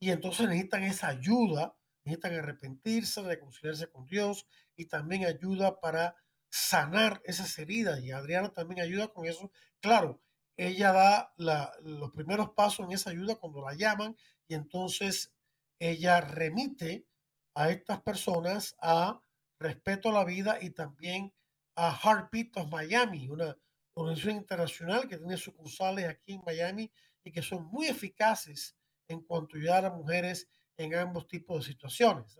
y 0.00 0.10
entonces 0.10 0.46
necesitan 0.46 0.84
esa 0.84 1.08
ayuda, 1.08 1.76
necesitan 2.04 2.34
arrepentirse, 2.34 3.22
reconciliarse 3.22 3.90
con 3.90 4.06
Dios 4.06 4.46
y 4.76 4.86
también 4.86 5.24
ayuda 5.24 5.80
para 5.80 6.16
sanar 6.48 7.20
esas 7.24 7.58
heridas. 7.58 8.00
Y 8.00 8.12
Adriana 8.12 8.52
también 8.52 8.80
ayuda 8.80 9.08
con 9.08 9.26
eso. 9.26 9.50
Claro, 9.80 10.22
ella 10.56 10.92
da 10.92 11.34
los 11.36 12.10
primeros 12.12 12.50
pasos 12.50 12.86
en 12.86 12.92
esa 12.92 13.10
ayuda 13.10 13.36
cuando 13.36 13.60
la 13.60 13.74
llaman 13.74 14.16
y 14.46 14.54
entonces 14.54 15.32
ella 15.78 16.20
remite 16.20 17.06
a 17.54 17.70
estas 17.70 18.00
personas 18.02 18.76
a 18.80 19.20
Respeto 19.60 20.10
a 20.10 20.12
la 20.12 20.24
Vida 20.24 20.58
y 20.60 20.70
también 20.70 21.34
a 21.74 21.92
Heartbeat 21.92 22.56
of 22.56 22.70
Miami, 22.70 23.28
una 23.28 23.56
organización 23.94 24.36
internacional 24.36 25.08
que 25.08 25.18
tiene 25.18 25.36
sucursales 25.36 26.08
aquí 26.08 26.34
en 26.34 26.42
Miami 26.46 26.90
y 27.24 27.32
que 27.32 27.42
son 27.42 27.64
muy 27.66 27.88
eficaces 27.88 28.77
en 29.08 29.22
cuanto 29.22 29.56
a 29.56 29.58
ayudar 29.58 29.84
a 29.86 29.90
mujeres 29.90 30.48
en 30.76 30.94
ambos 30.94 31.26
tipos 31.26 31.58
de 31.58 31.72
situaciones. 31.72 32.38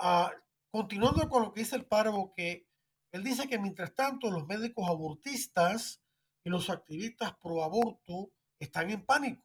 Uh, 0.00 0.28
continuando 0.70 1.28
con 1.28 1.42
lo 1.42 1.52
que 1.52 1.60
dice 1.60 1.76
el 1.76 1.86
párrafo, 1.86 2.32
que 2.34 2.66
él 3.12 3.22
dice 3.22 3.48
que 3.48 3.58
mientras 3.58 3.94
tanto 3.94 4.30
los 4.30 4.46
médicos 4.46 4.88
abortistas 4.88 6.02
y 6.44 6.50
los 6.50 6.70
activistas 6.70 7.36
pro 7.36 7.62
aborto 7.62 8.32
están 8.58 8.90
en 8.90 9.04
pánico. 9.04 9.44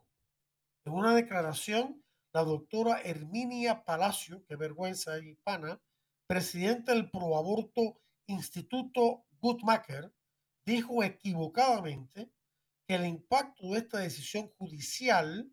En 0.85 0.93
una 0.93 1.15
declaración, 1.15 2.03
la 2.33 2.43
doctora 2.43 3.01
Herminia 3.01 3.83
Palacio, 3.85 4.43
que 4.45 4.55
vergüenza 4.55 5.17
hispana, 5.19 5.79
presidente 6.27 6.91
del 6.91 7.09
proaborto 7.09 8.01
Instituto 8.27 9.25
Guttmacher, 9.39 10.13
dijo 10.65 11.03
equivocadamente 11.03 12.31
que 12.87 12.95
el 12.95 13.05
impacto 13.05 13.67
de 13.69 13.79
esta 13.79 13.99
decisión 13.99 14.49
judicial 14.57 15.49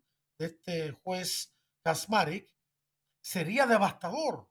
este 0.46 0.92
juez 0.92 1.54
Kasmarek 1.82 2.52
sería 3.20 3.66
devastador. 3.66 4.48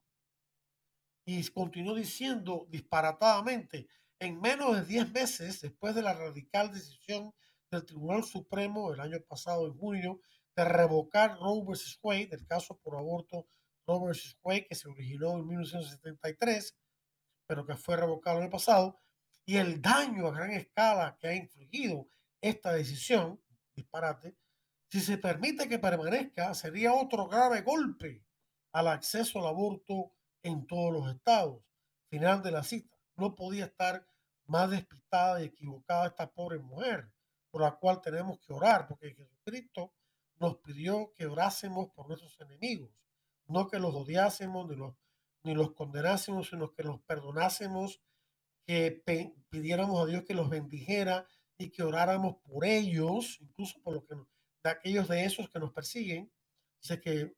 Y 1.26 1.48
continuó 1.50 1.96
diciendo 1.96 2.68
disparatadamente, 2.70 3.88
en 4.20 4.40
menos 4.42 4.76
de 4.76 4.86
10 4.86 5.12
meses 5.12 5.62
después 5.62 5.96
de 5.96 6.02
la 6.02 6.14
radical 6.14 6.72
decisión 6.72 7.34
del 7.72 7.86
Tribunal 7.86 8.24
Supremo 8.24 8.94
el 8.94 9.00
año 9.00 9.20
pasado, 9.28 9.68
en 9.68 9.78
junio, 9.78 10.20
de 10.56 10.66
revocar 10.66 11.38
Roe 11.40 11.64
vs. 11.66 12.00
Wade, 12.02 12.28
del 12.28 12.46
caso 12.46 12.78
por 12.80 12.96
aborto 12.96 13.48
Roe 13.88 14.10
vs. 14.10 14.38
Wade, 14.44 14.66
que 14.68 14.76
se 14.76 14.90
originó 14.90 15.38
en 15.38 15.48
1973, 15.48 16.78
pero 17.48 17.66
que 17.66 17.76
fue 17.76 17.96
revocado 17.96 18.42
el 18.42 18.50
pasado, 18.50 19.00
y 19.46 19.58
el 19.58 19.82
daño 19.82 20.28
a 20.28 20.32
gran 20.32 20.52
escala 20.52 21.18
que 21.20 21.28
ha 21.28 21.36
infligido 21.36 22.08
esta 22.42 22.74
decisión, 22.74 23.42
disparate, 23.76 24.36
si 24.90 25.00
se 25.02 25.18
permite 25.18 25.68
que 25.68 25.80
permanezca, 25.80 26.54
sería 26.54 26.94
otro 26.94 27.28
grave 27.28 27.62
golpe 27.62 28.24
al 28.74 28.88
acceso 28.88 29.40
al 29.40 29.48
aborto 29.48 30.14
en 30.44 30.66
todos 30.68 30.92
los 30.92 31.14
estados. 31.14 31.64
Final 32.10 32.42
de 32.42 32.52
la 32.52 32.64
cita. 32.64 32.98
No 33.16 33.36
podía 33.36 33.66
estar 33.66 34.06
más 34.48 34.70
despistada 34.70 35.42
y 35.42 35.46
equivocada 35.46 36.08
esta 36.08 36.32
pobre 36.32 36.60
mujer, 36.60 37.12
por 37.52 37.62
la 37.62 37.76
cual 37.76 38.02
tenemos 38.02 38.40
que 38.40 38.54
orar, 38.54 38.88
porque 38.88 39.14
Jesucristo 39.14 39.94
nos 40.38 40.58
pidió 40.58 41.14
que 41.14 41.28
orásemos 41.28 41.90
por 41.92 42.08
nuestros 42.08 42.40
enemigos 42.40 42.90
no 43.50 43.68
que 43.68 43.80
los 43.80 43.94
odiásemos 43.94 44.70
ni 44.70 44.76
los, 44.76 44.96
ni 45.44 45.54
los 45.54 45.74
condenásemos, 45.74 46.50
sino 46.50 46.72
que 46.72 46.84
los 46.84 47.02
perdonásemos, 47.02 48.02
que 48.66 49.04
pidiéramos 49.50 50.02
a 50.02 50.06
Dios 50.06 50.24
que 50.24 50.36
los 50.36 50.50
bendijera 50.50 51.28
y 51.58 51.72
que 51.72 51.84
oráramos 51.84 52.38
por 52.44 52.64
ellos, 52.66 53.40
incluso 53.42 53.82
por 53.82 53.96
lo 53.96 54.06
que 54.06 54.16
de 54.64 54.70
aquellos 54.70 55.08
de 55.08 55.26
esos 55.26 55.50
que 55.50 55.60
nos 55.60 55.72
persiguen, 55.72 56.32
sé 56.80 57.00
que 57.00 57.34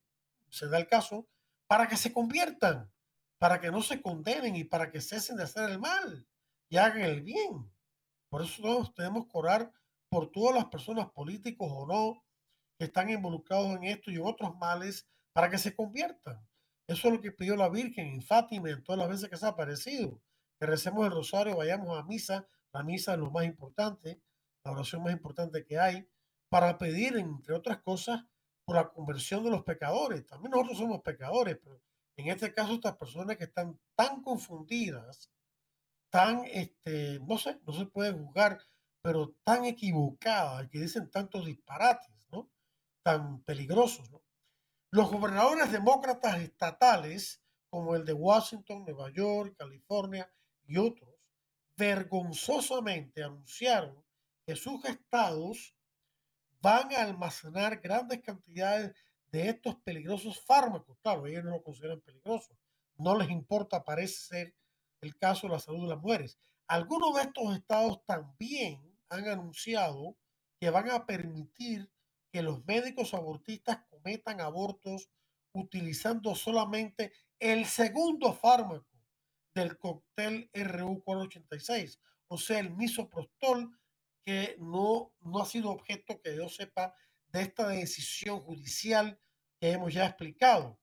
se 0.49 0.67
da 0.67 0.77
el 0.77 0.87
caso, 0.87 1.27
para 1.67 1.87
que 1.87 1.97
se 1.97 2.11
conviertan, 2.11 2.91
para 3.37 3.59
que 3.59 3.71
no 3.71 3.81
se 3.81 4.01
condenen 4.01 4.55
y 4.55 4.63
para 4.63 4.91
que 4.91 5.01
cesen 5.01 5.37
de 5.37 5.43
hacer 5.43 5.69
el 5.69 5.79
mal 5.79 6.27
y 6.69 6.77
hagan 6.77 7.01
el 7.01 7.21
bien. 7.21 7.71
Por 8.29 8.43
eso 8.43 8.61
todos 8.61 8.93
tenemos 8.93 9.25
que 9.25 9.37
orar 9.37 9.71
por 10.09 10.31
todas 10.31 10.55
las 10.55 10.65
personas 10.65 11.09
políticos 11.11 11.69
o 11.71 11.85
no 11.85 12.23
que 12.77 12.85
están 12.85 13.09
involucrados 13.09 13.75
en 13.75 13.83
esto 13.83 14.11
y 14.11 14.17
otros 14.17 14.55
males 14.57 15.07
para 15.33 15.49
que 15.49 15.57
se 15.57 15.75
conviertan. 15.75 16.45
Eso 16.87 17.07
es 17.07 17.13
lo 17.13 17.21
que 17.21 17.31
pidió 17.31 17.55
la 17.55 17.69
Virgen 17.69 18.07
en 18.07 18.21
Fátima 18.21 18.69
en 18.69 18.83
todas 18.83 18.99
las 18.99 19.09
veces 19.09 19.29
que 19.29 19.37
se 19.37 19.45
ha 19.45 19.49
aparecido. 19.49 20.21
Que 20.59 20.65
recemos 20.65 21.05
el 21.05 21.11
rosario, 21.11 21.57
vayamos 21.57 21.97
a 21.97 22.03
misa. 22.03 22.47
La 22.73 22.83
misa 22.83 23.13
es 23.13 23.19
lo 23.19 23.31
más 23.31 23.45
importante, 23.45 24.21
la 24.63 24.71
oración 24.71 25.03
más 25.03 25.13
importante 25.13 25.65
que 25.65 25.77
hay, 25.77 26.07
para 26.51 26.77
pedir, 26.77 27.15
entre 27.15 27.55
otras 27.55 27.81
cosas, 27.81 28.25
por 28.65 28.75
la 28.75 28.89
conversión 28.89 29.41
de 29.45 29.51
los 29.51 29.63
pecadores. 29.63 30.27
También 30.27 30.51
nosotros 30.51 30.79
somos 30.79 31.01
pecadores, 31.01 31.57
pero 31.63 31.81
en 32.17 32.27
este 32.27 32.53
caso 32.53 32.73
estas 32.73 32.97
personas 32.97 33.37
que 33.37 33.45
están 33.45 33.79
tan 33.95 34.21
confundidas, 34.21 35.31
tan, 36.11 36.43
este, 36.43 37.21
no 37.21 37.37
sé, 37.37 37.57
no 37.65 37.71
se 37.71 37.85
puede 37.85 38.11
juzgar, 38.11 38.59
pero 39.01 39.33
tan 39.45 39.63
equivocadas, 39.63 40.67
que 40.69 40.79
dicen 40.79 41.09
tantos 41.09 41.45
disparates, 41.45 42.27
¿no? 42.33 42.51
Tan 43.01 43.41
peligrosos, 43.43 44.11
¿no? 44.11 44.21
Los 44.91 45.09
gobernadores 45.09 45.71
demócratas 45.71 46.41
estatales, 46.41 47.41
como 47.69 47.95
el 47.95 48.03
de 48.03 48.11
Washington, 48.11 48.83
Nueva 48.83 49.09
York, 49.09 49.55
California 49.57 50.29
y 50.67 50.75
otros, 50.77 51.15
vergonzosamente 51.77 53.23
anunciaron 53.23 54.03
que 54.45 54.57
sus 54.57 54.83
estados 54.83 55.73
van 56.61 56.93
a 56.93 57.01
almacenar 57.01 57.79
grandes 57.81 58.21
cantidades 58.21 58.93
de 59.31 59.49
estos 59.49 59.75
peligrosos 59.77 60.39
fármacos. 60.41 60.97
Claro, 61.01 61.25
ellos 61.25 61.43
no 61.43 61.51
lo 61.51 61.63
consideran 61.63 62.01
peligroso. 62.01 62.57
No 62.97 63.17
les 63.17 63.29
importa, 63.29 63.83
parece 63.83 64.15
ser 64.15 64.55
el 65.01 65.17
caso 65.17 65.47
de 65.47 65.53
la 65.53 65.59
salud 65.59 65.83
de 65.83 65.95
las 65.95 66.01
mujeres. 66.01 66.37
Algunos 66.67 67.15
de 67.15 67.23
estos 67.23 67.55
estados 67.55 68.05
también 68.05 68.79
han 69.09 69.27
anunciado 69.27 70.17
que 70.59 70.69
van 70.69 70.89
a 70.91 71.05
permitir 71.05 71.91
que 72.31 72.41
los 72.41 72.63
médicos 72.65 73.13
abortistas 73.13 73.79
cometan 73.89 74.39
abortos 74.39 75.09
utilizando 75.53 76.35
solamente 76.35 77.11
el 77.39 77.65
segundo 77.65 78.33
fármaco 78.33 78.87
del 79.53 79.77
cóctel 79.77 80.49
RU486, 80.53 81.99
o 82.27 82.37
sea, 82.37 82.59
el 82.59 82.71
misoprostol, 82.71 83.77
que 84.23 84.55
no, 84.59 85.13
no 85.21 85.41
ha 85.41 85.45
sido 85.45 85.71
objeto 85.71 86.21
que 86.21 86.35
yo 86.35 86.49
sepa 86.49 86.93
de 87.27 87.41
esta 87.41 87.67
decisión 87.67 88.39
judicial 88.39 89.19
que 89.59 89.71
hemos 89.71 89.93
ya 89.93 90.05
explicado. 90.05 90.79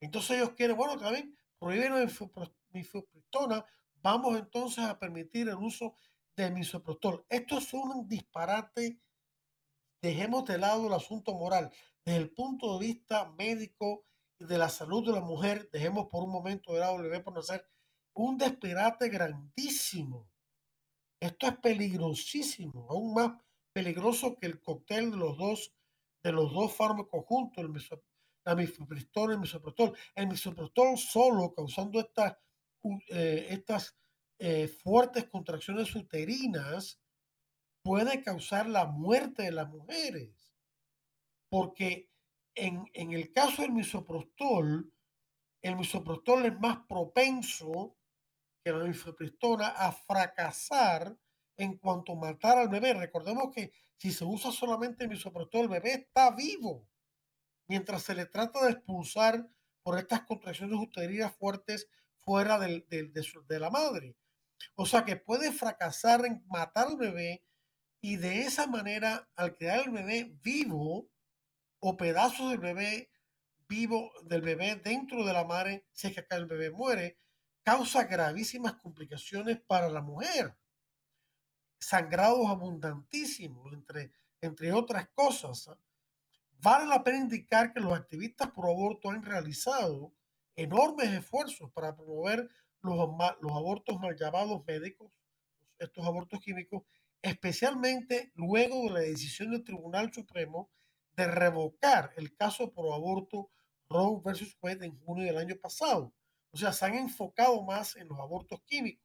Entonces 0.00 0.38
ellos 0.38 0.50
quieren, 0.50 0.76
bueno, 0.76 0.98
también 0.98 1.36
prohibir 1.58 1.90
la 1.90 2.06
misoprostol, 2.70 3.64
vamos 4.02 4.38
entonces 4.38 4.84
a 4.84 4.98
permitir 4.98 5.48
el 5.48 5.56
uso 5.56 5.94
de 6.36 6.50
misoprostol. 6.50 7.24
Esto 7.28 7.58
es 7.58 7.72
un 7.72 8.06
disparate. 8.06 9.00
Dejemos 10.02 10.44
de 10.44 10.58
lado 10.58 10.86
el 10.86 10.92
asunto 10.92 11.34
moral. 11.34 11.72
Desde 12.04 12.18
el 12.18 12.30
punto 12.30 12.78
de 12.78 12.86
vista 12.86 13.32
médico 13.38 14.04
y 14.38 14.44
de 14.44 14.58
la 14.58 14.68
salud 14.68 15.04
de 15.04 15.12
la 15.12 15.22
mujer, 15.22 15.70
dejemos 15.72 16.06
por 16.06 16.22
un 16.22 16.30
momento 16.30 16.74
de 16.74 16.80
lado 16.80 17.00
el 17.00 17.22
por 17.22 17.34
nacer 17.34 17.66
un 18.12 18.36
disparate 18.36 19.08
grandísimo. 19.08 20.28
Esto 21.20 21.46
es 21.46 21.56
peligrosísimo, 21.58 22.86
aún 22.90 23.14
más 23.14 23.32
peligroso 23.72 24.36
que 24.38 24.46
el 24.46 24.60
cóctel 24.60 25.10
de 25.10 25.16
los 25.16 25.36
dos, 25.36 25.74
de 26.22 26.32
los 26.32 26.52
dos 26.52 26.72
fármacos 26.72 27.24
juntos, 27.26 27.64
el 27.64 27.72
la 28.44 28.54
misoprostol 28.54 29.30
y 29.30 29.34
el 29.34 29.40
misoprostol. 29.40 29.96
El 30.14 30.28
misoprostol 30.28 30.96
solo, 30.96 31.52
causando 31.52 31.98
estas, 31.98 32.36
eh, 33.08 33.48
estas 33.50 33.96
eh, 34.38 34.68
fuertes 34.68 35.28
contracciones 35.28 35.94
uterinas, 35.96 37.00
puede 37.82 38.22
causar 38.22 38.68
la 38.68 38.86
muerte 38.86 39.42
de 39.42 39.52
las 39.52 39.68
mujeres. 39.68 40.54
Porque 41.48 42.08
en, 42.54 42.84
en 42.94 43.12
el 43.12 43.32
caso 43.32 43.62
del 43.62 43.72
misoprostol, 43.72 44.92
el 45.62 45.76
misoprostol 45.76 46.46
es 46.46 46.58
más 46.60 46.78
propenso 46.88 47.96
que 48.66 48.72
la 48.72 49.68
a 49.68 49.92
fracasar 49.92 51.16
en 51.56 51.78
cuanto 51.78 52.12
a 52.12 52.16
matar 52.16 52.58
al 52.58 52.68
bebé. 52.68 52.94
Recordemos 52.94 53.54
que 53.54 53.70
si 53.96 54.10
se 54.10 54.24
usa 54.24 54.50
solamente 54.50 55.06
misoprostol, 55.06 55.62
el 55.62 55.68
bebé 55.68 55.92
está 55.92 56.32
vivo. 56.32 56.88
Mientras 57.68 58.02
se 58.02 58.16
le 58.16 58.26
trata 58.26 58.64
de 58.64 58.72
expulsar 58.72 59.48
por 59.84 59.98
estas 59.98 60.22
contracciones 60.22 60.80
uterinas 60.80 61.36
fuertes 61.36 61.88
fuera 62.16 62.58
de, 62.58 62.82
la 63.50 63.70
madre. 63.70 64.16
O 64.74 64.84
sea 64.84 65.04
que 65.04 65.14
puede 65.14 65.52
fracasar 65.52 66.26
en 66.26 66.44
matar 66.48 66.88
al 66.88 66.96
bebé 66.96 67.44
y 68.00 68.16
de 68.16 68.40
esa 68.40 68.66
manera, 68.66 69.28
al 69.36 69.54
quedar 69.54 69.84
el 69.86 69.92
bebé 69.92 70.36
vivo 70.42 71.08
o 71.78 71.96
pedazos 71.96 72.50
del 72.50 72.58
bebé 72.58 73.10
vivo 73.68 74.10
del 74.24 74.42
bebé 74.42 74.74
dentro 74.74 75.24
de 75.24 75.32
la 75.32 75.44
madre, 75.44 75.86
si 75.92 76.08
es 76.08 76.14
que 76.14 76.20
acá 76.20 76.34
el 76.34 76.46
bebé 76.46 76.70
muere, 76.72 77.16
causa 77.66 78.04
gravísimas 78.04 78.74
complicaciones 78.74 79.60
para 79.60 79.88
la 79.88 80.00
mujer. 80.00 80.56
Sangrados 81.80 82.46
abundantísimos, 82.46 83.72
entre, 83.72 84.12
entre 84.40 84.72
otras 84.72 85.08
cosas. 85.08 85.76
Vale 86.60 86.86
la 86.86 87.02
pena 87.02 87.18
indicar 87.18 87.72
que 87.72 87.80
los 87.80 87.92
activistas 87.92 88.52
pro 88.52 88.70
aborto 88.70 89.10
han 89.10 89.24
realizado 89.24 90.14
enormes 90.54 91.10
esfuerzos 91.12 91.68
para 91.72 91.96
promover 91.96 92.48
los, 92.82 92.96
los 93.40 93.52
abortos 93.52 93.98
mal 93.98 94.14
llamados 94.14 94.64
médicos, 94.64 95.10
estos 95.76 96.06
abortos 96.06 96.38
químicos, 96.38 96.84
especialmente 97.20 98.30
luego 98.36 98.84
de 98.84 98.90
la 98.90 99.00
decisión 99.00 99.50
del 99.50 99.64
Tribunal 99.64 100.12
Supremo 100.12 100.70
de 101.16 101.26
revocar 101.26 102.12
el 102.16 102.32
caso 102.36 102.72
pro 102.72 102.94
aborto 102.94 103.50
Roe 103.88 104.20
versus 104.24 104.56
Wade 104.62 104.86
en 104.86 104.96
junio 105.00 105.24
del 105.24 105.38
año 105.38 105.56
pasado. 105.60 106.14
O 106.56 106.58
sea, 106.58 106.72
se 106.72 106.86
han 106.86 106.94
enfocado 106.94 107.62
más 107.64 107.96
en 107.96 108.08
los 108.08 108.18
abortos 108.18 108.62
químicos. 108.64 109.04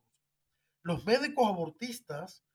Los 0.84 1.06
médicos 1.06 1.46
abortistas 1.46 2.46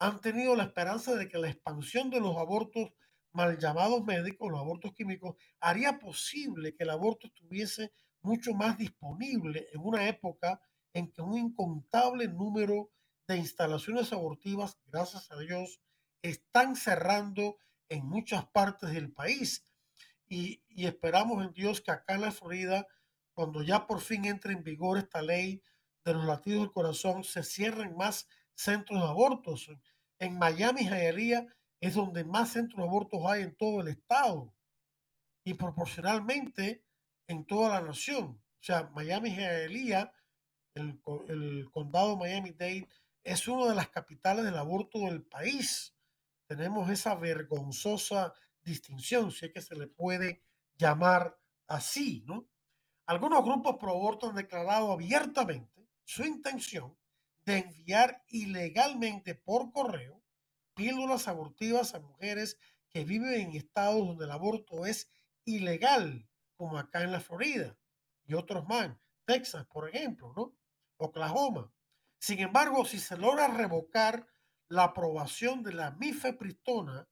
han 0.00 0.20
tenido 0.20 0.56
la 0.56 0.64
esperanza 0.64 1.14
de 1.14 1.28
que 1.28 1.38
la 1.38 1.48
expansión 1.48 2.10
de 2.10 2.18
los 2.18 2.36
abortos 2.36 2.90
mal 3.30 3.56
llamados 3.60 4.04
médicos, 4.04 4.50
los 4.50 4.58
abortos 4.58 4.92
químicos, 4.92 5.36
haría 5.60 6.00
posible 6.00 6.74
que 6.74 6.82
el 6.82 6.90
aborto 6.90 7.28
estuviese 7.28 7.92
mucho 8.22 8.52
más 8.52 8.76
disponible 8.76 9.68
en 9.72 9.82
una 9.82 10.08
época 10.08 10.60
en 10.94 11.12
que 11.12 11.22
un 11.22 11.38
incontable 11.38 12.26
número 12.26 12.90
de 13.28 13.36
instalaciones 13.36 14.12
abortivas, 14.12 14.80
gracias 14.86 15.30
a 15.30 15.38
Dios, 15.38 15.80
están 16.22 16.74
cerrando 16.74 17.56
en 17.88 18.04
muchas 18.04 18.46
partes 18.46 18.90
del 18.90 19.12
país. 19.12 19.64
Y, 20.28 20.60
esperamos 20.74 21.46
en 21.46 21.52
Dios 21.52 21.80
que 21.80 21.92
acá 21.92 22.16
en 22.16 22.22
la 22.22 22.32
Florida, 22.32 22.88
cuando 23.34 23.62
ya 23.62 23.86
por 23.86 24.00
fin 24.00 24.24
entre 24.24 24.52
en 24.52 24.62
vigor 24.62 24.98
esta 24.98 25.22
ley 25.22 25.62
de 26.04 26.14
los 26.14 26.24
latidos 26.24 26.62
del 26.62 26.72
corazón, 26.72 27.24
se 27.24 27.42
cierren 27.42 27.96
más 27.96 28.28
centros 28.54 29.00
de 29.00 29.06
abortos. 29.08 29.70
En 30.18 30.38
Miami, 30.38 30.82
Hialeah, 30.82 31.46
es 31.80 31.94
donde 31.94 32.24
más 32.24 32.52
centros 32.52 32.78
de 32.78 32.88
abortos 32.88 33.20
hay 33.26 33.42
en 33.42 33.56
todo 33.56 33.80
el 33.80 33.88
estado 33.88 34.54
y 35.44 35.54
proporcionalmente 35.54 36.84
en 37.26 37.46
toda 37.46 37.80
la 37.80 37.86
nación. 37.86 38.26
O 38.26 38.62
sea, 38.62 38.90
Miami, 38.94 39.30
Hialeah, 39.30 40.12
el, 40.74 41.00
el 41.28 41.70
condado 41.70 42.16
Miami-Dade, 42.16 42.88
es 43.24 43.48
una 43.48 43.68
de 43.68 43.74
las 43.74 43.88
capitales 43.88 44.44
del 44.44 44.56
aborto 44.56 44.98
del 45.00 45.22
país. 45.22 45.94
Tenemos 46.46 46.90
esa 46.90 47.14
vergonzosa 47.14 48.34
distinción, 48.62 49.30
si 49.30 49.46
es 49.46 49.52
que 49.52 49.62
se 49.62 49.76
le 49.76 49.86
puede 49.86 50.42
llamar 50.76 51.38
así, 51.66 52.24
¿no? 52.26 52.49
Algunos 53.10 53.44
grupos 53.44 53.76
pro 53.80 53.90
aborto 53.90 54.28
han 54.28 54.36
declarado 54.36 54.92
abiertamente 54.92 55.90
su 56.04 56.22
intención 56.22 56.96
de 57.44 57.58
enviar 57.58 58.22
ilegalmente 58.28 59.34
por 59.34 59.72
correo 59.72 60.22
píldoras 60.74 61.26
abortivas 61.26 61.92
a 61.96 61.98
mujeres 61.98 62.56
que 62.88 63.02
viven 63.04 63.34
en 63.34 63.56
estados 63.56 64.06
donde 64.06 64.26
el 64.26 64.30
aborto 64.30 64.86
es 64.86 65.10
ilegal, 65.44 66.28
como 66.54 66.78
acá 66.78 67.02
en 67.02 67.10
la 67.10 67.18
Florida 67.18 67.76
y 68.26 68.34
otros 68.34 68.64
más, 68.68 68.96
Texas, 69.24 69.66
por 69.66 69.88
ejemplo, 69.88 70.32
¿no? 70.36 70.56
Oklahoma. 70.96 71.72
Sin 72.20 72.38
embargo, 72.38 72.84
si 72.84 73.00
se 73.00 73.16
logra 73.16 73.48
revocar 73.48 74.24
la 74.68 74.84
aprobación 74.84 75.64
de 75.64 75.72
la 75.72 75.90
mifepristona 75.90 77.08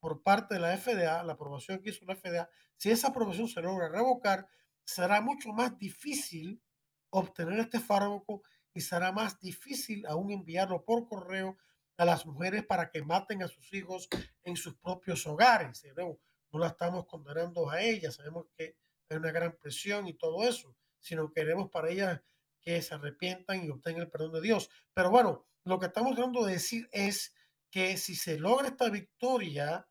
por 0.00 0.22
parte 0.22 0.54
de 0.54 0.60
la 0.60 0.78
FDA, 0.78 1.22
la 1.22 1.34
aprobación 1.34 1.82
que 1.82 1.90
hizo 1.90 2.06
la 2.06 2.16
FDA, 2.16 2.48
si 2.78 2.90
esa 2.90 3.08
aprobación 3.08 3.48
se 3.48 3.60
logra 3.60 3.90
revocar, 3.90 4.48
será 4.84 5.20
mucho 5.20 5.52
más 5.52 5.78
difícil 5.78 6.62
obtener 7.10 7.60
este 7.60 7.80
fármaco 7.80 8.42
y 8.74 8.80
será 8.80 9.12
más 9.12 9.38
difícil 9.40 10.06
aún 10.06 10.30
enviarlo 10.30 10.84
por 10.84 11.06
correo 11.06 11.58
a 11.96 12.04
las 12.04 12.26
mujeres 12.26 12.64
para 12.64 12.90
que 12.90 13.02
maten 13.02 13.42
a 13.42 13.48
sus 13.48 13.72
hijos 13.74 14.08
en 14.44 14.56
sus 14.56 14.74
propios 14.76 15.26
hogares. 15.26 15.84
No, 15.96 16.18
no 16.52 16.58
la 16.58 16.68
estamos 16.68 17.06
condenando 17.06 17.70
a 17.70 17.82
ellas, 17.82 18.14
sabemos 18.14 18.46
que 18.56 18.76
hay 19.08 19.16
una 19.18 19.30
gran 19.30 19.56
presión 19.58 20.08
y 20.08 20.14
todo 20.14 20.42
eso, 20.48 20.74
sino 20.98 21.32
queremos 21.32 21.70
para 21.70 21.90
ellas 21.90 22.20
que 22.60 22.80
se 22.80 22.94
arrepientan 22.94 23.64
y 23.64 23.70
obtengan 23.70 24.02
el 24.02 24.10
perdón 24.10 24.32
de 24.32 24.40
Dios. 24.40 24.70
Pero 24.94 25.10
bueno, 25.10 25.46
lo 25.64 25.78
que 25.78 25.86
estamos 25.86 26.14
tratando 26.14 26.44
de 26.44 26.54
decir 26.54 26.88
es 26.92 27.34
que 27.70 27.96
si 27.96 28.14
se 28.14 28.38
logra 28.38 28.68
esta 28.68 28.88
victoria, 28.88 29.88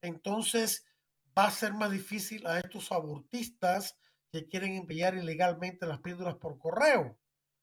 entonces 0.00 0.86
va 1.36 1.46
a 1.46 1.50
ser 1.50 1.74
más 1.74 1.90
difícil 1.90 2.46
a 2.46 2.58
estos 2.58 2.90
abortistas 2.92 3.96
que 4.34 4.48
quieren 4.48 4.74
enviar 4.74 5.14
ilegalmente 5.14 5.86
las 5.86 6.00
píldoras 6.00 6.34
por 6.34 6.58
correo, 6.58 7.16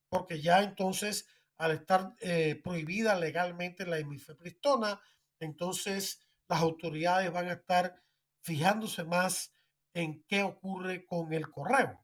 porque 0.07 0.41
ya 0.41 0.63
entonces 0.63 1.27
al 1.57 1.71
estar 1.71 2.15
eh, 2.21 2.61
prohibida 2.63 3.13
legalmente 3.19 3.85
la 3.85 3.99
imifepristona, 3.99 5.01
entonces 5.41 6.25
las 6.47 6.61
autoridades 6.61 7.29
van 7.29 7.49
a 7.49 7.53
estar 7.53 8.01
fijándose 8.39 9.03
más 9.03 9.53
en 9.93 10.23
qué 10.23 10.43
ocurre 10.43 11.05
con 11.05 11.33
el 11.33 11.49
correo. 11.51 11.99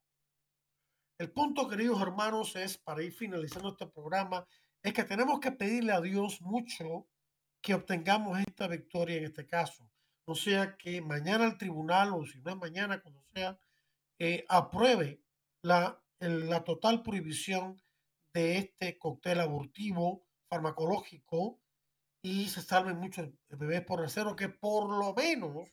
El 1.17 1.31
punto, 1.31 1.69
queridos 1.69 2.01
hermanos, 2.01 2.57
es, 2.57 2.77
para 2.77 3.01
ir 3.01 3.13
finalizando 3.13 3.69
este 3.69 3.87
programa, 3.87 4.45
es 4.83 4.91
que 4.93 5.05
tenemos 5.05 5.39
que 5.39 5.53
pedirle 5.53 5.93
a 5.93 6.01
Dios 6.01 6.41
mucho 6.41 7.07
que 7.61 7.73
obtengamos 7.73 8.37
esta 8.39 8.67
victoria 8.67 9.15
en 9.15 9.23
este 9.23 9.47
caso. 9.47 9.89
O 10.25 10.35
sea, 10.35 10.75
que 10.75 11.01
mañana 11.01 11.45
el 11.45 11.57
tribunal, 11.57 12.11
o 12.13 12.25
si 12.25 12.41
no 12.41 12.51
es 12.51 12.57
mañana, 12.57 13.01
cuando 13.01 13.23
sea, 13.33 13.57
eh, 14.19 14.45
apruebe 14.49 15.21
la, 15.61 16.01
la 16.19 16.63
total 16.63 17.03
prohibición 17.03 17.81
de 18.33 18.57
este 18.57 18.97
cóctel 18.97 19.39
abortivo 19.39 20.25
farmacológico 20.49 21.59
y 22.21 22.47
se 22.49 22.61
salven 22.61 22.97
muchos 22.97 23.29
bebés 23.49 23.81
por 23.81 24.01
nacer 24.01 24.27
o 24.27 24.35
que 24.35 24.49
por 24.49 24.89
lo 24.89 25.13
menos, 25.13 25.69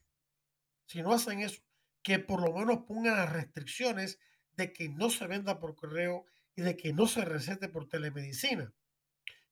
si 0.86 1.02
no 1.02 1.12
hacen 1.12 1.40
eso, 1.40 1.62
que 2.02 2.18
por 2.18 2.42
lo 2.42 2.52
menos 2.52 2.84
pongan 2.86 3.16
las 3.16 3.32
restricciones 3.32 4.18
de 4.56 4.72
que 4.72 4.88
no 4.88 5.10
se 5.10 5.26
venda 5.26 5.58
por 5.58 5.74
correo 5.74 6.26
y 6.54 6.62
de 6.62 6.76
que 6.76 6.92
no 6.92 7.06
se 7.06 7.24
recete 7.24 7.68
por 7.68 7.88
telemedicina. 7.88 8.72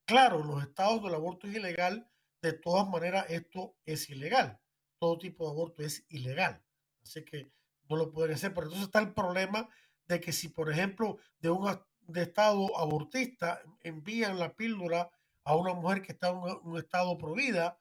Claro, 0.04 0.44
los 0.44 0.62
estados 0.62 1.02
del 1.02 1.14
aborto 1.14 1.46
es 1.46 1.56
ilegal, 1.56 2.08
de 2.42 2.52
todas 2.52 2.88
maneras 2.88 3.26
esto 3.30 3.76
es 3.86 4.10
ilegal. 4.10 4.60
Todo 4.98 5.18
tipo 5.18 5.44
de 5.44 5.50
aborto 5.50 5.82
es 5.82 6.04
ilegal. 6.08 6.62
Así 7.02 7.24
que 7.24 7.50
no 7.88 7.96
lo 7.96 8.12
pueden 8.12 8.34
hacer. 8.34 8.52
Pero 8.54 8.66
entonces 8.66 8.86
está 8.86 9.00
el 9.00 9.14
problema 9.14 9.68
de 10.06 10.20
que 10.20 10.32
si, 10.32 10.48
por 10.48 10.70
ejemplo, 10.70 11.18
de 11.40 11.50
un 11.50 11.66
de 12.06 12.22
estado 12.22 12.78
abortista 12.78 13.62
envían 13.80 14.38
la 14.38 14.54
píldora 14.54 15.10
a 15.44 15.56
una 15.56 15.74
mujer 15.74 16.02
que 16.02 16.12
está 16.12 16.30
en 16.30 16.36
un, 16.36 16.78
estado 16.78 17.16
provida, 17.18 17.78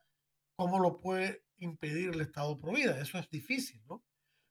¿cómo 0.56 0.80
lo 0.80 1.00
puede 1.00 1.44
impedir 1.58 2.10
el 2.10 2.22
estado 2.22 2.60
provida? 2.60 3.00
Eso 3.00 3.18
es 3.18 3.30
difícil, 3.30 3.82
¿no? 3.88 4.04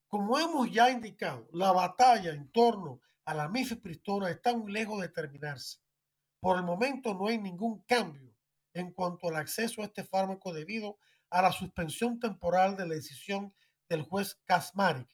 Como 0.08 0.38
hemos 0.38 0.70
ya 0.72 0.90
indicado, 0.90 1.48
la 1.52 1.72
batalla 1.72 2.32
en 2.32 2.50
torno 2.50 3.00
a 3.24 3.34
la 3.34 3.48
mifepristona 3.48 4.30
está 4.30 4.56
muy 4.56 4.72
lejos 4.72 5.00
de 5.00 5.08
terminarse. 5.08 5.78
Por 6.40 6.56
el 6.56 6.64
momento 6.64 7.14
no 7.14 7.28
hay 7.28 7.38
ningún 7.38 7.82
cambio 7.82 8.34
en 8.72 8.92
cuanto 8.92 9.28
al 9.28 9.36
acceso 9.36 9.82
a 9.82 9.84
este 9.84 10.04
fármaco 10.04 10.52
debido 10.52 10.98
a 11.30 11.42
la 11.42 11.52
suspensión 11.52 12.18
temporal 12.18 12.76
de 12.76 12.88
la 12.88 12.94
decisión 12.94 13.54
del 13.88 14.02
juez 14.02 14.40
Kasmarik. 14.44 15.08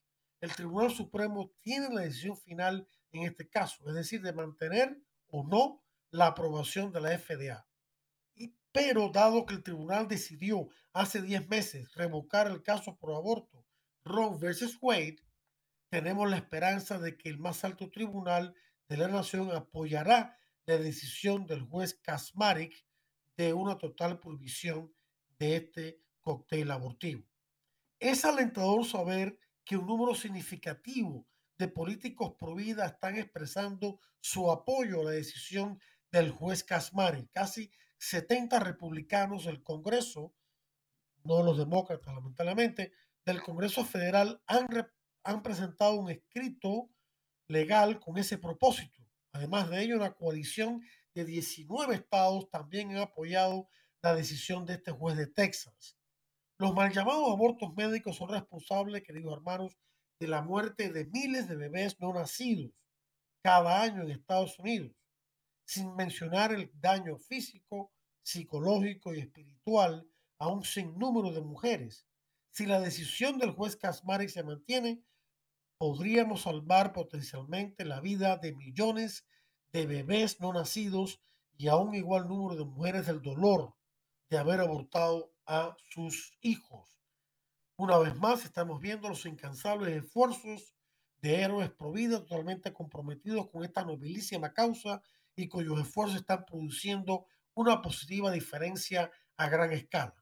El 0.46 0.54
Tribunal 0.54 0.92
Supremo 0.92 1.50
tiene 1.60 1.92
la 1.92 2.02
decisión 2.02 2.36
final 2.36 2.86
en 3.10 3.24
este 3.24 3.50
caso, 3.50 3.88
es 3.88 3.96
decir, 3.96 4.22
de 4.22 4.32
mantener 4.32 4.96
o 5.26 5.42
no 5.42 5.82
la 6.10 6.28
aprobación 6.28 6.92
de 6.92 7.00
la 7.00 7.18
FDA. 7.18 7.66
pero 8.70 9.10
dado 9.10 9.44
que 9.44 9.54
el 9.54 9.64
tribunal 9.64 10.06
decidió 10.06 10.68
hace 10.92 11.20
10 11.20 11.48
meses 11.48 11.92
revocar 11.94 12.46
el 12.46 12.62
caso 12.62 12.96
por 12.96 13.10
aborto 13.12 13.66
Roe 14.04 14.38
versus 14.38 14.78
Wade, 14.80 15.16
tenemos 15.88 16.30
la 16.30 16.36
esperanza 16.36 17.00
de 17.00 17.16
que 17.16 17.28
el 17.28 17.38
más 17.38 17.64
alto 17.64 17.90
tribunal 17.90 18.54
de 18.88 18.98
la 18.98 19.08
nación 19.08 19.50
apoyará 19.50 20.38
la 20.64 20.76
decisión 20.76 21.46
del 21.46 21.62
juez 21.62 21.94
Kasmarik 21.94 22.86
de 23.36 23.52
una 23.52 23.78
total 23.78 24.20
prohibición 24.20 24.94
de 25.40 25.56
este 25.56 26.00
cóctel 26.20 26.70
abortivo. 26.70 27.24
Es 27.98 28.24
alentador 28.24 28.84
saber 28.84 29.40
que 29.66 29.76
un 29.76 29.86
número 29.86 30.14
significativo 30.14 31.26
de 31.58 31.68
políticos 31.68 32.34
pro 32.38 32.54
vida 32.54 32.86
están 32.86 33.18
expresando 33.18 34.00
su 34.20 34.50
apoyo 34.50 35.00
a 35.00 35.04
la 35.04 35.10
decisión 35.10 35.80
del 36.12 36.30
juez 36.30 36.62
Casmari. 36.62 37.28
Casi 37.32 37.70
70 37.98 38.60
republicanos 38.60 39.44
del 39.44 39.62
Congreso, 39.64 40.34
no 41.24 41.42
los 41.42 41.58
demócratas 41.58 42.14
lamentablemente, 42.14 42.92
del 43.24 43.42
Congreso 43.42 43.84
Federal 43.84 44.40
han, 44.46 44.68
han 45.24 45.42
presentado 45.42 45.96
un 45.96 46.10
escrito 46.10 46.88
legal 47.48 47.98
con 47.98 48.18
ese 48.18 48.38
propósito. 48.38 49.02
Además 49.32 49.68
de 49.68 49.82
ello, 49.82 49.96
una 49.96 50.12
coalición 50.12 50.80
de 51.12 51.24
19 51.24 51.96
estados 51.96 52.48
también 52.50 52.90
han 52.90 52.98
apoyado 52.98 53.68
la 54.00 54.14
decisión 54.14 54.64
de 54.64 54.74
este 54.74 54.92
juez 54.92 55.16
de 55.16 55.26
Texas. 55.26 55.95
Los 56.58 56.72
mal 56.74 56.90
llamados 56.90 57.30
abortos 57.30 57.74
médicos 57.76 58.16
son 58.16 58.30
responsables, 58.30 59.02
queridos 59.02 59.34
hermanos, 59.34 59.76
de 60.18 60.26
la 60.26 60.40
muerte 60.40 60.90
de 60.90 61.04
miles 61.04 61.48
de 61.48 61.56
bebés 61.56 62.00
no 62.00 62.14
nacidos 62.14 62.72
cada 63.42 63.82
año 63.82 64.02
en 64.02 64.10
Estados 64.10 64.58
Unidos, 64.58 64.92
sin 65.66 65.94
mencionar 65.94 66.52
el 66.52 66.70
daño 66.80 67.18
físico, 67.18 67.92
psicológico 68.22 69.14
y 69.14 69.20
espiritual 69.20 70.08
a 70.38 70.48
un 70.48 70.64
sinnúmero 70.64 71.30
de 71.30 71.42
mujeres. 71.42 72.06
Si 72.50 72.64
la 72.64 72.80
decisión 72.80 73.36
del 73.36 73.50
juez 73.50 73.76
Kasmari 73.76 74.30
se 74.30 74.42
mantiene, 74.42 75.04
podríamos 75.78 76.42
salvar 76.42 76.94
potencialmente 76.94 77.84
la 77.84 78.00
vida 78.00 78.38
de 78.38 78.54
millones 78.54 79.26
de 79.72 79.84
bebés 79.84 80.40
no 80.40 80.54
nacidos 80.54 81.20
y 81.58 81.68
a 81.68 81.76
un 81.76 81.94
igual 81.94 82.28
número 82.28 82.56
de 82.56 82.64
mujeres 82.64 83.06
del 83.06 83.20
dolor 83.20 83.75
de 84.28 84.38
haber 84.38 84.60
abortado 84.60 85.32
a 85.46 85.76
sus 85.90 86.36
hijos. 86.40 86.98
Una 87.76 87.98
vez 87.98 88.16
más, 88.16 88.44
estamos 88.44 88.80
viendo 88.80 89.08
los 89.08 89.26
incansables 89.26 90.02
esfuerzos 90.02 90.74
de 91.18 91.42
héroes 91.42 91.70
pro 91.70 91.92
vida 91.92 92.20
totalmente 92.20 92.72
comprometidos 92.72 93.48
con 93.50 93.64
esta 93.64 93.84
nobilísima 93.84 94.52
causa 94.52 95.02
y 95.34 95.48
cuyos 95.48 95.80
esfuerzos 95.80 96.16
están 96.16 96.44
produciendo 96.44 97.26
una 97.54 97.82
positiva 97.82 98.30
diferencia 98.30 99.10
a 99.36 99.48
gran 99.48 99.72
escala. 99.72 100.14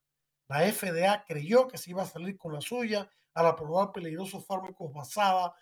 La 0.48 0.60
FDA 0.60 1.24
creyó 1.26 1.68
que 1.68 1.78
se 1.78 1.90
iba 1.90 2.02
a 2.02 2.06
salir 2.06 2.36
con 2.36 2.52
la 2.52 2.60
suya 2.60 3.08
al 3.34 3.46
aprobar 3.46 3.92
peligrosos 3.92 4.44
fármacos 4.46 4.92
basados 4.92 5.52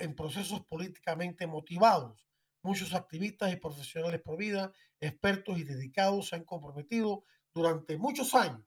en 0.00 0.14
procesos 0.14 0.64
políticamente 0.66 1.46
motivados. 1.46 2.26
Muchos 2.62 2.94
activistas 2.94 3.52
y 3.52 3.56
profesionales 3.56 4.20
pro 4.22 4.36
vida, 4.36 4.72
expertos 5.00 5.58
y 5.58 5.64
dedicados 5.64 6.28
se 6.28 6.36
han 6.36 6.44
comprometido 6.44 7.24
durante 7.54 7.96
muchos 7.96 8.34
años 8.34 8.66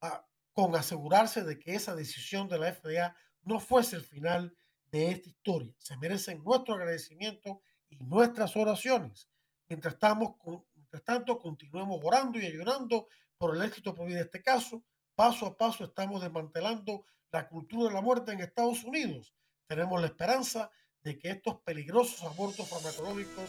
a 0.00 0.26
con 0.52 0.74
asegurarse 0.74 1.42
de 1.44 1.58
que 1.58 1.74
esa 1.74 1.94
decisión 1.94 2.48
de 2.48 2.58
la 2.58 2.72
FDA 2.72 3.16
no 3.42 3.60
fuese 3.60 3.96
el 3.96 4.02
final 4.02 4.54
de 4.86 5.10
esta 5.10 5.28
historia. 5.28 5.74
Se 5.78 5.96
merecen 5.96 6.42
nuestro 6.44 6.74
agradecimiento 6.74 7.62
y 7.88 7.96
nuestras 8.04 8.56
oraciones. 8.56 9.30
Mientras, 9.68 9.94
estamos, 9.94 10.34
mientras 10.74 11.04
tanto, 11.04 11.38
continuemos 11.38 12.00
orando 12.02 12.38
y 12.38 12.46
ayudando 12.46 13.06
por 13.38 13.56
el 13.56 13.62
éxito 13.62 13.94
por 13.94 14.08
de 14.08 14.20
este 14.20 14.42
caso. 14.42 14.82
Paso 15.14 15.46
a 15.46 15.56
paso 15.56 15.84
estamos 15.84 16.20
desmantelando 16.20 17.04
la 17.30 17.48
cultura 17.48 17.88
de 17.88 17.94
la 17.94 18.02
muerte 18.02 18.32
en 18.32 18.40
Estados 18.40 18.84
Unidos. 18.84 19.34
Tenemos 19.66 20.00
la 20.00 20.08
esperanza 20.08 20.70
de 21.02 21.18
que 21.18 21.30
estos 21.30 21.60
peligrosos 21.62 22.22
abortos 22.24 22.68
farmacológicos 22.68 23.48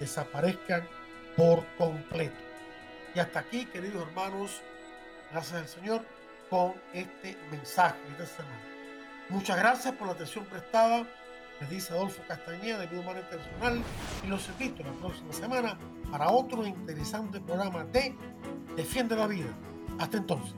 desaparezcan 0.00 0.88
por 1.36 1.64
completo. 1.76 2.47
Y 3.14 3.18
hasta 3.18 3.40
aquí, 3.40 3.64
queridos 3.66 4.06
hermanos, 4.08 4.62
gracias 5.30 5.54
al 5.54 5.68
Señor 5.68 6.04
con 6.50 6.74
este 6.92 7.36
mensaje 7.50 7.98
esta 8.10 8.26
semana. 8.26 8.60
Muchas 9.28 9.58
gracias 9.58 9.94
por 9.94 10.06
la 10.06 10.14
atención 10.14 10.44
prestada. 10.46 11.06
Les 11.60 11.70
dice 11.70 11.92
Adolfo 11.92 12.22
Castañeda 12.28 12.78
de 12.78 12.86
Vida 12.86 13.00
Humana 13.00 13.20
Internacional 13.20 13.82
y 14.24 14.26
los 14.28 14.48
invito 14.48 14.82
la 14.84 14.92
próxima 14.92 15.32
semana 15.32 15.78
para 16.10 16.30
otro 16.30 16.64
interesante 16.64 17.40
programa 17.40 17.84
de 17.84 18.14
Defiende 18.76 19.16
la 19.16 19.26
Vida. 19.26 19.50
Hasta 19.98 20.18
entonces. 20.18 20.54